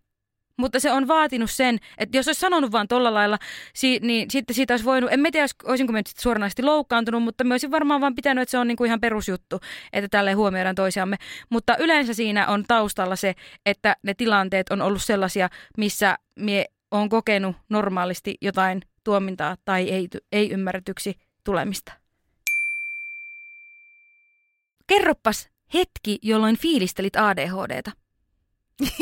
Mutta 0.58 0.80
se 0.80 0.92
on 0.92 1.08
vaatinut 1.08 1.50
sen, 1.50 1.78
että 1.98 2.16
jos 2.16 2.28
olisi 2.28 2.40
sanonut 2.40 2.72
vaan 2.72 2.88
tolla 2.88 3.14
lailla, 3.14 3.38
si- 3.74 3.98
niin 4.02 4.30
sitten 4.30 4.54
siitä 4.56 4.74
olisi 4.74 4.84
voinut, 4.84 5.12
en 5.12 5.22
tiedä, 5.32 5.46
olisinko 5.64 5.92
mä 5.92 5.98
nyt 5.98 6.06
suoranaisesti 6.06 6.62
loukkaantunut, 6.62 7.22
mutta 7.22 7.44
mä 7.44 7.54
olisin 7.54 7.70
varmaan 7.70 8.00
vaan 8.00 8.14
pitänyt, 8.14 8.42
että 8.42 8.50
se 8.50 8.58
on 8.58 8.68
niinku 8.68 8.84
ihan 8.84 9.00
perusjuttu, 9.00 9.60
että 9.92 10.08
tälleen 10.08 10.36
huomioidaan 10.36 10.74
toisiamme. 10.74 11.16
Mutta 11.50 11.76
yleensä 11.76 12.14
siinä 12.14 12.46
on 12.46 12.64
taustalla 12.68 13.16
se, 13.16 13.34
että 13.66 13.96
ne 14.02 14.14
tilanteet 14.14 14.70
on 14.70 14.82
ollut 14.82 15.02
sellaisia, 15.02 15.48
missä 15.78 16.18
mie 16.36 16.64
on 16.90 17.08
kokenut 17.08 17.56
normaalisti 17.68 18.34
jotain 18.40 18.80
tuomintaa 19.04 19.56
tai 19.64 19.90
ei, 19.90 20.08
ei 20.32 20.50
ymmärretyksi 20.50 21.14
tulemista. 21.48 21.92
Kerroppas 24.86 25.48
hetki, 25.74 26.18
jolloin 26.22 26.58
fiilistelit 26.58 27.16
ADHDta. 27.16 27.90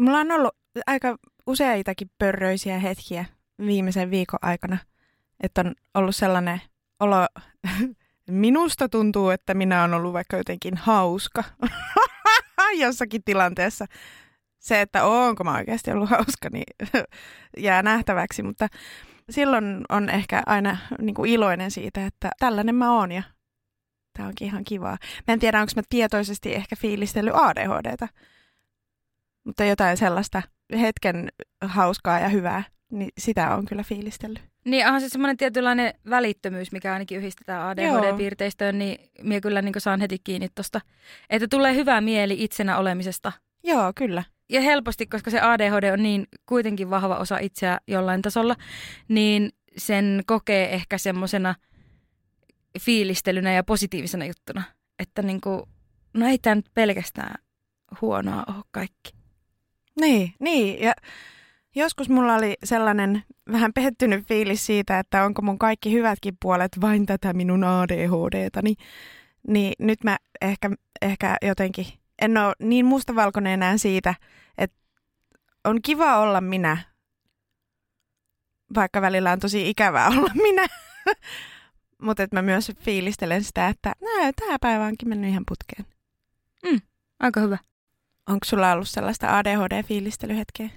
Mulla 0.00 0.18
on 0.18 0.32
ollut 0.32 0.54
aika 0.86 1.16
useitakin 1.46 2.10
pörröisiä 2.18 2.78
hetkiä 2.78 3.24
viimeisen 3.66 4.10
viikon 4.10 4.38
aikana, 4.42 4.78
että 5.40 5.60
on 5.60 5.74
ollut 5.94 6.16
sellainen 6.16 6.60
olo, 7.00 7.26
minusta 8.30 8.88
tuntuu, 8.88 9.30
että 9.30 9.54
minä 9.54 9.84
olen 9.84 9.94
ollut 9.94 10.12
vaikka 10.12 10.36
jotenkin 10.36 10.76
hauska 10.76 11.44
jossakin 12.84 13.24
tilanteessa. 13.24 13.86
Se, 14.64 14.80
että 14.80 15.04
onko 15.04 15.44
mä 15.44 15.54
oikeasti 15.56 15.90
ollut 15.90 16.10
hauska, 16.16 16.48
niin 16.52 16.64
jää 17.58 17.82
nähtäväksi, 17.82 18.42
mutta 18.42 18.68
silloin 19.30 19.80
on 19.88 20.10
ehkä 20.10 20.42
aina 20.46 20.76
niin 21.00 21.14
kuin 21.14 21.30
iloinen 21.30 21.70
siitä, 21.70 22.06
että 22.06 22.30
tällainen 22.38 22.74
mä 22.74 22.92
oon 22.98 23.12
ja 23.12 23.22
tämä 24.16 24.28
onkin 24.28 24.46
ihan 24.46 24.64
kivaa. 24.64 24.98
Mä 25.26 25.32
en 25.32 25.38
tiedä, 25.38 25.60
onko 25.60 25.72
mä 25.76 25.82
tietoisesti 25.88 26.54
ehkä 26.54 26.76
fiilistellyt 26.76 27.34
ADHDta, 27.36 28.08
mutta 29.44 29.64
jotain 29.64 29.96
sellaista 29.96 30.42
hetken 30.80 31.28
hauskaa 31.64 32.20
ja 32.20 32.28
hyvää, 32.28 32.64
niin 32.90 33.10
sitä 33.18 33.56
on 33.56 33.64
kyllä 33.64 33.82
fiilistellyt. 33.82 34.42
Niin 34.64 34.86
onhan 34.86 35.00
se 35.00 35.08
semmoinen 35.08 35.36
tietynlainen 35.36 35.94
välittömyys, 36.10 36.72
mikä 36.72 36.92
ainakin 36.92 37.18
yhdistetään 37.18 37.62
ADHD-piirteistöön, 37.68 38.78
niin 38.78 39.10
minä 39.22 39.40
kyllä 39.40 39.62
niin 39.62 39.74
saan 39.78 40.00
heti 40.00 40.18
kiinni 40.24 40.48
tuosta, 40.54 40.80
että 41.30 41.48
tulee 41.48 41.74
hyvä 41.74 42.00
mieli 42.00 42.44
itsenä 42.44 42.78
olemisesta. 42.78 43.32
Joo, 43.62 43.92
kyllä. 43.96 44.24
Ja 44.48 44.60
helposti, 44.60 45.06
koska 45.06 45.30
se 45.30 45.40
ADHD 45.40 45.92
on 45.92 46.02
niin 46.02 46.26
kuitenkin 46.46 46.90
vahva 46.90 47.16
osa 47.16 47.38
itseä 47.38 47.78
jollain 47.88 48.22
tasolla, 48.22 48.56
niin 49.08 49.50
sen 49.76 50.22
kokee 50.26 50.74
ehkä 50.74 50.98
semmoisena 50.98 51.54
fiilistelynä 52.80 53.52
ja 53.52 53.64
positiivisena 53.64 54.26
juttuna. 54.26 54.62
Että 54.98 55.22
niin 55.22 55.40
kuin, 55.40 55.62
no 56.14 56.26
ei 56.26 56.38
tämä 56.38 56.54
nyt 56.54 56.70
pelkästään 56.74 57.34
huonoa 58.00 58.44
ole 58.48 58.64
kaikki. 58.70 59.12
Niin, 60.00 60.34
niin. 60.40 60.80
Ja 60.82 60.92
joskus 61.74 62.08
mulla 62.08 62.34
oli 62.34 62.54
sellainen 62.64 63.22
vähän 63.52 63.72
pettynyt 63.72 64.26
fiilis 64.26 64.66
siitä, 64.66 64.98
että 64.98 65.24
onko 65.24 65.42
mun 65.42 65.58
kaikki 65.58 65.92
hyvätkin 65.92 66.36
puolet 66.42 66.72
vain 66.80 67.06
tätä 67.06 67.32
minun 67.32 67.64
ADHDtani. 67.64 68.74
Niin 69.48 69.72
nyt 69.78 70.04
mä 70.04 70.16
ehkä, 70.42 70.70
ehkä 71.02 71.36
jotenkin 71.42 71.86
en 72.22 72.36
ole 72.36 72.54
niin 72.58 72.86
mustavalkoinen 72.86 73.52
enää 73.52 73.76
siitä, 73.76 74.14
että 74.58 74.76
on 75.64 75.82
kiva 75.82 76.18
olla 76.18 76.40
minä, 76.40 76.76
vaikka 78.74 79.00
välillä 79.02 79.32
on 79.32 79.40
tosi 79.40 79.70
ikävää 79.70 80.08
olla 80.08 80.30
minä. 80.48 80.66
Mutta 82.02 82.22
että 82.22 82.36
mä 82.36 82.42
myös 82.42 82.72
fiilistelen 82.80 83.44
sitä, 83.44 83.68
että 83.68 83.92
tämä 84.36 84.56
päivä 84.60 84.84
onkin 84.84 85.08
mennyt 85.08 85.30
ihan 85.30 85.44
putkeen. 85.48 85.86
Mm, 86.70 86.80
aika 87.20 87.40
hyvä. 87.40 87.58
Onko 88.28 88.44
sulla 88.44 88.72
ollut 88.72 88.88
sellaista 88.88 89.38
ADHD-fiilistelyhetkeä? 89.38 90.68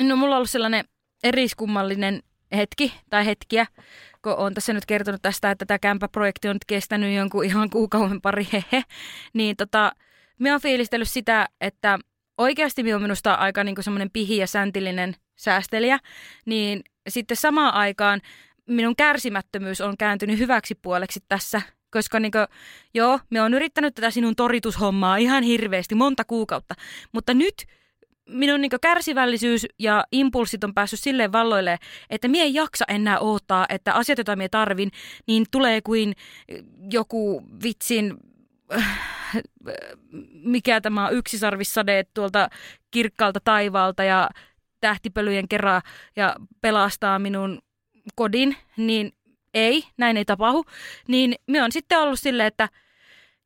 No 0.00 0.16
mulla 0.16 0.34
on 0.34 0.36
ollut 0.36 0.50
sellainen 0.50 0.84
eriskummallinen 1.22 2.22
hetki 2.56 2.94
tai 3.10 3.26
hetkiä, 3.26 3.66
kun 4.22 4.34
on 4.36 4.54
tässä 4.54 4.72
nyt 4.72 4.86
kertonut 4.86 5.22
tästä, 5.22 5.50
että 5.50 5.66
tämä 5.66 5.78
kämpäprojekti 5.78 6.48
on 6.48 6.56
nyt 6.56 6.64
kestänyt 6.64 7.14
jonkun 7.14 7.44
ihan 7.44 7.70
kuukauden 7.70 8.20
pari 8.20 8.48
hehe, 8.52 8.82
niin 9.32 9.56
tota, 9.56 9.92
mä 10.42 10.50
oon 10.50 10.60
fiilistellyt 10.60 11.08
sitä, 11.08 11.48
että 11.60 11.98
oikeasti 12.38 12.82
minä 12.82 12.96
on 12.96 13.02
minusta 13.02 13.34
aika 13.34 13.64
niin 13.64 13.76
semmoinen 13.80 14.10
pihi 14.10 14.36
ja 14.36 14.46
säntillinen 14.46 15.14
säästelijä, 15.36 15.98
niin 16.46 16.82
sitten 17.08 17.36
samaan 17.36 17.74
aikaan 17.74 18.20
minun 18.68 18.96
kärsimättömyys 18.96 19.80
on 19.80 19.96
kääntynyt 19.96 20.38
hyväksi 20.38 20.74
puoleksi 20.74 21.20
tässä, 21.28 21.62
koska 21.90 22.20
niin 22.20 22.32
kuin, 22.32 22.46
joo, 22.94 23.20
me 23.30 23.42
on 23.42 23.54
yrittänyt 23.54 23.94
tätä 23.94 24.10
sinun 24.10 24.36
toritushommaa 24.36 25.16
ihan 25.16 25.42
hirveästi, 25.42 25.94
monta 25.94 26.24
kuukautta, 26.24 26.74
mutta 27.12 27.34
nyt 27.34 27.54
minun 28.28 28.60
niin 28.60 28.70
kärsivällisyys 28.82 29.66
ja 29.78 30.04
impulssit 30.12 30.64
on 30.64 30.74
päässyt 30.74 31.00
silleen 31.00 31.32
valloille, 31.32 31.78
että 32.10 32.28
mie 32.28 32.42
ei 32.42 32.54
jaksa 32.54 32.84
enää 32.88 33.18
odottaa, 33.18 33.66
että 33.68 33.94
asiat, 33.94 34.18
joita 34.18 34.36
mie 34.36 34.48
tarvin, 34.48 34.90
niin 35.26 35.46
tulee 35.50 35.80
kuin 35.80 36.14
joku 36.92 37.42
vitsin 37.64 38.16
mikä 40.54 40.80
tämä 40.80 41.06
on 41.06 41.14
yksisarvissade 41.14 42.04
tuolta 42.14 42.48
kirkkaalta 42.90 43.40
taivaalta 43.44 44.04
ja 44.04 44.30
tähtipölyjen 44.80 45.48
kerran 45.48 45.82
ja 46.16 46.36
pelastaa 46.60 47.18
minun 47.18 47.62
kodin, 48.14 48.56
niin 48.76 49.12
ei, 49.54 49.84
näin 49.96 50.16
ei 50.16 50.24
tapahdu. 50.24 50.64
Niin 51.08 51.34
me 51.46 51.62
on 51.62 51.72
sitten 51.72 51.98
ollut 51.98 52.20
silleen, 52.20 52.46
että 52.46 52.68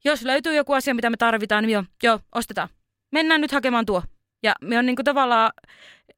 jos 0.04 0.22
löytyy 0.22 0.54
joku 0.54 0.72
asia, 0.72 0.94
mitä 0.94 1.10
me 1.10 1.16
tarvitaan, 1.16 1.64
niin 1.64 1.72
joo, 1.72 1.84
joo 2.02 2.20
ostetaan. 2.34 2.68
Mennään 3.12 3.40
nyt 3.40 3.52
hakemaan 3.52 3.86
tuo. 3.86 4.02
Ja 4.42 4.54
me 4.60 4.78
on 4.78 4.86
niinku 4.86 5.02
tavallaan, 5.02 5.52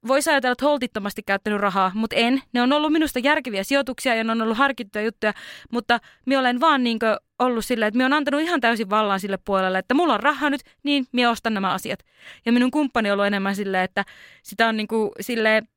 voisi 0.06 0.30
ajatella, 0.30 0.52
että 0.52 0.64
holtittomasti 0.64 1.22
käyttänyt 1.22 1.60
rahaa, 1.60 1.92
mutta 1.94 2.16
en. 2.16 2.42
Ne 2.52 2.62
on 2.62 2.72
ollut 2.72 2.92
minusta 2.92 3.18
järkeviä 3.18 3.64
sijoituksia 3.64 4.14
ja 4.14 4.24
ne 4.24 4.32
on 4.32 4.42
ollut 4.42 4.58
harkittuja 4.58 5.04
juttuja, 5.04 5.32
mutta 5.72 5.98
me 6.26 6.38
olen 6.38 6.60
vaan 6.60 6.84
niinku 6.84 7.06
ollut 7.38 7.64
silleen, 7.64 7.88
että 7.88 7.98
me 7.98 8.04
on 8.04 8.12
antanut 8.12 8.40
ihan 8.40 8.60
täysin 8.60 8.90
vallan 8.90 9.20
sille 9.20 9.38
puolelle, 9.44 9.78
että 9.78 9.94
mulla 9.94 10.14
on 10.14 10.20
rahaa 10.20 10.50
nyt, 10.50 10.60
niin 10.82 11.06
me 11.12 11.28
ostan 11.28 11.54
nämä 11.54 11.72
asiat. 11.72 12.00
Ja 12.46 12.52
minun 12.52 12.70
kumppani 12.70 13.10
on 13.10 13.12
ollut 13.12 13.26
enemmän 13.26 13.56
silleen, 13.56 13.84
että 13.84 14.04
sitä 14.42 14.68
on 14.68 14.76
niinku 14.76 15.12
silleen, 15.20 15.68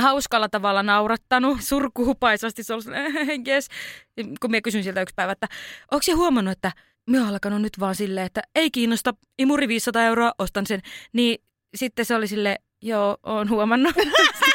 hauskalla 0.00 0.48
tavalla 0.48 0.82
naurattanut, 0.82 1.58
surkuhupaisasti, 1.68 2.62
se 2.62 2.74
on 2.74 2.82
yes. 3.48 3.68
kun 4.40 4.50
minä 4.50 4.60
kysyn 4.60 4.82
sieltä 4.82 5.02
yksi 5.02 5.14
päivä, 5.14 5.32
että 5.32 5.48
onko 5.90 6.02
se 6.02 6.12
huomannut, 6.12 6.52
että 6.52 6.72
minä 7.06 7.18
olen 7.20 7.32
alkanut 7.32 7.62
nyt 7.62 7.80
vaan 7.80 7.94
silleen, 7.94 8.26
että 8.26 8.42
ei 8.54 8.70
kiinnosta, 8.70 9.14
imuri 9.38 9.68
500 9.68 10.02
euroa, 10.02 10.32
ostan 10.38 10.66
sen. 10.66 10.80
Niin 11.12 11.38
sitten 11.74 12.04
se 12.04 12.14
oli 12.14 12.26
sille 12.26 12.56
joo, 12.82 13.16
on 13.22 13.50
huomannut. 13.50 13.94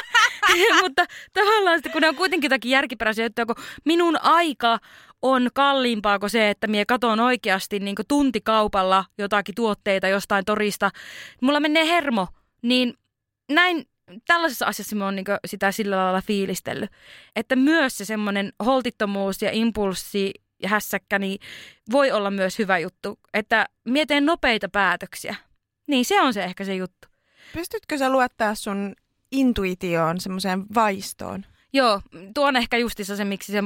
Mutta 0.82 1.04
tavallaan 1.32 1.76
sitten, 1.76 1.92
kun 1.92 2.02
ne 2.02 2.08
on 2.08 2.16
kuitenkin 2.16 2.48
jotakin 2.48 2.70
järkiperäisiä 2.70 3.24
juttuja, 3.24 3.46
kun 3.46 3.56
minun 3.84 4.22
aika 4.22 4.78
on 5.22 5.48
kalliimpaa 5.54 6.18
kuin 6.18 6.30
se, 6.30 6.50
että 6.50 6.66
minä 6.66 6.84
katon 6.88 7.20
oikeasti 7.20 7.78
niin 7.78 7.96
tuntikaupalla 8.08 9.04
jotakin 9.18 9.54
tuotteita 9.54 10.08
jostain 10.08 10.44
torista. 10.44 10.90
Mulla 11.42 11.60
menee 11.60 11.86
hermo, 11.86 12.28
niin 12.62 12.94
näin 13.52 13.84
tällaisessa 14.26 14.66
asiassa 14.66 14.96
mä 14.96 15.04
oon 15.04 15.16
niin 15.16 15.26
sitä 15.46 15.72
sillä 15.72 15.96
lailla 15.96 16.22
fiilistellyt. 16.22 16.90
Että 17.36 17.56
myös 17.56 17.98
se 17.98 18.04
semmoinen 18.04 18.52
holtittomuus 18.64 19.42
ja 19.42 19.50
impulssi 19.52 20.32
ja 20.62 20.68
hässäkkä, 20.68 21.18
niin 21.18 21.38
voi 21.92 22.10
olla 22.10 22.30
myös 22.30 22.58
hyvä 22.58 22.78
juttu. 22.78 23.18
Että 23.34 23.66
mietin 23.84 24.26
nopeita 24.26 24.68
päätöksiä. 24.68 25.34
Niin 25.88 26.04
se 26.04 26.20
on 26.20 26.34
se 26.34 26.44
ehkä 26.44 26.64
se 26.64 26.74
juttu. 26.74 27.08
Pystytkö 27.52 27.98
sä 27.98 28.10
luottaa 28.10 28.54
sun 28.54 28.94
intuitioon, 29.36 30.20
semmoiseen 30.20 30.64
vaistoon? 30.74 31.44
Joo, 31.72 32.00
tuo 32.34 32.46
on 32.46 32.56
ehkä 32.56 32.76
justissa 32.76 33.16
se, 33.16 33.24
miksi 33.24 33.52
se 33.52 33.62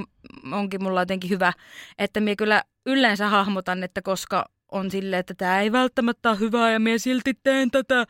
onkin 0.53 0.83
mulla 0.83 1.03
jotenkin 1.03 1.31
hyvä, 1.31 1.53
että 1.99 2.21
minä 2.21 2.37
kyllä 2.37 2.63
yleensä 2.87 3.29
hahmotan, 3.29 3.83
että 3.83 4.03
koska 4.03 4.45
on 4.73 4.91
sille, 4.91 5.19
että 5.19 5.35
tämä 5.35 5.61
ei 5.61 5.73
välttämättä 5.73 6.31
ole 6.31 6.39
hyvää 6.39 6.73
ja 6.73 6.81
minä 6.81 6.99
silti 6.99 7.35
teen 7.43 7.71
tätä. 7.71 8.07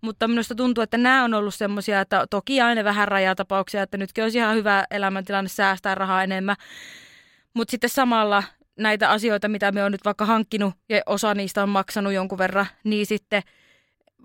Mutta 0.00 0.28
minusta 0.28 0.54
tuntuu, 0.54 0.82
että 0.82 0.98
nämä 0.98 1.24
on 1.24 1.34
ollut 1.34 1.54
semmoisia, 1.54 2.00
että 2.00 2.26
toki 2.30 2.60
aina 2.60 2.84
vähän 2.84 3.08
rajatapauksia, 3.08 3.82
että 3.82 3.96
nytkin 3.96 4.24
olisi 4.24 4.38
ihan 4.38 4.56
hyvä 4.56 4.84
elämäntilanne 4.90 5.48
säästää 5.48 5.94
rahaa 5.94 6.22
enemmän. 6.22 6.56
Mutta 7.54 7.70
sitten 7.70 7.90
samalla 7.90 8.42
näitä 8.78 9.10
asioita, 9.10 9.48
mitä 9.48 9.72
me 9.72 9.84
on 9.84 9.92
nyt 9.92 10.04
vaikka 10.04 10.26
hankkinut 10.26 10.74
ja 10.88 11.02
osa 11.06 11.34
niistä 11.34 11.62
on 11.62 11.68
maksanut 11.68 12.12
jonkun 12.12 12.38
verran, 12.38 12.66
niin 12.84 13.06
sitten 13.06 13.42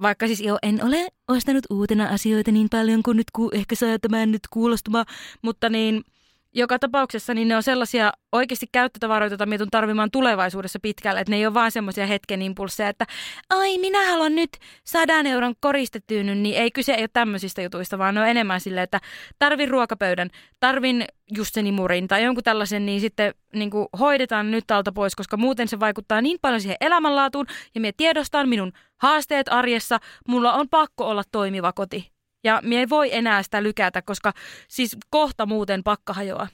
vaikka 0.02 0.28
siis 0.28 0.42
jo 0.42 0.58
en 0.64 0.84
ole 0.84 1.08
ostanut 1.28 1.64
uutena 1.70 2.08
asioita 2.08 2.52
niin 2.52 2.70
paljon 2.70 3.04
kuin 3.04 3.18
nyt 3.18 3.32
ku, 3.34 3.50
ehkä 3.54 3.76
tämän 4.02 4.32
nyt 4.32 4.42
kuulostumaan, 4.50 5.06
mutta 5.42 5.70
niin– 5.70 6.04
joka 6.54 6.80
tapauksessa 6.80 7.34
niin 7.34 7.48
ne 7.48 7.56
on 7.56 7.64
sellaisia 7.64 8.12
oikeasti 8.32 8.66
käyttötavaroita, 8.72 9.34
joita 9.34 9.46
mietun 9.46 9.70
tarvimaan 9.72 10.12
tulevaisuudessa 10.12 10.80
pitkälle. 10.82 11.20
Että 11.20 11.32
ne 11.32 11.38
ei 11.38 11.46
ole 11.46 11.54
vain 11.54 11.72
semmoisia 11.72 12.06
hetken 12.06 12.42
impulseja, 12.42 12.90
että 12.90 13.06
ai 13.50 13.78
minä 13.78 14.08
haluan 14.12 14.36
nyt 14.36 14.50
sadan 14.84 15.28
euron 15.28 15.54
koristetyynyn, 15.60 16.44
niin 16.44 16.56
ei 16.56 16.72
kyse 16.72 16.94
ei 16.94 17.02
ole 17.02 17.10
tämmöisistä 17.14 17.62
jutuista, 17.62 17.98
vaan 17.98 18.16
ne 18.16 18.22
on 18.22 18.28
enemmän 18.28 18.62
silleen, 18.62 18.84
että 18.84 19.00
tarvin 19.40 19.70
ruokapöydän, 19.70 20.30
tarvin 20.60 21.06
just 21.38 21.54
sen 21.54 21.68
imurin 21.68 22.08
tai 22.08 22.24
jonkun 22.24 22.44
tällaisen, 22.44 22.86
niin 22.86 23.02
sitten 23.02 23.34
niin 23.54 23.70
kuin 23.70 23.88
hoidetaan 24.00 24.52
nyt 24.52 24.72
alta 24.72 24.92
pois, 24.92 25.16
koska 25.16 25.38
muuten 25.38 25.68
se 25.68 25.80
vaikuttaa 25.80 26.22
niin 26.22 26.38
paljon 26.42 26.62
siihen 26.62 26.78
elämänlaatuun 26.82 27.46
ja 27.76 27.82
me 27.82 27.92
tiedostan 27.98 28.50
minun 28.50 28.72
haasteet 28.98 29.48
arjessa, 29.50 30.00
mulla 30.28 30.54
on 30.54 30.70
pakko 30.70 31.10
olla 31.10 31.24
toimiva 31.32 31.74
koti. 31.74 32.19
Ja 32.44 32.62
mie 32.64 32.80
ei 32.80 32.90
voi 32.90 33.16
enää 33.16 33.44
sitä 33.44 33.64
lykätä, 33.64 34.02
koska 34.02 34.34
siis 34.68 34.98
kohta 35.10 35.46
muuten 35.46 35.84
pakka 35.84 36.14
hajoaa. 36.14 36.48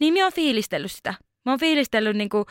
Niin 0.00 0.12
mie 0.14 0.24
on 0.24 0.32
fiilistellyt 0.32 0.92
sitä. 0.92 1.14
Mä 1.44 1.52
oon 1.52 1.60
fiilistellyt 1.60 2.16
niinku 2.16 2.46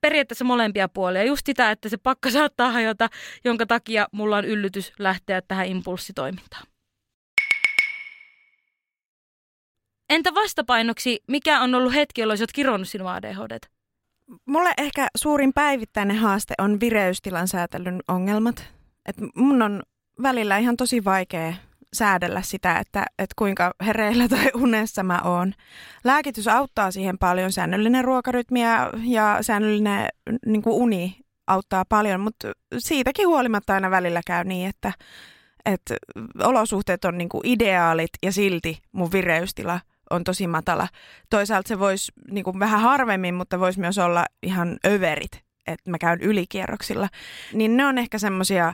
periaatteessa 0.00 0.44
molempia 0.44 0.88
puolia. 0.88 1.24
Just 1.24 1.46
sitä, 1.46 1.70
että 1.70 1.88
se 1.88 1.96
pakka 1.96 2.30
saattaa 2.40 2.70
hajota, 2.70 3.08
jonka 3.44 3.66
takia 3.66 4.08
mulla 4.12 4.36
on 4.36 4.44
yllytys 4.44 4.92
lähteä 4.98 5.42
tähän 5.42 5.66
impulssitoimintaan. 5.66 6.66
Entä 10.10 10.34
vastapainoksi, 10.34 11.20
mikä 11.28 11.60
on 11.60 11.74
ollut 11.74 11.94
hetki, 11.94 12.20
jolloin 12.20 12.40
olet 12.40 12.52
kironnut 12.52 12.88
sinua 12.88 13.14
ADHD? 13.14 13.58
Mulle 14.46 14.74
ehkä 14.78 15.08
suurin 15.16 15.52
päivittäinen 15.52 16.16
haaste 16.16 16.54
on 16.58 16.80
vireystilan 16.80 17.48
säätelyn 17.48 18.00
ongelmat. 18.08 18.72
Et 19.06 19.16
mun 19.34 19.62
on 19.62 19.82
välillä 20.22 20.58
ihan 20.58 20.76
tosi 20.76 21.04
vaikea 21.04 21.54
säädellä 21.92 22.42
sitä, 22.42 22.78
että, 22.78 23.06
että 23.18 23.34
kuinka 23.38 23.74
hereillä 23.86 24.28
tai 24.28 24.50
unessa 24.64 25.02
mä 25.02 25.20
oon. 25.24 25.52
Lääkitys 26.04 26.48
auttaa 26.48 26.90
siihen 26.90 27.18
paljon, 27.18 27.52
säännöllinen 27.52 28.04
ruokarytmi 28.04 28.62
ja, 28.62 28.90
ja 29.04 29.38
säännöllinen 29.40 30.08
niin 30.46 30.62
kuin 30.62 30.82
uni 30.82 31.16
auttaa 31.46 31.84
paljon, 31.84 32.20
mutta 32.20 32.52
siitäkin 32.78 33.28
huolimatta 33.28 33.74
aina 33.74 33.90
välillä 33.90 34.20
käy 34.26 34.44
niin, 34.44 34.68
että, 34.68 34.92
että 35.64 35.96
olosuhteet 36.44 37.04
on 37.04 37.18
niin 37.18 37.28
kuin 37.28 37.46
ideaalit 37.46 38.10
ja 38.22 38.32
silti 38.32 38.78
mun 38.92 39.12
vireystila 39.12 39.80
on 40.10 40.24
tosi 40.24 40.46
matala. 40.46 40.88
Toisaalta 41.30 41.68
se 41.68 41.78
voisi 41.78 42.12
niin 42.30 42.44
kuin 42.44 42.58
vähän 42.58 42.80
harvemmin, 42.80 43.34
mutta 43.34 43.60
voisi 43.60 43.80
myös 43.80 43.98
olla 43.98 44.26
ihan 44.42 44.78
överit, 44.86 45.32
että 45.66 45.90
mä 45.90 45.98
käyn 45.98 46.20
ylikierroksilla. 46.20 47.08
Niin 47.52 47.76
ne 47.76 47.86
on 47.86 47.98
ehkä 47.98 48.18
semmoisia 48.18 48.72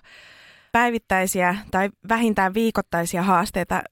päivittäisiä 0.76 1.56
tai 1.70 1.90
vähintään 2.08 2.54
viikoittaisia 2.54 3.22
haasteita, 3.22 3.82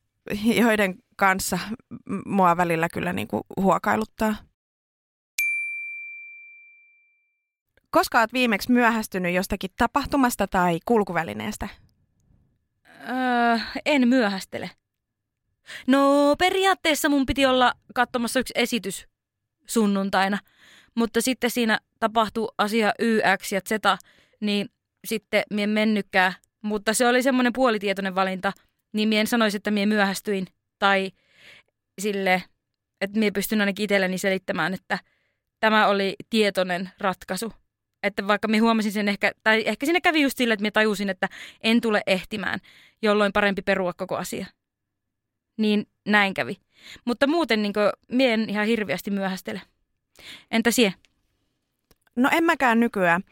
joiden 0.45 0.95
kanssa 1.17 1.59
mua 2.27 2.57
välillä 2.57 2.89
kyllä 2.89 3.13
niin 3.13 3.29
kuin 3.29 3.43
huokailuttaa. 3.57 4.37
Koska 7.91 8.19
olet 8.21 8.33
viimeksi 8.33 8.73
myöhästynyt 8.73 9.35
jostakin 9.35 9.71
tapahtumasta 9.77 10.47
tai 10.47 10.79
kulkuvälineestä? 10.85 11.69
Öö, 13.09 13.59
en 13.87 14.09
myöhästele. 14.09 14.71
No 15.87 16.35
periaatteessa 16.39 17.09
mun 17.09 17.27
piti 17.27 17.47
olla 17.47 17.73
katsomassa 17.95 18.41
yksi 18.41 18.55
esitys 18.57 19.09
sunnuntaina, 19.67 20.39
mutta 20.95 21.21
sitten 21.21 21.51
siinä 21.51 21.79
tapahtui 22.01 22.49
asia 22.59 22.93
Y, 22.99 23.21
X 23.39 23.53
ja 23.53 23.61
Z, 23.61 23.73
niin 24.41 24.69
sitten 25.05 25.43
mien 25.51 25.71
mennykkää. 25.71 26.33
Mutta 26.65 26.95
se 26.95 27.09
oli 27.09 27.23
semmoinen 27.23 27.53
puolitietoinen 27.53 28.15
valinta, 28.15 28.53
niin 28.93 29.09
mien 29.09 29.27
sanoisi, 29.27 29.57
että 29.57 29.71
mie 29.71 29.87
myöhästyin. 29.87 30.47
Tai 30.79 31.13
sille, 32.01 32.43
että 33.01 33.19
mie 33.19 33.31
pystyn 33.31 33.61
ainakin 33.61 33.85
itselleni 33.85 34.19
selittämään, 34.19 34.75
että 34.75 34.99
tämä 35.61 35.87
oli 35.87 36.17
tietoinen 36.31 36.91
ratkaisu. 36.99 37.53
Että 38.03 38.27
vaikka 38.27 38.49
me 38.49 38.59
huomasin 38.59 38.93
sen 38.93 39.09
ehkä, 39.09 39.33
tai 39.43 39.63
ehkä 39.67 39.87
siinä 39.87 40.01
kävi 40.01 40.23
just 40.23 40.39
sille, 40.39 40.55
että 40.55 40.63
me 40.63 40.71
tajusin, 40.71 41.11
että 41.11 41.29
en 41.61 41.81
tule 41.81 42.03
ehtimään, 42.07 42.61
jolloin 43.03 43.33
parempi 43.33 43.63
perua 43.63 43.93
koko 43.93 44.17
asia. 44.17 44.47
Niin 45.59 45.87
näin 46.07 46.35
kävi. 46.35 46.57
Mutta 47.05 47.27
muuten 47.27 47.63
niin 47.63 47.73
mie 48.09 48.35
en 48.35 48.51
ihan 48.51 48.67
hirveästi 48.67 49.11
myöhästele. 49.11 49.63
Entä 50.51 50.71
sie? 50.71 50.95
No 52.17 52.29
en 52.33 52.45
mäkään 52.45 52.81
nykyään. 52.81 53.23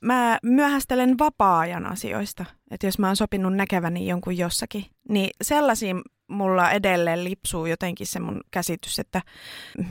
Mä 0.00 0.38
myöhästelen 0.42 1.18
vapaa-ajan 1.18 1.86
asioista. 1.86 2.44
Että 2.70 2.86
jos 2.86 2.98
mä 2.98 3.06
oon 3.06 3.16
sopinut 3.16 3.56
näkeväni 3.56 4.08
jonkun 4.08 4.38
jossakin, 4.38 4.84
niin 5.08 5.30
sellaisiin 5.42 6.02
mulla 6.28 6.70
edelleen 6.70 7.24
lipsuu 7.24 7.66
jotenkin 7.66 8.06
se 8.06 8.20
mun 8.20 8.40
käsitys, 8.50 8.98
että 8.98 9.22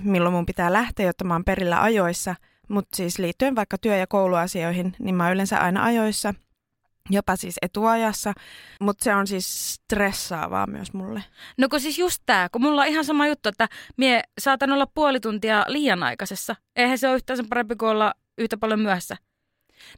milloin 0.04 0.36
mun 0.36 0.46
pitää 0.46 0.74
lähteä, 0.74 1.06
jotta 1.06 1.24
mä 1.24 1.34
oon 1.34 1.46
perillä 1.46 1.82
ajoissa. 1.82 2.36
Mutta 2.70 2.98
siis 2.98 3.20
liittyen 3.20 3.56
vaikka 3.56 3.78
työ- 3.78 3.98
ja 3.98 4.08
kouluasioihin, 4.08 4.96
niin 5.00 5.16
mä 5.16 5.24
oon 5.24 5.34
yleensä 5.34 5.60
aina 5.60 5.84
ajoissa, 5.84 6.34
jopa 7.10 7.36
siis 7.36 7.56
etuajassa, 7.62 8.34
mutta 8.82 9.04
se 9.04 9.16
on 9.16 9.28
siis 9.28 9.74
stressaavaa 9.74 10.68
myös 10.68 10.94
mulle. 10.94 11.24
No 11.58 11.70
kun 11.70 11.80
siis 11.80 12.00
just 12.00 12.24
tää, 12.26 12.50
kun 12.50 12.62
mulla 12.62 12.82
on 12.82 12.88
ihan 12.88 13.06
sama 13.06 13.28
juttu, 13.28 13.50
että 13.50 13.68
mie 13.98 14.22
saatan 14.40 14.72
olla 14.72 14.88
puoli 14.88 15.20
tuntia 15.20 15.66
liian 15.68 16.04
aikaisessa. 16.04 16.56
Eihän 16.76 16.98
se 16.98 17.08
ole 17.08 17.16
yhtään 17.16 17.38
sen 17.38 17.50
parempi 17.50 17.76
kuin 17.76 17.90
olla 17.90 18.14
yhtä 18.38 18.58
paljon 18.58 18.80
myöhässä. 18.80 19.18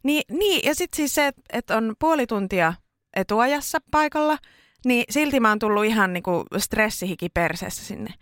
Niin, 0.03 0.23
niin 0.31 0.61
ja 0.65 0.75
sitten 0.75 0.97
siis 0.97 1.15
se, 1.15 1.27
että 1.27 1.41
et 1.53 1.69
on 1.69 1.95
puoli 1.99 2.27
tuntia 2.27 2.73
etuajassa 3.15 3.77
paikalla, 3.91 4.37
niin 4.85 5.05
silti 5.09 5.39
mä 5.39 5.49
oon 5.49 5.59
tullut 5.59 5.85
ihan 5.85 6.13
niinku 6.13 6.45
stressihiki 6.57 7.29
perseessä 7.29 7.85
sinne. 7.85 8.13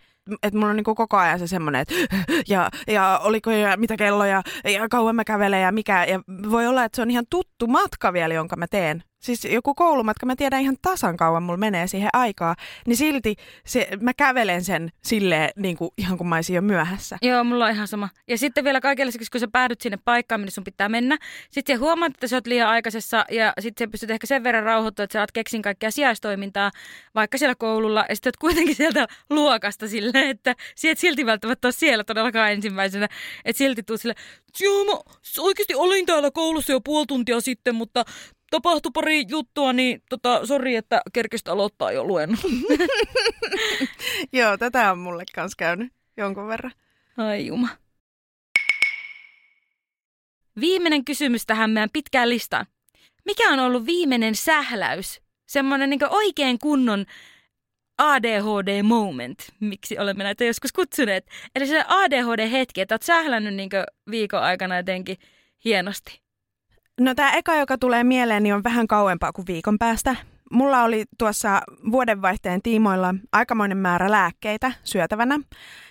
Että 0.42 0.58
mulla 0.58 0.70
on 0.70 0.76
niinku 0.76 0.94
koko 0.94 1.16
ajan 1.16 1.38
se 1.38 1.46
semmoinen, 1.46 1.80
että 1.80 1.94
ja, 2.48 2.70
ja 2.86 3.20
oliko 3.22 3.50
ja 3.50 3.76
mitä 3.76 3.96
kello 3.96 4.24
ja, 4.24 4.42
ja 4.64 4.88
kauan 4.88 5.16
mä 5.16 5.24
kävelen 5.24 5.62
ja 5.62 5.72
mikä. 5.72 6.04
Ja 6.04 6.20
voi 6.50 6.66
olla, 6.66 6.84
että 6.84 6.96
se 6.96 7.02
on 7.02 7.10
ihan 7.10 7.24
tuttu 7.30 7.66
matka 7.66 8.12
vielä, 8.12 8.34
jonka 8.34 8.56
mä 8.56 8.66
teen. 8.66 9.02
Siis 9.20 9.44
joku 9.44 9.74
koulumatka, 9.74 10.26
mä 10.26 10.36
tiedän 10.36 10.60
ihan 10.60 10.76
tasan 10.82 11.16
kauan 11.16 11.42
mulla 11.42 11.56
menee 11.56 11.86
siihen 11.86 12.10
aikaa, 12.12 12.54
niin 12.86 12.96
silti 12.96 13.36
se, 13.66 13.88
mä 14.00 14.14
kävelen 14.14 14.64
sen 14.64 14.92
silleen 15.02 15.50
niin 15.56 15.76
kuin, 15.76 15.90
ihan 15.98 16.18
kuin 16.18 16.28
mä 16.28 16.34
olisin 16.34 16.56
jo 16.56 16.62
myöhässä. 16.62 17.18
Joo, 17.22 17.44
mulla 17.44 17.64
on 17.64 17.70
ihan 17.70 17.88
sama. 17.88 18.08
Ja 18.28 18.38
sitten 18.38 18.64
vielä 18.64 18.80
kaikille 18.80 19.12
kun 19.32 19.40
sä 19.40 19.48
päädyt 19.52 19.80
sinne 19.80 19.98
paikkaan, 20.04 20.40
minne 20.40 20.50
sun 20.50 20.64
pitää 20.64 20.88
mennä, 20.88 21.18
sitten 21.50 21.76
sä 21.76 21.80
huomaat, 21.80 22.14
että 22.14 22.28
sä 22.28 22.36
oot 22.36 22.46
liian 22.46 22.68
aikaisessa 22.68 23.24
ja 23.30 23.52
sitten 23.60 23.86
sä 23.88 23.90
pystyt 23.90 24.10
ehkä 24.10 24.26
sen 24.26 24.44
verran 24.44 24.62
rauhoittua, 24.62 25.02
että 25.02 25.12
sä 25.12 25.20
oot 25.20 25.32
keksin 25.32 25.62
kaikkea 25.62 25.90
sijaistoimintaa, 25.90 26.70
vaikka 27.14 27.38
siellä 27.38 27.54
koululla, 27.54 28.04
ja 28.08 28.16
sitten 28.16 28.28
oot 28.28 28.36
kuitenkin 28.36 28.74
sieltä 28.74 29.06
luokasta 29.30 29.88
silleen, 29.88 30.28
että 30.28 30.54
sä 30.76 30.90
et 30.90 30.98
silti 30.98 31.26
välttämättä 31.26 31.68
ole 31.68 31.72
siellä 31.72 32.04
todellakaan 32.04 32.52
ensimmäisenä, 32.52 33.08
että 33.44 33.58
silti 33.58 33.82
tuu 33.82 33.96
sille, 33.96 34.14
joo 34.60 34.84
mä 34.84 34.92
oikeasti 35.38 35.74
olin 35.74 36.06
täällä 36.06 36.30
koulussa 36.30 36.72
jo 36.72 36.80
puoli 36.80 37.06
tuntia 37.06 37.40
sitten, 37.40 37.74
mutta 37.74 38.04
tapahtui 38.50 38.92
pari 38.94 39.24
juttua, 39.28 39.72
niin 39.72 40.02
tota, 40.08 40.46
sori, 40.46 40.76
että 40.76 41.02
kerkistä 41.12 41.52
aloittaa 41.52 41.92
jo 41.92 42.04
luennon. 42.04 42.38
Joo, 44.32 44.56
tätä 44.56 44.92
on 44.92 44.98
mulle 44.98 45.24
kans 45.34 45.56
käynyt 45.56 45.92
jonkun 46.16 46.48
verran. 46.48 46.72
Ai 47.16 47.46
juma. 47.46 47.68
Viimeinen 50.60 51.04
kysymys 51.04 51.46
tähän 51.46 51.70
meidän 51.70 51.90
pitkään 51.92 52.28
listaan. 52.28 52.66
Mikä 53.24 53.52
on 53.52 53.58
ollut 53.58 53.86
viimeinen 53.86 54.34
sähläys? 54.34 55.20
Semmoinen 55.46 55.90
niin 55.90 56.00
oikein 56.10 56.58
kunnon 56.58 57.06
ADHD 57.98 58.82
moment, 58.82 59.38
miksi 59.60 59.98
olemme 59.98 60.24
näitä 60.24 60.44
joskus 60.44 60.72
kutsuneet. 60.72 61.26
Eli 61.54 61.66
se 61.66 61.84
ADHD-hetki, 61.88 62.80
että 62.80 62.92
olet 62.92 63.02
sählännyt 63.02 63.54
niin 63.54 63.70
viikon 64.10 64.42
aikana 64.42 64.76
jotenkin 64.76 65.16
hienosti. 65.64 66.20
No 67.00 67.14
tämä 67.14 67.32
eka, 67.32 67.56
joka 67.56 67.78
tulee 67.78 68.04
mieleen, 68.04 68.42
niin 68.42 68.54
on 68.54 68.64
vähän 68.64 68.86
kauempaa 68.86 69.32
kuin 69.32 69.46
viikon 69.46 69.78
päästä. 69.78 70.16
Mulla 70.52 70.82
oli 70.82 71.04
tuossa 71.18 71.60
vuodenvaihteen 71.92 72.62
tiimoilla 72.62 73.14
aikamoinen 73.32 73.78
määrä 73.78 74.10
lääkkeitä 74.10 74.72
syötävänä. 74.84 75.38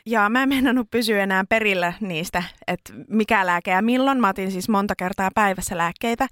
Ja 0.05 0.30
mä 0.30 0.43
en 0.43 0.49
mennänyt 0.49 0.88
pysyä 0.91 1.24
enää 1.24 1.43
perillä 1.49 1.93
niistä, 2.01 2.43
että 2.68 2.93
mikä 3.10 3.45
lääke 3.45 3.72
ja 3.72 3.82
milloin. 3.82 4.20
Mä 4.22 4.30
otin 4.30 4.51
siis 4.51 4.70
monta 4.70 4.95
kertaa 4.95 5.30
päivässä 5.36 5.78
lääkkeitä. 5.78 6.28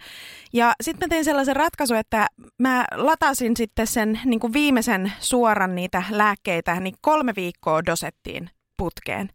Ja 0.54 0.74
sitten 0.82 1.08
mä 1.08 1.10
tein 1.10 1.26
sellaisen 1.26 1.56
ratkaisun, 1.56 1.98
että 1.98 2.28
mä 2.60 2.86
latasin 2.96 3.58
sitten 3.58 3.88
sen 3.88 4.20
niin 4.26 4.40
kuin 4.40 4.54
viimeisen 4.54 5.12
suoran 5.20 5.76
niitä 5.76 6.04
lääkkeitä, 6.10 6.80
niin 6.80 6.96
kolme 7.02 7.34
viikkoa 7.36 7.86
dosettiin 7.86 8.50
putkeen 8.78 9.30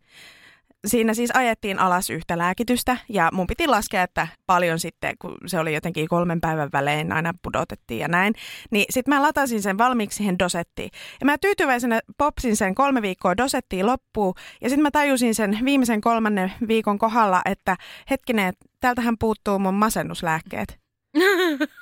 siinä 0.86 1.14
siis 1.14 1.30
ajettiin 1.34 1.78
alas 1.78 2.10
yhtä 2.10 2.38
lääkitystä 2.38 2.96
ja 3.08 3.28
mun 3.32 3.46
piti 3.46 3.66
laskea, 3.66 4.02
että 4.02 4.28
paljon 4.46 4.78
sitten, 4.78 5.14
kun 5.18 5.36
se 5.46 5.58
oli 5.58 5.74
jotenkin 5.74 6.08
kolmen 6.08 6.40
päivän 6.40 6.68
välein 6.72 7.12
aina 7.12 7.34
pudotettiin 7.42 8.00
ja 8.00 8.08
näin, 8.08 8.34
niin 8.70 8.84
sitten 8.90 9.14
mä 9.14 9.22
latasin 9.22 9.62
sen 9.62 9.78
valmiiksi 9.78 10.16
siihen 10.16 10.38
dosettiin. 10.38 10.90
Ja 11.20 11.26
mä 11.26 11.38
tyytyväisenä 11.38 12.00
popsin 12.18 12.56
sen 12.56 12.74
kolme 12.74 13.02
viikkoa 13.02 13.36
dosettiin 13.36 13.86
loppuun 13.86 14.34
ja 14.60 14.68
sitten 14.68 14.82
mä 14.82 14.90
tajusin 14.90 15.34
sen 15.34 15.58
viimeisen 15.64 16.00
kolmannen 16.00 16.52
viikon 16.68 16.98
kohdalla, 16.98 17.42
että 17.44 17.76
hetkinen, 18.10 18.52
täältähän 18.80 19.18
puuttuu 19.18 19.58
mun 19.58 19.74
masennuslääkkeet. 19.74 20.80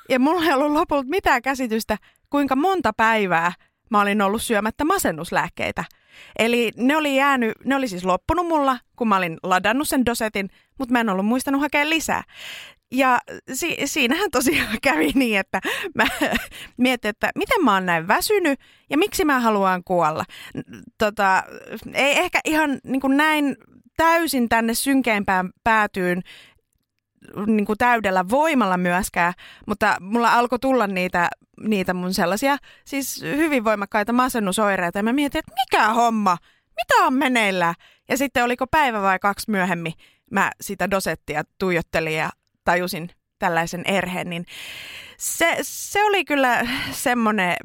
ja 0.09 0.19
mulla 0.19 0.45
ei 0.45 0.53
ollut 0.53 0.71
lopulta 0.71 1.09
mitään 1.09 1.41
käsitystä, 1.41 1.97
kuinka 2.29 2.55
monta 2.55 2.93
päivää 2.97 3.51
mä 3.89 4.01
olin 4.01 4.21
ollut 4.21 4.41
syömättä 4.41 4.85
masennuslääkkeitä. 4.85 5.83
Eli 6.39 6.71
ne 6.77 6.97
oli 6.97 7.15
jäänyt, 7.15 7.53
ne 7.65 7.75
oli 7.75 7.87
siis 7.87 8.05
loppunut 8.05 8.47
mulla, 8.47 8.77
kun 8.95 9.07
mä 9.07 9.17
olin 9.17 9.37
ladannut 9.43 9.89
sen 9.89 10.05
dosetin, 10.05 10.49
mutta 10.79 10.93
mä 10.93 10.99
en 10.99 11.09
ollut 11.09 11.25
muistanut 11.25 11.61
hakea 11.61 11.89
lisää. 11.89 12.23
Ja 12.91 13.19
si- 13.53 13.77
siinähän 13.85 14.31
tosiaan 14.31 14.77
kävi 14.83 15.11
niin, 15.15 15.39
että 15.39 15.59
mä 15.95 16.05
mietin, 16.77 17.09
että 17.09 17.31
miten 17.35 17.65
mä 17.65 17.73
oon 17.73 17.85
näin 17.85 18.07
väsynyt 18.07 18.59
ja 18.89 18.97
miksi 18.97 19.25
mä 19.25 19.39
haluan 19.39 19.83
kuolla. 19.83 20.23
Tota, 20.97 21.43
ei 21.93 22.19
ehkä 22.19 22.39
ihan 22.45 22.79
niin 22.83 23.01
kuin 23.01 23.17
näin 23.17 23.55
täysin 23.97 24.49
tänne 24.49 24.73
synkeimpään 24.73 25.49
päätyyn 25.63 26.21
niin 27.47 27.65
kuin 27.65 27.77
täydellä 27.77 28.29
voimalla 28.29 28.77
myöskään, 28.77 29.33
mutta 29.67 29.97
mulla 29.99 30.33
alkoi 30.33 30.59
tulla 30.59 30.87
niitä, 30.87 31.29
niitä 31.61 31.93
mun 31.93 32.13
sellaisia 32.13 32.57
siis 32.85 33.21
hyvin 33.21 33.63
voimakkaita 33.63 34.13
masennusoireita 34.13 34.99
ja 34.99 35.03
mä 35.03 35.13
mietin, 35.13 35.39
että 35.39 35.53
mikä 35.65 35.93
homma, 35.93 36.37
mitä 36.75 37.05
on 37.05 37.13
meneillään? 37.13 37.75
Ja 38.09 38.17
sitten 38.17 38.43
oliko 38.43 38.67
päivä 38.67 39.01
vai 39.01 39.19
kaksi 39.19 39.51
myöhemmin 39.51 39.93
mä 40.31 40.51
sitä 40.61 40.91
dosettia 40.91 41.43
tuijottelin 41.59 42.15
ja 42.15 42.29
tajusin 42.63 43.09
tällaisen 43.39 43.81
erheen, 43.85 44.29
niin 44.29 44.45
se, 45.17 45.57
se 45.61 46.03
oli 46.03 46.25
kyllä 46.25 46.67
semmoinen, 46.91 47.55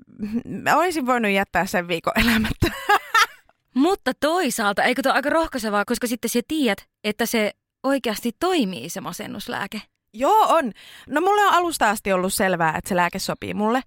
olisin 0.74 1.06
voinut 1.06 1.30
jättää 1.30 1.66
sen 1.66 1.88
viikon 1.88 2.12
elämättä. 2.16 2.70
Mutta 3.74 4.12
toisaalta, 4.20 4.82
eikö 4.82 5.02
tuo 5.02 5.12
aika 5.12 5.30
rohkaisevaa, 5.30 5.84
koska 5.84 6.06
sitten 6.06 6.30
sä 6.30 6.40
tiedät, 6.48 6.88
että 7.04 7.26
se 7.26 7.52
oikeasti 7.84 8.30
toimii 8.40 8.88
se 8.88 9.00
masennuslääke? 9.00 9.80
Joo, 10.16 10.46
on. 10.48 10.72
No 11.08 11.20
mulle 11.20 11.46
on 11.46 11.54
alusta 11.54 11.90
asti 11.90 12.12
ollut 12.12 12.34
selvää, 12.34 12.74
että 12.78 12.88
se 12.88 12.96
lääke 12.96 13.18
sopii 13.18 13.54
mulle. 13.54 13.80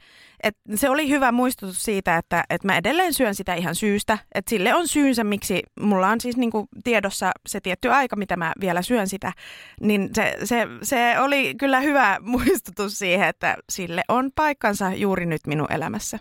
Et 0.44 0.58
se 0.76 0.90
oli 0.90 1.10
hyvä 1.10 1.32
muistutus 1.32 1.84
siitä, 1.84 2.18
että, 2.18 2.44
että 2.50 2.68
mä 2.68 2.78
edelleen 2.78 3.14
syön 3.14 3.36
sitä 3.36 3.54
ihan 3.54 3.76
syystä. 3.76 4.18
Että 4.36 4.50
sille 4.50 4.76
on 4.76 4.88
syynsä, 4.88 5.24
miksi 5.24 5.64
mulla 5.80 6.08
on 6.08 6.22
siis 6.22 6.38
niinku 6.38 6.68
tiedossa 6.84 7.32
se 7.48 7.62
tietty 7.62 7.92
aika, 7.92 8.16
mitä 8.16 8.38
mä 8.38 8.54
vielä 8.62 8.82
syön 8.82 9.08
sitä. 9.08 9.34
Niin 9.82 10.10
se, 10.16 10.38
se, 10.44 10.68
se 10.84 11.20
oli 11.20 11.56
kyllä 11.56 11.80
hyvä 11.80 12.18
muistutus 12.34 13.00
siihen, 13.00 13.28
että 13.28 13.58
sille 13.70 14.02
on 14.08 14.32
paikkansa 14.36 14.94
juuri 14.94 15.26
nyt 15.26 15.48
minun 15.48 15.72
elämässä. 15.72 16.20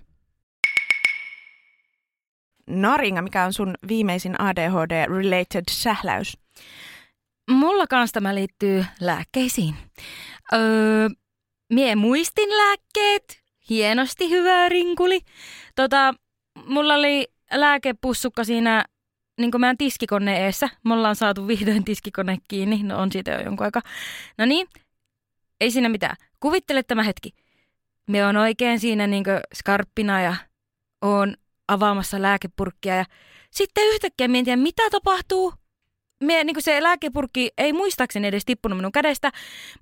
No 2.67 2.97
Ringa, 2.97 3.23
mikä 3.23 3.45
on 3.45 3.53
sun 3.53 3.75
viimeisin 3.89 4.41
ADHD-related 4.41 5.65
sähläys? 5.71 6.39
Mulla 7.51 7.87
kanssa 7.87 8.15
tämä 8.15 8.35
liittyy 8.35 8.85
lääkkeisiin. 9.01 9.75
Öö, 10.53 11.09
mie 11.73 11.97
muistin 11.97 12.49
lääkkeet. 12.51 13.43
Hienosti 13.71 14.31
hyvä 14.31 14.69
rinkuli. 14.69 15.21
Tota, 15.75 16.15
mulla 16.65 16.95
oli 16.95 17.29
lääkepussukka 17.53 18.45
siinä 18.45 18.85
niin 19.41 19.51
kuin 19.51 19.61
meidän 19.61 19.79
tiskikoneen 19.79 20.43
eessä. 20.43 20.69
Me 20.85 20.95
ollaan 20.95 21.17
saatu 21.17 21.47
vihdoin 21.47 21.85
tiskikone 21.85 22.39
kiinni. 22.49 22.83
No 22.83 22.99
on 22.99 23.13
siitä 23.13 23.31
jo 23.31 23.41
jonkun 23.41 23.65
aikaa. 23.65 23.83
No 24.39 24.47
niin, 24.47 24.69
ei 25.61 25.71
siinä 25.71 25.89
mitään. 25.89 26.17
Kuvittele 26.41 26.83
tämä 26.83 27.03
hetki. 27.03 27.31
Me 28.07 28.27
on 28.27 28.37
oikein 28.37 28.81
siinä 28.81 29.07
niin 29.07 29.25
skarppina 29.55 30.21
ja 30.21 30.37
on 31.03 31.37
avaamassa 31.69 32.23
lääkepurkkia 32.23 32.97
ja 32.97 33.05
sitten 33.51 33.85
yhtäkkiä 33.89 34.29
tiedä 34.45 34.57
mitä 34.57 34.83
tapahtuu. 34.91 35.55
Me, 36.25 36.45
niin 36.45 36.57
se 36.59 36.83
lääkepurkki 36.83 37.51
ei 37.59 37.73
muistaakseni 37.73 38.29
edes 38.29 38.45
tippunut 38.45 38.79
minun 38.79 38.93
kädestä, 38.93 39.33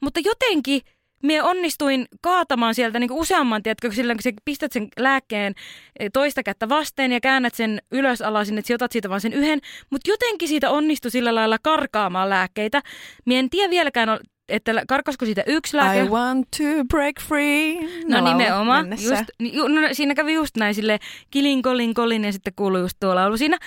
mutta 0.01 0.21
jotenkin 0.25 0.81
Mie 1.25 1.43
onnistuin 1.43 2.07
kaatamaan 2.21 2.75
sieltä 2.75 2.99
niin 2.99 3.13
useamman, 3.13 3.63
tiedätkö, 3.63 3.93
silloin 3.93 4.17
kun 4.17 4.23
sä 4.23 4.31
pistät 4.45 4.73
sen 4.73 4.89
lääkkeen 4.99 5.55
eh, 6.01 6.11
toista 6.13 6.43
kättä 6.43 6.69
vasten 6.69 7.13
ja 7.13 7.21
käännät 7.21 7.55
sen 7.55 7.83
ylös 7.93 8.23
alasin, 8.23 8.59
että 8.59 8.69
sä 8.69 8.75
otat 8.75 8.93
siitä 8.93 9.09
vain 9.09 9.21
sen 9.21 9.33
yhden, 9.33 9.61
mutta 9.91 10.11
jotenkin 10.11 10.49
siitä 10.49 10.71
onnistui 10.71 11.11
sillä 11.11 11.35
lailla 11.35 11.57
karkaamaan 11.63 12.31
lääkkeitä. 12.31 12.83
Mie 13.27 13.39
en 13.39 13.51
tiedä 13.51 13.71
vieläkään, 13.71 14.19
että 14.49 14.83
karkasko 14.89 15.25
siitä 15.25 15.43
yksi 15.47 15.77
lääke. 15.77 16.01
I 16.01 16.09
want 16.09 16.49
to 16.51 16.65
break 16.89 17.21
free. 17.21 17.75
No, 18.09 18.21
no 18.21 18.33
nimenomaan. 18.33 18.91
Just, 18.91 19.25
ju, 19.39 19.69
no, 19.69 19.81
siinä 19.93 20.15
kävi 20.15 20.33
just 20.33 20.57
näin 20.57 20.75
sille 20.75 20.99
kilin, 21.31 21.63
kolin, 21.63 21.95
kolin 21.95 22.25
ja 22.25 22.33
sitten 22.33 22.53
kuului 22.57 22.81
just 22.81 22.97
tuo 23.01 23.15
laulu 23.15 23.37
siinä. 23.37 23.59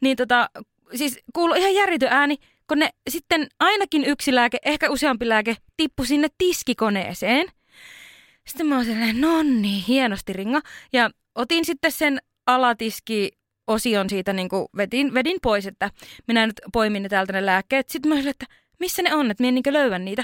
Niin 0.00 0.16
tota, 0.16 0.48
siis 0.94 1.20
kuului 1.32 1.58
ihan 1.58 1.74
järjetön 1.74 2.12
ääni 2.12 2.38
kun 2.72 2.78
ne 2.78 2.90
sitten 3.10 3.46
ainakin 3.58 4.04
yksi 4.04 4.34
lääke, 4.34 4.58
ehkä 4.64 4.90
useampi 4.90 5.28
lääke, 5.28 5.56
tippui 5.76 6.06
sinne 6.06 6.28
tiskikoneeseen. 6.38 7.46
Sitten 8.46 8.66
mä 8.66 8.76
oon 8.76 8.84
silleen, 8.84 9.20
no 9.20 9.42
niin, 9.42 9.84
hienosti 9.88 10.32
ringa. 10.32 10.60
Ja 10.92 11.10
otin 11.34 11.64
sitten 11.64 11.92
sen 11.92 12.18
alatiski 12.46 13.30
osion 13.66 14.10
siitä, 14.10 14.32
niin 14.32 14.48
kuin 14.48 14.66
vedin, 14.76 15.14
vedin 15.14 15.38
pois, 15.42 15.66
että 15.66 15.90
minä 16.26 16.46
nyt 16.46 16.60
poimin 16.72 17.02
ne 17.02 17.08
täältä 17.08 17.32
ne 17.32 17.46
lääkkeet. 17.46 17.88
Sitten 17.88 18.08
mä 18.08 18.14
olin, 18.14 18.28
että 18.28 18.46
missä 18.80 19.02
ne 19.02 19.14
on, 19.14 19.30
että 19.30 19.42
minä 19.42 19.52
niin 19.52 19.74
löydän 19.74 20.04
niitä. 20.04 20.22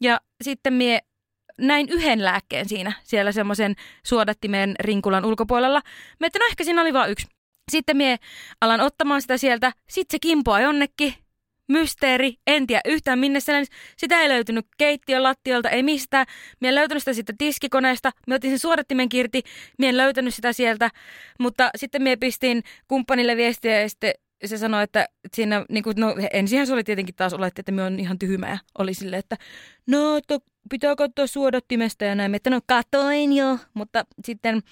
Ja 0.00 0.20
sitten 0.42 0.72
mie 0.72 0.98
näin 1.58 1.88
yhden 1.88 2.24
lääkkeen 2.24 2.68
siinä, 2.68 2.92
siellä 3.02 3.32
semmoisen 3.32 3.74
suodattimen 4.06 4.74
rinkulan 4.80 5.24
ulkopuolella. 5.24 5.80
Mä 6.20 6.26
että 6.26 6.38
no 6.38 6.46
ehkä 6.50 6.64
siinä 6.64 6.82
oli 6.82 6.92
vain 6.92 7.10
yksi. 7.10 7.26
Sitten 7.70 7.96
mie 7.96 8.16
alan 8.60 8.80
ottamaan 8.80 9.22
sitä 9.22 9.36
sieltä, 9.36 9.72
sitten 9.88 10.14
se 10.14 10.18
kimpoaa 10.18 10.60
jonnekin, 10.60 11.14
mysteeri, 11.70 12.34
en 12.46 12.66
tiedä 12.66 12.80
yhtään 12.84 13.18
minne 13.18 13.40
se 13.40 13.62
Sitä 13.96 14.20
ei 14.20 14.28
löytynyt 14.28 14.66
keittiön 14.78 15.22
lattiolta, 15.22 15.70
ei 15.70 15.82
mistään. 15.82 16.26
Mä 16.60 16.68
en 16.68 16.74
löytänyt 16.74 17.00
sitä 17.00 17.12
sitten 17.12 17.38
tiskikoneesta. 17.38 18.10
Mä 18.26 18.34
otin 18.34 18.50
sen 18.50 18.58
suodattimen 18.58 19.08
kirti, 19.08 19.42
mä 19.78 19.86
en 19.86 19.96
löytänyt 19.96 20.34
sitä 20.34 20.52
sieltä. 20.52 20.90
Mutta 21.38 21.70
sitten 21.76 22.02
mä 22.02 22.16
pistin 22.20 22.62
kumppanille 22.88 23.36
viestiä 23.36 23.80
ja 23.80 23.88
sitten 23.88 24.12
se 24.44 24.58
sanoi, 24.58 24.82
että 24.82 25.06
siinä, 25.34 25.64
niin 25.68 25.84
kuin, 25.84 25.94
no 25.96 26.14
ensinhän 26.32 26.66
se 26.66 26.72
oli 26.72 26.84
tietenkin 26.84 27.14
taas 27.14 27.34
oletti, 27.34 27.60
että 27.60 27.72
me 27.72 27.82
on 27.82 28.00
ihan 28.00 28.18
tyhmä 28.18 28.48
ja 28.48 28.58
oli 28.78 28.94
sille, 28.94 29.16
että 29.16 29.36
no, 29.86 30.16
että 30.16 30.38
pitää 30.70 30.96
katsoa 30.96 31.26
suodattimesta 31.26 32.04
ja 32.04 32.14
näin. 32.14 32.34
Että 32.34 32.50
no 32.50 32.60
katoin 32.66 33.32
jo, 33.32 33.58
mutta 33.74 34.04
sitten 34.24 34.62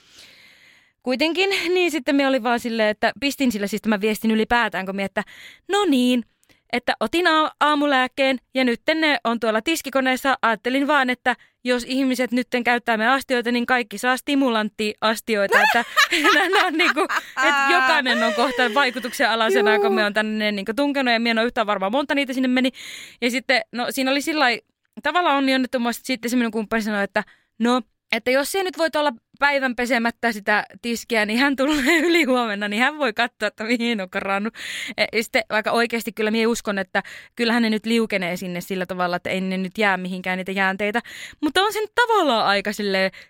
kuitenkin, 1.03 1.51
niin 1.75 1.91
sitten 1.91 2.17
me 2.17 2.27
oli 2.27 2.43
vaan 2.43 2.61
silleen, 2.61 2.89
että 2.89 3.13
pistin 3.21 3.53
sille 3.53 3.67
siis 3.67 3.83
tämän 3.83 4.01
viestin 4.01 4.31
ylipäätään, 4.31 4.87
kun 4.87 5.01
että 5.01 5.25
no 5.69 5.85
niin, 5.85 6.25
että 6.73 6.97
otin 7.01 7.27
aamulääkkeen 7.61 8.39
ja 8.55 8.65
nyt 8.65 8.81
ne 8.95 9.19
on 9.25 9.41
tuolla 9.41 9.63
tiskikoneessa. 9.63 10.39
Ajattelin 10.43 10.87
vaan, 10.87 11.11
että 11.11 11.37
jos 11.65 11.85
ihmiset 11.85 12.33
nyt 12.33 12.49
käyttää 12.65 12.97
me 12.97 13.09
astioita, 13.09 13.53
niin 13.53 13.67
kaikki 13.67 13.99
saa 13.99 14.17
stimulantti-astioita. 14.17 15.63
Että, 15.63 15.85
on 16.67 16.73
niin 16.73 16.95
kuin, 16.95 17.07
että 17.49 17.67
jokainen 17.73 18.23
on 18.23 18.35
kohta 18.35 18.75
vaikutuksen 18.75 19.31
alasena, 19.31 19.79
kun 19.79 19.95
me 19.95 20.05
on 20.05 20.15
tänne 20.15 20.53
niin 20.53 20.67
tunkenut 20.77 21.13
ja 21.13 21.21
minä 21.21 21.31
en 21.31 21.39
ole 21.39 21.47
yhtään 21.47 21.67
varmaan 21.67 21.93
monta 21.93 22.15
niitä 22.15 22.33
sinne 22.33 22.49
meni. 22.49 22.71
Ja 23.21 23.31
sitten, 23.31 23.63
no 23.73 23.87
siinä 23.91 24.11
oli 24.11 24.21
sillä 24.21 24.47
tavallaan 25.03 25.37
onni 25.37 25.55
onnettomasti 25.55 26.03
sitten 26.05 26.31
se 26.31 26.37
minun 26.37 26.53
kumppani 26.53 26.83
sanoi, 26.83 27.05
että 27.05 27.25
no, 27.59 27.83
että 28.13 28.31
jos 28.31 28.53
se 28.53 28.63
nyt 28.63 28.79
voit 28.79 28.97
olla 28.97 29.13
päivän 29.39 29.77
pesemättä 29.77 30.33
sitä 30.33 30.65
tiskiä, 30.83 31.27
niin 31.27 31.39
hän 31.39 31.57
tulee 31.57 31.99
yli 32.09 32.25
huomenna, 32.25 32.69
niin 32.69 32.83
hän 32.83 32.99
voi 32.99 33.13
katsoa, 33.13 33.49
että 33.49 33.65
mihin 33.65 34.01
on 34.01 34.11
karannut. 34.11 34.55
Ja 35.13 35.23
sitten 35.23 35.43
vaikka 35.51 35.71
oikeasti 35.71 36.13
kyllä 36.13 36.31
minä 36.31 36.49
uskon, 36.49 36.79
että 36.79 37.03
kyllähän 37.37 37.63
ne 37.63 37.71
nyt 37.71 37.87
liukenee 37.87 38.37
sinne 38.37 38.61
sillä 38.61 38.87
tavalla, 38.87 39.17
että 39.17 39.31
ei 39.31 39.41
ne 39.41 39.57
nyt 39.57 39.79
jää 39.79 39.97
mihinkään 39.97 40.39
niitä 40.39 40.53
jäänteitä. 40.53 41.01
Mutta 41.41 41.63
on 41.63 41.73
sen 41.73 41.89
tavallaan 41.95 42.47
aika 42.47 42.71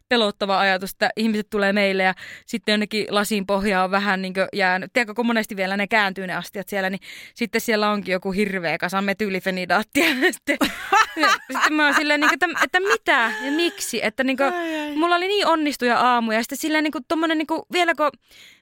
pelottava 0.08 0.58
ajatus, 0.58 0.92
että 0.92 1.10
ihmiset 1.16 1.50
tulee 1.50 1.72
meille 1.72 2.02
ja 2.02 2.14
sitten 2.46 2.72
jonnekin 2.72 3.06
lasin 3.10 3.46
pohja 3.46 3.84
on 3.84 3.90
vähän 3.90 4.22
niin 4.22 4.34
jäänyt. 4.52 4.92
Tiedätkö, 4.92 5.14
kun 5.14 5.26
monesti 5.26 5.56
vielä 5.56 5.76
ne 5.76 5.86
kääntyy 5.86 6.26
ne 6.26 6.34
astiat 6.34 6.68
siellä, 6.68 6.90
niin 6.90 7.00
sitten 7.34 7.60
siellä 7.60 7.90
onkin 7.90 8.12
joku 8.12 8.32
hirveä 8.32 8.78
kasa 8.78 9.02
metyylifenidaattia. 9.02 10.04
sitten, 10.30 10.58
sitten 11.52 11.72
mä 11.72 11.84
oon 11.84 11.94
silleen, 11.94 12.20
niin 12.20 12.28
kuin, 12.28 12.50
että, 12.50 12.64
että 12.64 12.80
mitä 12.80 13.32
ja 13.44 13.52
miksi. 13.52 14.04
Että 14.04 14.24
niin 14.24 14.36
kuin, 14.36 14.52
mulla 14.96 15.16
oli 15.16 15.28
niin 15.28 15.46
onnistuja 15.46 15.97
aamu. 15.98 16.32
Ja 16.32 16.42
sitten 16.42 16.58
silleen 16.58 16.84
niin 16.84 16.92
kuin, 16.92 17.04
tommonen, 17.08 17.38
niin 17.38 17.46
kuin, 17.46 17.62
vielä 17.72 17.94
kun 17.94 18.10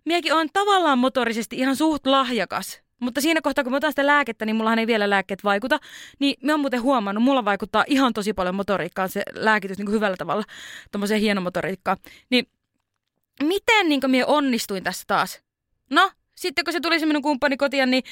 miekin 0.04 0.34
on 0.34 0.48
tavallaan 0.52 0.98
motorisesti 0.98 1.56
ihan 1.56 1.76
suht 1.76 2.06
lahjakas, 2.06 2.80
mutta 3.00 3.20
siinä 3.20 3.40
kohtaa, 3.40 3.64
kun 3.64 3.72
mä 3.72 3.76
otan 3.76 3.92
sitä 3.92 4.06
lääkettä, 4.06 4.46
niin 4.46 4.56
mullahan 4.56 4.78
ei 4.78 4.86
vielä 4.86 5.10
lääkkeet 5.10 5.44
vaikuta. 5.44 5.78
Niin 6.18 6.36
mä 6.42 6.52
oon 6.52 6.60
muuten 6.60 6.82
huomannut, 6.82 7.24
mulla 7.24 7.44
vaikuttaa 7.44 7.84
ihan 7.86 8.12
tosi 8.12 8.32
paljon 8.32 8.54
motoriikkaan 8.54 9.08
se 9.08 9.22
lääkitys 9.34 9.78
niin 9.78 9.86
kuin 9.86 9.94
hyvällä 9.94 10.16
tavalla, 10.16 10.44
tommoseen 10.92 11.20
hienomotoriikkaan. 11.20 11.96
Niin 12.30 12.46
miten 13.42 13.88
niin 13.88 14.00
kuin, 14.00 14.26
onnistuin 14.26 14.84
tässä 14.84 15.04
taas? 15.06 15.42
No, 15.90 16.10
sitten 16.36 16.64
kun 16.64 16.72
se 16.72 16.80
tuli 16.80 17.00
se 17.00 17.06
minun 17.06 17.22
kumppani 17.22 17.56
kotiin, 17.56 17.90
niin 17.90 18.02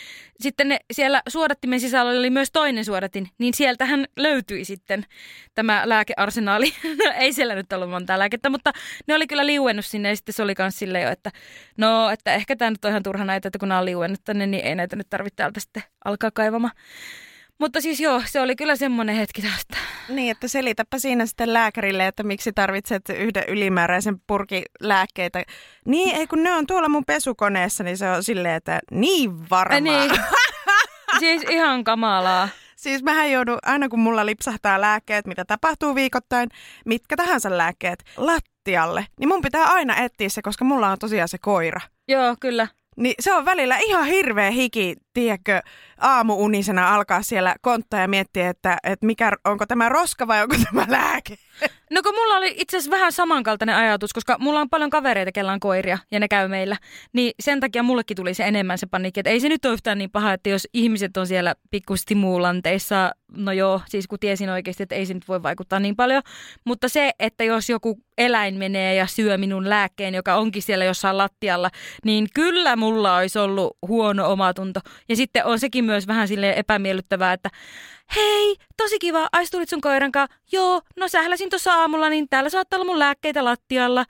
sitten 0.40 0.68
ne, 0.68 0.78
siellä 0.92 1.22
suodattimen 1.28 1.80
sisällä 1.80 2.10
oli 2.10 2.30
myös 2.30 2.50
toinen 2.52 2.84
suodatin, 2.84 3.28
niin 3.38 3.54
sieltähän 3.54 4.06
löytyi 4.16 4.64
sitten 4.64 5.06
tämä 5.54 5.82
lääkearsenaali. 5.84 6.74
No, 6.84 7.12
ei 7.20 7.32
siellä 7.32 7.54
nyt 7.54 7.72
ollut 7.72 7.90
monta 7.90 8.18
lääkettä, 8.18 8.50
mutta 8.50 8.72
ne 9.06 9.14
oli 9.14 9.26
kyllä 9.26 9.46
liuennut 9.46 9.86
sinne 9.86 10.08
ja 10.08 10.16
sitten 10.16 10.32
se 10.32 10.42
oli 10.42 10.54
myös 10.58 10.78
silleen 10.78 11.04
jo, 11.04 11.10
että 11.10 11.30
no, 11.76 12.10
että 12.10 12.34
ehkä 12.34 12.56
tämä 12.56 12.70
nyt 12.70 12.84
on 12.84 12.90
ihan 12.90 13.02
turha 13.02 13.24
näitä, 13.24 13.48
että 13.48 13.58
kun 13.58 13.68
nämä 13.68 13.78
on 13.78 13.84
liuennut 13.84 14.20
tänne, 14.24 14.46
niin 14.46 14.64
ei 14.64 14.74
näitä 14.74 14.96
nyt 14.96 15.10
tarvitse 15.10 15.36
täältä 15.36 15.60
sitten 15.60 15.82
alkaa 16.04 16.30
kaivamaan. 16.30 16.74
Mutta 17.58 17.80
siis 17.80 18.00
joo, 18.00 18.22
se 18.26 18.40
oli 18.40 18.56
kyllä 18.56 18.76
semmoinen 18.76 19.16
hetki 19.16 19.42
tästä. 19.42 19.76
Niin, 20.08 20.30
että 20.30 20.48
selitäpä 20.48 20.98
siinä 20.98 21.26
sitten 21.26 21.52
lääkärille, 21.52 22.06
että 22.06 22.22
miksi 22.22 22.52
tarvitset 22.52 23.08
yhden 23.08 23.44
ylimääräisen 23.48 24.16
purki 24.26 24.62
lääkkeitä. 24.80 25.42
Niin, 25.86 26.16
ei 26.16 26.26
kun 26.26 26.42
ne 26.42 26.52
on 26.52 26.66
tuolla 26.66 26.88
mun 26.88 27.04
pesukoneessa, 27.04 27.84
niin 27.84 27.98
se 27.98 28.10
on 28.10 28.24
silleen, 28.24 28.54
että 28.54 28.80
niin 28.90 29.50
varmaan. 29.50 29.84
Niin. 29.84 30.10
siis 31.20 31.42
ihan 31.50 31.84
kamalaa. 31.84 32.48
Siis 32.76 33.02
mähän 33.02 33.30
joudun, 33.30 33.58
aina 33.62 33.88
kun 33.88 34.00
mulla 34.00 34.26
lipsahtaa 34.26 34.80
lääkkeet, 34.80 35.26
mitä 35.26 35.44
tapahtuu 35.44 35.94
viikoittain, 35.94 36.48
mitkä 36.84 37.16
tahansa 37.16 37.58
lääkkeet, 37.58 38.04
lattialle, 38.16 39.06
niin 39.20 39.28
mun 39.28 39.42
pitää 39.42 39.64
aina 39.64 39.96
etsiä 39.96 40.28
se, 40.28 40.42
koska 40.42 40.64
mulla 40.64 40.88
on 40.88 40.98
tosiaan 40.98 41.28
se 41.28 41.38
koira. 41.38 41.80
Joo, 42.08 42.36
kyllä. 42.40 42.68
Niin 42.96 43.14
se 43.20 43.34
on 43.34 43.44
välillä 43.44 43.78
ihan 43.78 44.04
hirveä 44.04 44.50
hiki, 44.50 44.96
tiedätkö, 45.14 45.62
aamuunisena 45.98 46.94
alkaa 46.94 47.22
siellä 47.22 47.56
konttaa 47.60 48.00
ja 48.00 48.08
miettiä, 48.08 48.50
että, 48.50 48.78
että 48.82 49.06
mikä, 49.06 49.32
onko 49.44 49.66
tämä 49.66 49.88
roska 49.88 50.26
vai 50.26 50.42
onko 50.42 50.56
tämä 50.64 50.86
lääke. 50.88 51.36
No 51.90 52.02
kun 52.02 52.14
mulla 52.14 52.36
oli 52.36 52.54
itse 52.56 52.76
asiassa 52.76 52.90
vähän 52.90 53.12
samankaltainen 53.12 53.76
ajatus, 53.76 54.12
koska 54.12 54.36
mulla 54.38 54.60
on 54.60 54.70
paljon 54.70 54.90
kavereita, 54.90 55.32
kellä 55.32 55.52
on 55.52 55.60
koiria 55.60 55.98
ja 56.10 56.20
ne 56.20 56.28
käy 56.28 56.48
meillä. 56.48 56.76
Niin 57.12 57.32
sen 57.40 57.60
takia 57.60 57.82
mullekin 57.82 58.16
tuli 58.16 58.34
se 58.34 58.44
enemmän 58.44 58.78
se 58.78 58.86
paniikki, 58.86 59.20
että 59.20 59.30
ei 59.30 59.40
se 59.40 59.48
nyt 59.48 59.64
ole 59.64 59.74
yhtään 59.74 59.98
niin 59.98 60.10
paha, 60.10 60.32
että 60.32 60.48
jos 60.48 60.68
ihmiset 60.72 61.16
on 61.16 61.26
siellä 61.26 61.54
pikkustimulanteissa, 61.70 63.12
no 63.36 63.52
joo, 63.52 63.80
siis 63.88 64.06
kun 64.06 64.18
tiesin 64.18 64.50
oikeasti, 64.50 64.82
että 64.82 64.94
ei 64.94 65.06
se 65.06 65.14
nyt 65.14 65.28
voi 65.28 65.42
vaikuttaa 65.42 65.80
niin 65.80 65.96
paljon. 65.96 66.22
Mutta 66.64 66.88
se, 66.88 67.10
että 67.18 67.44
jos 67.44 67.70
joku 67.70 67.98
eläin 68.18 68.54
menee 68.54 68.94
ja 68.94 69.06
syö 69.06 69.38
minun 69.38 69.70
lääkkeen, 69.70 70.14
joka 70.14 70.34
onkin 70.34 70.62
siellä 70.62 70.84
jossain 70.84 71.18
lattialla, 71.18 71.70
niin 72.04 72.26
kyllä 72.34 72.76
mulla 72.76 73.16
olisi 73.16 73.38
ollut 73.38 73.76
huono 73.88 74.32
omatunto. 74.32 74.80
Ja 75.08 75.16
sitten 75.16 75.44
on 75.44 75.58
sekin 75.58 75.84
myös 75.84 76.06
vähän 76.06 76.28
sille 76.28 76.52
epämiellyttävää, 76.56 77.32
että 77.32 77.50
hei, 78.16 78.56
tosi 78.76 78.98
kiva, 78.98 79.28
aistulit 79.32 79.68
sun 79.68 79.80
koiran 79.80 80.12
kanssa. 80.12 80.38
Joo, 80.52 80.82
no 80.96 81.08
sähläsin 81.08 81.50
tuossa 81.50 81.74
aamulla, 81.74 82.08
niin 82.08 82.28
täällä 82.28 82.50
saattaa 82.50 82.76
olla 82.76 82.86
mun 82.86 82.98
lääkkeitä 82.98 83.44
lattialla. 83.44 84.04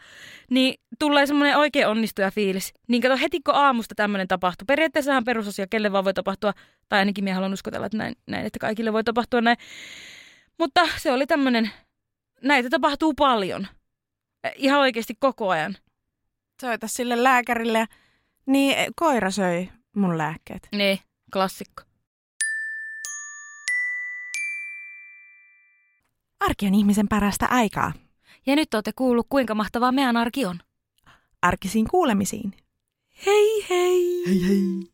Niin 0.51 0.75
tulee 0.99 1.27
semmoinen 1.27 1.57
oikein 1.57 1.89
onnistuja 1.89 2.31
fiilis. 2.31 2.73
Niin 2.89 3.03
kato, 3.03 3.17
heti 3.17 3.41
kun 3.41 3.55
aamusta 3.55 3.95
tämmöinen 3.95 4.29
tapahtuu. 4.29 4.67
Periaatteessahan 4.67 5.25
perusasia, 5.25 5.67
kelle 5.67 5.93
vaan 5.93 6.05
voi 6.05 6.15
tapahtua. 6.15 6.53
Tai 6.89 6.99
ainakin 6.99 7.25
minä 7.25 7.35
haluan 7.35 7.53
uskotella, 7.53 7.87
että 7.87 7.99
näin, 7.99 8.15
näin, 8.27 8.47
että 8.47 8.59
kaikille 8.59 8.93
voi 8.93 9.05
tapahtua 9.05 9.41
näin. 9.41 9.57
Mutta 10.59 10.89
se 10.97 11.13
oli 11.13 11.27
tämmöinen, 11.27 11.71
näitä 12.43 12.71
tapahtuu 12.71 13.15
paljon. 13.15 13.67
Ihan 14.57 14.81
oikeasti 14.81 15.15
koko 15.19 15.51
ajan. 15.51 15.77
Soita 16.61 16.89
sille 16.89 17.23
lääkärille, 17.23 17.87
niin 18.47 18.77
koira 18.97 19.31
söi 19.31 19.69
mun 19.95 20.19
lääkkeet. 20.19 20.69
Niin, 20.73 20.99
klassikko. 21.33 21.83
Arki 26.41 26.67
on 26.67 26.75
ihmisen 26.75 27.09
parasta 27.09 27.47
aikaa. 27.47 27.93
Ja 28.47 28.57
nyt 28.57 28.75
olette 28.75 28.93
kuullut, 28.93 29.27
kuinka 29.29 29.55
mahtavaa 29.55 29.93
meidän 29.93 30.17
arki 30.17 30.47
on. 30.47 30.59
Arkisiin 31.43 31.89
kuulemisiin. 31.91 32.53
Hei 33.27 33.67
hei! 33.71 34.27
Hei 34.27 34.49
hei. 34.49 34.94